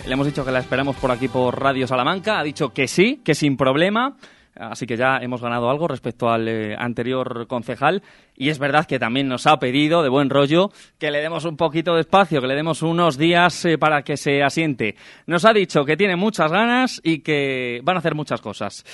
[0.06, 3.22] le hemos dicho que la esperamos por aquí por Radio Salamanca, ha dicho que sí,
[3.24, 4.16] que sin problema.
[4.60, 8.04] Así que ya hemos ganado algo respecto al eh, anterior concejal.
[8.36, 11.56] Y es verdad que también nos ha pedido, de buen rollo, que le demos un
[11.58, 14.96] poquito de espacio, que le demos unos días eh, para que se asiente.
[15.28, 18.86] Nos ha dicho que tiene muchas ganas y que van a hacer muchas cosas.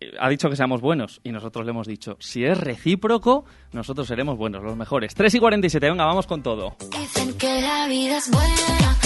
[0.00, 4.06] Eh, Ha dicho que seamos buenos y nosotros le hemos dicho, si es recíproco, nosotros
[4.06, 5.14] seremos buenos, los mejores.
[5.14, 6.76] 3 y 47, venga, vamos con todo.
[6.92, 8.98] Dicen que la vida es buena,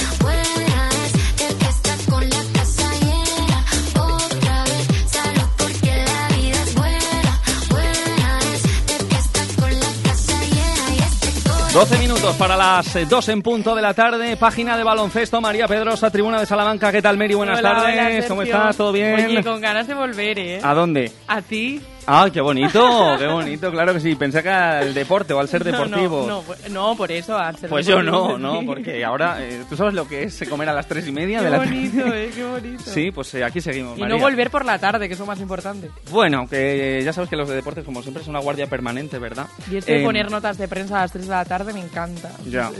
[11.72, 14.36] 12 minutos para las eh, 2 en punto de la tarde.
[14.36, 16.90] Página de baloncesto, María Pedrosa, Tribuna de Salamanca.
[16.90, 17.34] ¿Qué tal, Mary?
[17.34, 18.16] Buenas Hola, tardes.
[18.18, 18.76] hola, ¿Cómo estás?
[18.76, 19.14] ¿Todo bien?
[19.14, 20.60] Oye, con ganas de volver, ¿eh?
[20.64, 21.12] ¿A dónde?
[21.28, 21.80] ¿A ti?
[22.06, 24.14] Ah, qué bonito, qué bonito, claro que sí.
[24.14, 26.24] Pensé que al deporte o al ser deportivo.
[26.26, 29.76] No, no, no, por eso, al ser Pues yo no, no, porque ahora, eh, ¿tú
[29.76, 32.24] sabes lo que es comer a las tres y media Qué de la bonito, tarde?
[32.24, 32.82] eh, qué bonito.
[32.84, 34.16] Sí, pues eh, aquí seguimos, Y María.
[34.16, 35.90] no volver por la tarde, que es lo más importante.
[36.10, 39.18] Bueno, que eh, ya sabes que los de deportes, como siempre, es una guardia permanente,
[39.18, 39.46] ¿verdad?
[39.70, 41.80] Y esto de Eh, poner notas de prensa a las 3 de la tarde me
[41.80, 42.30] encanta.
[42.46, 42.70] Ya,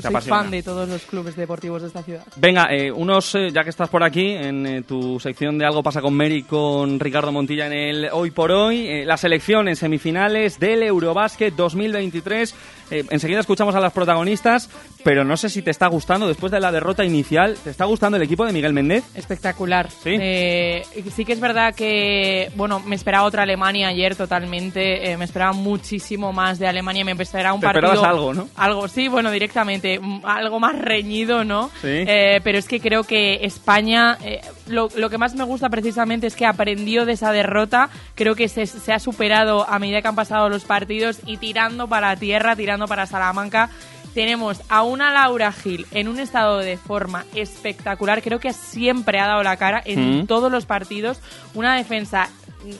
[0.00, 0.38] Soy apasiona.
[0.42, 2.22] fan de todos los clubes deportivos de esta ciudad.
[2.36, 5.82] Venga, eh, unos, eh, ya que estás por aquí, en eh, tu sección de Algo
[5.82, 9.76] pasa con Mary con Ricardo Montilla en el Hoy por Hoy, eh, la selección en
[9.76, 12.54] semifinales del Eurobásquet 2023.
[12.90, 14.68] Eh, enseguida escuchamos a las protagonistas,
[15.02, 18.16] pero no sé si te está gustando, después de la derrota inicial, ¿te está gustando
[18.16, 19.04] el equipo de Miguel Méndez?
[19.14, 19.90] Espectacular.
[19.90, 20.16] Sí.
[20.20, 20.82] Eh,
[21.14, 25.10] sí que es verdad que, bueno, me esperaba otra Alemania ayer totalmente.
[25.10, 27.04] eh, me esperaba muchísimo más de Alemania.
[27.04, 27.86] Me esperaba un Te partido.
[27.92, 28.48] esperabas algo, ¿no?
[28.56, 29.83] Algo, sí, bueno, directamente.
[30.24, 31.68] Algo más reñido, ¿no?
[31.80, 31.88] Sí.
[32.06, 34.18] Eh, pero es que creo que España.
[34.22, 37.90] eh, lo, lo que más me gusta precisamente es que aprendió de esa derrota.
[38.14, 41.88] Creo que se, se ha superado a medida que han pasado los partidos y tirando
[41.88, 43.70] para tierra, tirando para Salamanca.
[44.14, 48.22] Tenemos a una Laura Gil en un estado de forma espectacular.
[48.22, 50.26] Creo que siempre ha dado la cara en Mm.
[50.28, 51.20] todos los partidos.
[51.54, 52.28] Una defensa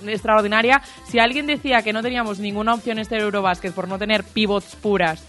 [0.06, 0.80] extraordinaria.
[1.08, 5.24] Si alguien decía que no teníamos ninguna opción este Eurobásquet por no tener pivots puras,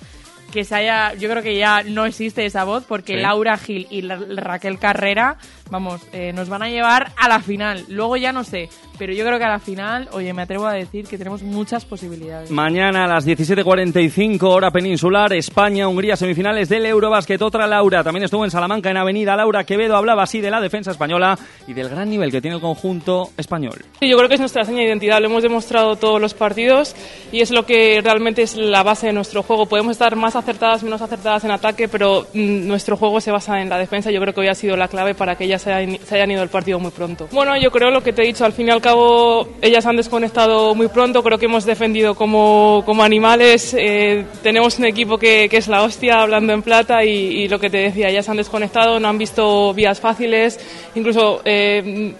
[0.56, 3.20] que se haya, yo creo que ya no existe esa voz porque Sí.
[3.22, 5.36] Laura Gil y la- Raquel Carrera,
[5.70, 7.86] vamos, eh, nos van a llevar a la final.
[7.90, 10.74] Luego ya no sé, pero yo creo que a la final, oye, me atrevo a
[10.74, 12.52] decir que tenemos muchas posibilidades.
[12.52, 17.42] Mañana a las 17.45 hora peninsular, España, Hungría, semifinales del Eurobásquet.
[17.42, 20.92] Otra Laura, también estuvo en Salamanca, en Avenida Laura Quevedo, hablaba así de la defensa
[20.92, 21.38] española
[21.68, 23.84] y del gran nivel que tiene el conjunto español.
[24.00, 26.96] Sí, yo creo que es nuestra seña de identidad, lo hemos demostrado todos los partidos
[27.32, 29.66] y es lo que realmente es la base de nuestro juego.
[29.66, 33.70] Podemos estar más acertadas, menos acertadas en ataque, pero mm, nuestro juego se basa en
[33.70, 34.12] la defensa.
[34.12, 36.32] Yo creo que hoy ha sido la clave para que ellas se hayan, se hayan
[36.32, 37.28] ido del partido muy pronto.
[37.32, 39.96] Bueno, yo creo lo que te he dicho, al fin y al cabo ellas han
[39.96, 45.48] desconectado muy pronto, creo que hemos defendido como, como animales, eh, tenemos un equipo que,
[45.50, 48.38] que es la hostia, hablando en plata, y, y lo que te decía, ellas han
[48.38, 50.60] desconectado, no han visto vías fáciles,
[50.96, 51.42] incluso...
[51.46, 52.14] eh,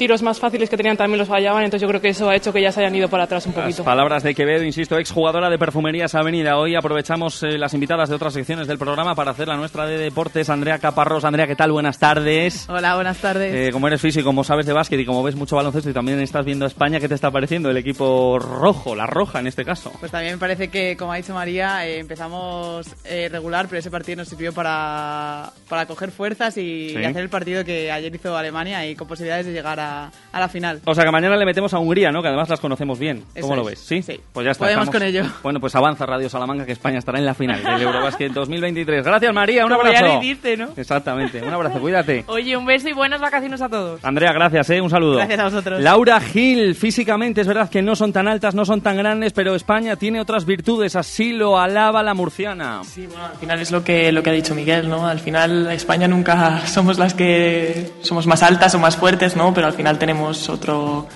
[0.00, 2.54] tiros más fáciles que tenían también los fallaban, entonces yo creo que eso ha hecho
[2.54, 3.84] que ya se hayan ido para atrás un Las poquito.
[3.84, 6.56] palabras de Quevedo, insisto, exjugadora de Perfumerías Avenida.
[6.56, 9.98] Hoy aprovechamos eh, las invitadas de otras secciones del programa para hacer la nuestra de
[9.98, 10.48] deportes.
[10.48, 11.26] Andrea Caparrós.
[11.26, 11.70] Andrea, ¿qué tal?
[11.72, 12.66] Buenas tardes.
[12.70, 13.54] Hola, buenas tardes.
[13.54, 16.18] Eh, como eres físico, como sabes de básquet y como ves mucho baloncesto y también
[16.22, 19.66] estás viendo a España, ¿qué te está pareciendo el equipo rojo, la roja en este
[19.66, 19.92] caso?
[20.00, 23.90] Pues también me parece que, como ha dicho María, eh, empezamos eh, regular, pero ese
[23.90, 26.96] partido nos sirvió para, para coger fuerzas y, Sí.
[26.98, 29.89] y hacer el partido que ayer hizo Alemania y con posibilidades de llegar a,
[30.32, 30.80] a la final.
[30.84, 32.22] O sea que mañana le metemos a Hungría, ¿no?
[32.22, 33.24] Que además las conocemos bien.
[33.40, 33.88] ¿Cómo Eso lo es.
[33.88, 34.04] ves?
[34.06, 34.20] ¿Sí?
[34.32, 34.64] Pues ya está.
[34.66, 35.24] Podemos estamos- con ello.
[35.42, 39.04] Bueno, pues avanza Radio Salamanca que España estará en la final del Eurobasket 2023.
[39.04, 39.64] Gracias, María.
[39.64, 40.06] Un Como abrazo.
[40.06, 40.68] ya dijiste, ¿no?
[40.76, 41.42] Exactamente.
[41.42, 41.78] Un abrazo.
[41.80, 42.24] Cuídate.
[42.28, 44.04] Oye, un beso y buenas vacaciones a todos.
[44.04, 44.80] Andrea, gracias, ¿eh?
[44.80, 45.16] un saludo.
[45.16, 45.80] Gracias a vosotros.
[45.80, 49.54] Laura Gil, físicamente es verdad que no son tan altas, no son tan grandes, pero
[49.54, 52.80] España tiene otras virtudes, así lo alaba la murciana.
[52.84, 55.06] Sí, bueno, al final es lo que, lo que ha dicho Miguel, ¿no?
[55.06, 59.52] Al final España nunca somos las que somos más altas o más fuertes, ¿no?
[59.54, 61.06] Pero al final tenemos otro,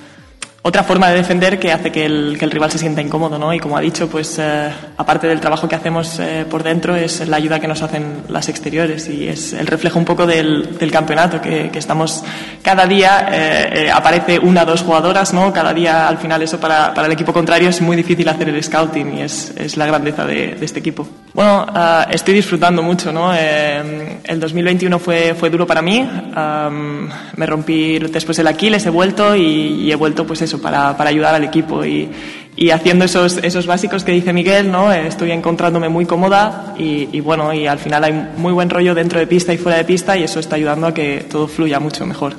[0.67, 3.53] otra forma de defender que hace que el, que el rival se sienta incómodo, ¿no?
[3.53, 7.29] Y como ha dicho, pues eh, aparte del trabajo que hacemos eh, por dentro es
[7.29, 10.91] la ayuda que nos hacen las exteriores y es el reflejo un poco del, del
[10.91, 12.25] campeonato que, que estamos
[12.63, 15.53] cada día eh, eh, aparece una dos jugadoras, ¿no?
[15.53, 18.65] Cada día al final eso para, para el equipo contrario es muy difícil hacer el
[18.65, 21.07] scouting y es, es la grandeza de, de este equipo.
[21.35, 23.35] Bueno, ah, estoy disfrutando mucho, ¿no?
[23.37, 26.09] Eh, el 2021 fue, fue duro para mí.
[26.35, 30.97] Am, me rompí después el Aquiles, he vuelto y, y he vuelto, pues eso, para,
[30.97, 32.11] para ayudar al equipo y,
[32.57, 34.93] y haciendo esos, esos básicos que dice Miguel, ¿no?
[34.93, 38.95] Eh, Estoy encontrándome muy cómoda y, y bueno, y al final hay muy buen rollo
[38.95, 41.81] dentro de pista y fuera de pista y eso está ayudando a que todo fluya
[41.81, 42.35] mucho mejor.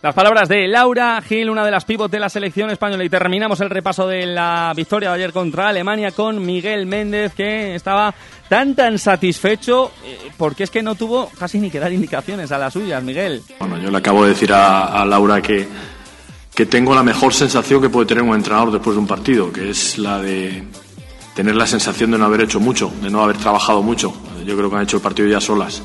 [0.00, 3.02] Las palabras de Laura Gil, una de las pivot de la selección española.
[3.02, 7.74] Y terminamos el repaso de la victoria de ayer contra Alemania con Miguel Méndez, que
[7.74, 8.14] estaba
[8.48, 12.58] tan tan satisfecho eh, porque es que no tuvo casi ni que dar indicaciones a
[12.58, 13.42] las suyas, Miguel.
[13.58, 15.66] Bueno, yo le acabo de decir a, a Laura que,
[16.58, 19.70] que tengo la mejor sensación que puede tener un entrenador después de un partido, que
[19.70, 20.64] es la de
[21.32, 24.12] tener la sensación de no haber hecho mucho, de no haber trabajado mucho.
[24.44, 25.80] Yo creo que han hecho el partido ya solas.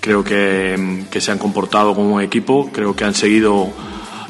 [0.00, 3.72] Creo que, mm, que se han comportado como un equipo, creo que han seguido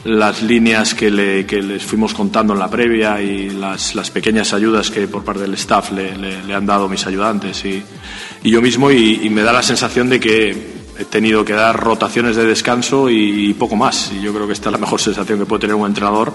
[0.05, 4.53] las líneas que, le- que les fuimos contando en la previa y las, las pequeñas
[4.53, 7.83] ayudas que por parte del staff le, le- le han dado mis ayudantes y,
[8.45, 11.77] y yo mismo y, y me da la sensación de que he tenido que dar
[11.79, 15.39] rotaciones de descanso y, poco más y yo creo que esta es la mejor sensación
[15.39, 16.33] que puede tener un entrenador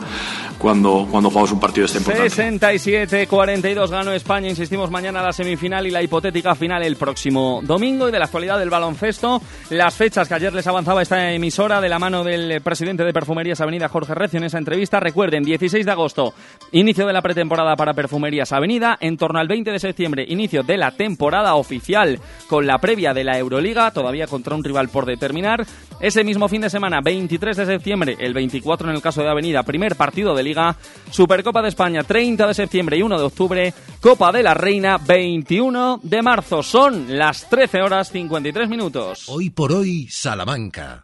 [0.58, 3.28] cuando, cuando jugamos un partido de esta importancia.
[3.28, 4.50] 67-42 ganó España.
[4.50, 8.10] Insistimos mañana la semifinal y la hipotética final el próximo domingo.
[8.10, 11.90] Y de la actualidad del baloncesto, las fechas que ayer les avanzaba esta emisora de
[11.90, 15.00] la mano del presidente de Perfumerías Avenida, Jorge Recio, en esa entrevista.
[15.00, 16.34] Recuerden, 16 de agosto,
[16.74, 18.98] inicio de la pretemporada para Perfumerías Avenida.
[19.00, 23.24] En torno al 20 de septiembre, inicio de la temporada oficial con la previa de
[23.24, 25.66] la Euroliga, todavía un rival por determinar.
[26.00, 29.64] Ese mismo fin de semana, 23 de septiembre, el 24 en el caso de Avenida,
[29.64, 30.76] primer partido de Liga,
[31.12, 36.00] Supercopa de España, 30 de septiembre y 1 de octubre, Copa de la Reina, 21
[36.04, 36.64] de marzo.
[36.64, 39.26] Son las 13 horas 53 minutos.
[39.28, 41.04] Hoy por hoy, Salamanca.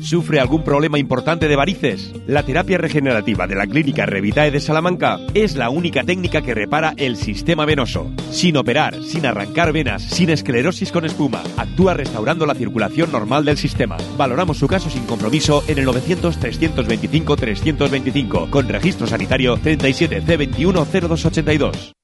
[0.00, 2.12] ¿Sufre algún problema importante de varices?
[2.26, 6.92] La terapia regenerativa de la Clínica Revitae de Salamanca es la única técnica que repara
[6.98, 8.12] el sistema venoso.
[8.30, 11.42] Sin operar, sin arrancar venas, sin esclerosis con espuma.
[11.56, 13.96] Actúa restaurando la circulación normal del sistema.
[14.18, 21.94] Valoramos su caso sin compromiso en el 900-325-325 con registro sanitario 37 C21 0282.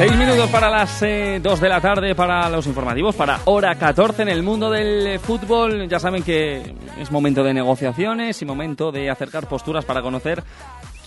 [0.00, 4.22] Seis minutos para las eh, 2 de la tarde para los informativos, para hora 14
[4.22, 5.90] en el mundo del eh, fútbol.
[5.90, 10.42] Ya saben que es momento de negociaciones y momento de acercar posturas para conocer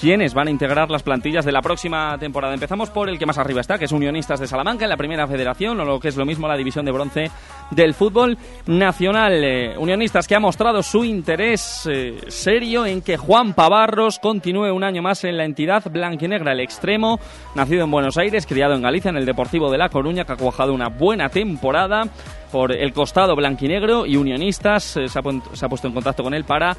[0.04, 2.54] quiénes van a integrar las plantillas de la próxima temporada.
[2.54, 5.26] Empezamos por el que más arriba está, que es Unionistas de Salamanca, en la primera
[5.28, 7.32] federación, o lo que es lo mismo la división de bronce
[7.72, 9.42] del fútbol nacional.
[9.42, 14.84] Eh, Unionistas que ha mostrado su interés eh, serio en que Juan Pavarros continúe un
[14.84, 17.18] año más en la entidad blanquinegra, el extremo,
[17.56, 20.36] nacido en Buenos Aires, criado en Galicia, en el Deportivo de La Coruña, que ha
[20.36, 22.04] cuajado una buena temporada
[22.52, 26.24] por el costado blanquinegro y Unionistas eh, se, ha pon- se ha puesto en contacto
[26.24, 26.76] con él para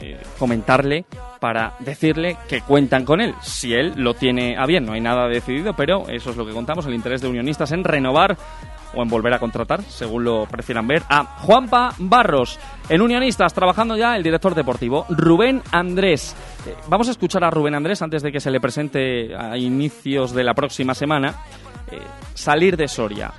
[0.00, 1.04] eh, comentarle
[1.40, 3.34] para decirle que cuentan con él.
[3.42, 6.52] Si él lo tiene a bien, no hay nada decidido, pero eso es lo que
[6.52, 8.36] contamos, el interés de unionistas en renovar
[8.94, 12.58] o en volver a contratar, según lo prefieran ver, a Juanpa Barros.
[12.88, 16.36] En Unionistas, trabajando ya el director deportivo, Rubén Andrés.
[16.66, 20.32] Eh, vamos a escuchar a Rubén Andrés antes de que se le presente a inicios
[20.34, 21.34] de la próxima semana.
[21.90, 21.98] eh,
[22.34, 23.32] salir de Soria.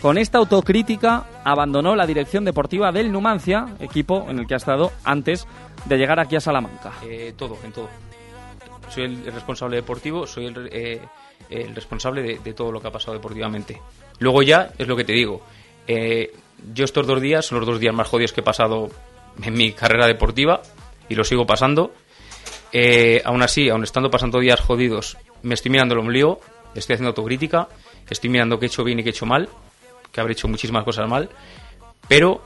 [0.00, 4.92] Con esta autocrítica abandonó la dirección deportiva del Numancia, equipo en el que ha estado
[5.04, 5.46] antes
[5.86, 6.92] de llegar aquí a Salamanca.
[7.04, 7.88] Eh, todo, en todo.
[8.90, 11.00] Soy el responsable deportivo, soy el, eh,
[11.74, 13.80] responsable de, de todo lo que ha pasado deportivamente.
[14.20, 15.42] Luego ya es lo que te digo.
[15.86, 16.32] eh,
[16.74, 18.88] yo estos dos días son los dos días más jodidos que he pasado
[19.42, 20.60] en mi carrera deportiva
[21.08, 21.92] y lo sigo pasando.
[22.72, 26.40] Eh, aún así, aún estando pasando días jodidos, me estoy mirando el ombligo,
[26.74, 27.68] estoy haciendo autocrítica,
[28.10, 29.48] estoy mirando qué he hecho bien y qué he hecho mal,
[30.12, 31.28] que habré hecho muchísimas cosas mal,
[32.08, 32.42] pero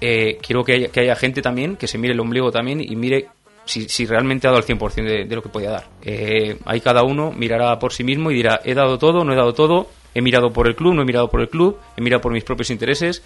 [0.00, 2.96] eh, quiero que haya, que haya gente también que se mire el ombligo también y
[2.96, 3.28] mire
[3.64, 5.88] si, si realmente ha dado el 100% de, de lo que podía dar.
[6.02, 9.36] Eh, ahí cada uno mirará por sí mismo y dirá, he dado todo, no he
[9.36, 12.20] dado todo, he mirado por el club, no he mirado por el club, he mirado
[12.20, 13.22] por mis propios intereses.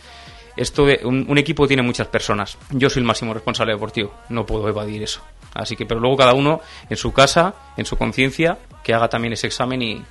[0.56, 2.59] Esto un, un equipo tiene muchas personas.
[2.70, 5.22] Yo soy el máximo responsable deportivo, no puedo evadir eso.
[5.55, 9.32] Así que, pero luego cada uno en su casa, en su conciencia, que haga también
[9.32, 10.02] ese examen y,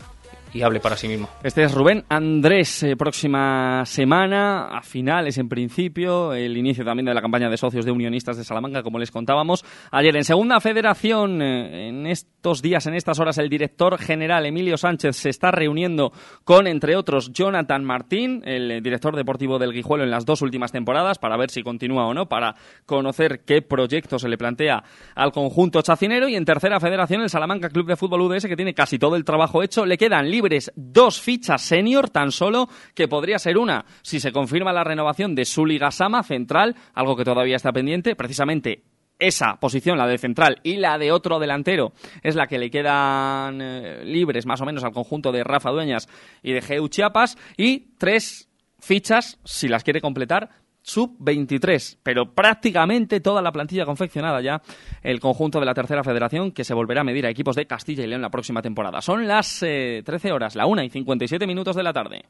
[0.54, 1.30] y hable para sí mismo.
[1.44, 7.14] Este es Rubén Andrés, eh, próxima semana, a finales en principio, el inicio también de
[7.14, 9.66] la campaña de socios de Unionistas de Salamanca, como les contábamos.
[9.92, 14.78] Ayer en Segunda Federación, eh, en estos días, en estas horas, el director general Emilio
[14.78, 16.12] Sánchez se está reuniendo
[16.44, 20.72] con, entre otros, Jonathan Martín, el eh, director deportivo del Guijuelo en las dos últimas
[20.72, 22.56] temporadas, para ver si continúa o no, para
[22.86, 24.84] conocer qué proyecto se le plantea
[25.16, 26.28] al conjunto chacinero.
[26.28, 29.26] Y en Tercera Federación, el Salamanca Club de Fútbol UDS, que tiene casi todo el
[29.26, 34.20] trabajo hecho, le quedan libres dos fichas senior tan solo, que podría ser una si
[34.20, 38.84] se confirma la renovación de Suli Gasama, central, algo que todavía está pendiente, precisamente
[39.18, 43.60] esa posición, la de central y la de otro delantero, es la que le quedan
[43.60, 46.08] eh, libres más o menos al conjunto de Rafa Dueñas
[46.44, 47.36] y de Geu Chiapas.
[47.58, 48.48] Y tres
[48.78, 50.52] fichas, si las quiere completar,
[50.88, 54.62] sub-23, pero prácticamente toda la plantilla confeccionada ya
[55.04, 58.04] el conjunto de la tercera federación que se volverá a medir a equipos de Castilla
[58.04, 59.02] y León la próxima temporada.
[59.02, 62.26] Son las eh, 13 horas, la 1 y 57 minutos de la tarde.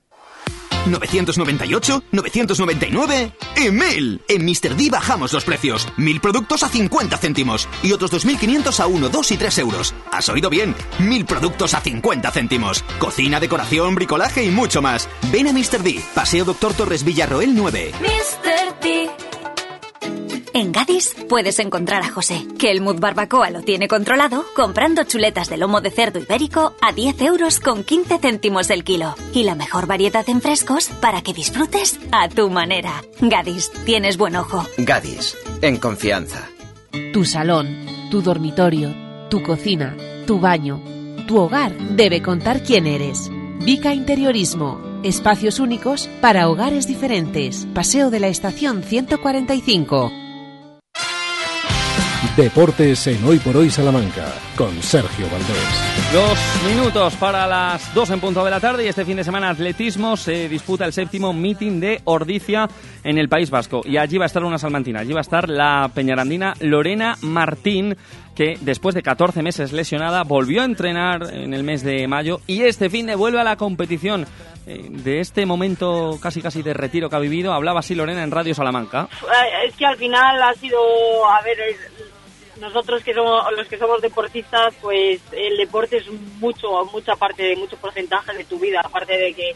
[0.92, 4.22] 998, 999 y 1000.
[4.28, 4.76] En Mr.
[4.76, 5.88] D bajamos los precios.
[5.98, 9.94] 1000 productos a 50 céntimos y otros 2500 a 1, 2 y 3 euros.
[10.12, 10.76] ¿Has oído bien?
[11.00, 12.84] 1000 productos a 50 céntimos.
[13.00, 15.10] Cocina, decoración, bricolaje y mucho más.
[15.32, 15.84] Ven a Mr.
[15.84, 17.92] D, Paseo Doctor Torres Villarroel 9.
[18.02, 18.80] Mr.
[18.80, 19.27] T.
[20.54, 25.50] En Gadis puedes encontrar a José, que el Mood Barbacoa lo tiene controlado comprando chuletas
[25.50, 29.16] de lomo de cerdo ibérico a 10 euros con 15 céntimos el kilo.
[29.34, 33.04] Y la mejor variedad en frescos para que disfrutes a tu manera.
[33.20, 34.66] Gadis, tienes buen ojo.
[34.78, 36.50] Gadis, en confianza.
[37.14, 38.94] Tu salón, tu dormitorio,
[39.30, 39.96] tu cocina,
[40.26, 40.82] tu baño,
[41.28, 43.30] tu hogar debe contar quién eres.
[43.60, 44.80] Vica Interiorismo.
[45.04, 47.68] Espacios únicos para hogares diferentes.
[47.74, 50.27] Paseo de la Estación 145.
[52.38, 56.14] Deportes en Hoy por Hoy Salamanca con Sergio Valdés.
[56.14, 56.38] Dos
[56.70, 60.16] minutos para las dos en punto de la tarde y este fin de semana atletismo
[60.16, 62.68] se disputa el séptimo meeting de Ordicia
[63.04, 63.82] en el País Vasco.
[63.84, 67.98] Y allí va a estar una salmantina, allí va a estar la peñarandina Lorena Martín
[68.36, 72.62] que después de 14 meses lesionada volvió a entrenar en el mes de mayo y
[72.62, 74.28] este fin de vuelve a la competición.
[74.68, 78.32] Eh, de este momento casi casi de retiro que ha vivido hablaba así Lorena en
[78.32, 79.08] Radio Salamanca.
[79.24, 80.78] Eh, Es que al final ha sido,
[81.26, 81.58] a ver,
[82.60, 86.08] nosotros que somos los que somos deportistas, pues el deporte es
[86.40, 89.56] mucho, mucha parte, mucho porcentaje de tu vida, aparte de que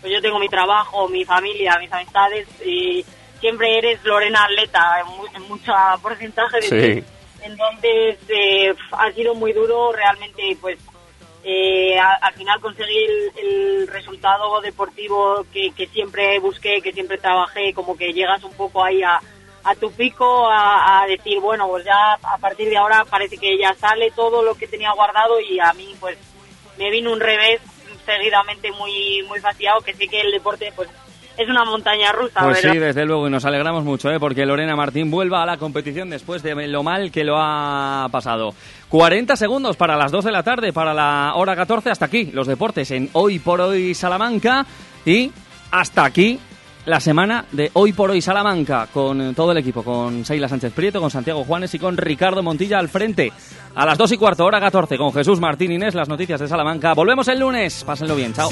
[0.00, 3.04] pues yo tengo mi trabajo, mi familia, mis amistades y
[3.40, 5.72] siempre eres Lorena atleta en, mu- en mucho
[6.02, 7.00] porcentaje de Sí.
[7.00, 7.06] ti.
[7.44, 10.78] Entonces eh, ha sido muy duro realmente, pues
[11.44, 17.18] eh, a- al final conseguí el, el resultado deportivo que, que siempre busqué, que siempre
[17.18, 19.18] trabajé, como que llegas un poco ahí a,
[19.64, 23.56] a tu pico a, a decir, bueno, pues ya a partir de ahora parece que
[23.58, 26.18] ya sale todo lo que tenía guardado y a mí pues
[26.78, 27.60] me vino un revés
[28.04, 30.88] seguidamente muy muy fastidiado, que sí que el deporte pues
[31.36, 32.72] es una montaña rusa, Pues ¿verdad?
[32.72, 34.20] sí, desde luego, y nos alegramos mucho, ¿eh?
[34.20, 38.50] porque Lorena Martín vuelva a la competición después de lo mal que lo ha pasado.
[38.90, 42.46] 40 segundos para las 2 de la tarde, para la hora 14, hasta aquí los
[42.46, 44.66] deportes en Hoy por Hoy Salamanca
[45.06, 45.32] y
[45.70, 46.38] hasta aquí
[46.86, 51.00] la semana de Hoy por Hoy Salamanca con todo el equipo, con Seila Sánchez Prieto,
[51.00, 53.32] con Santiago Juanes y con Ricardo Montilla al frente.
[53.74, 56.94] A las 2 y cuarto, hora 14, con Jesús Martín Inés, las noticias de Salamanca.
[56.94, 58.50] Volvemos el lunes, pásenlo bien, chao.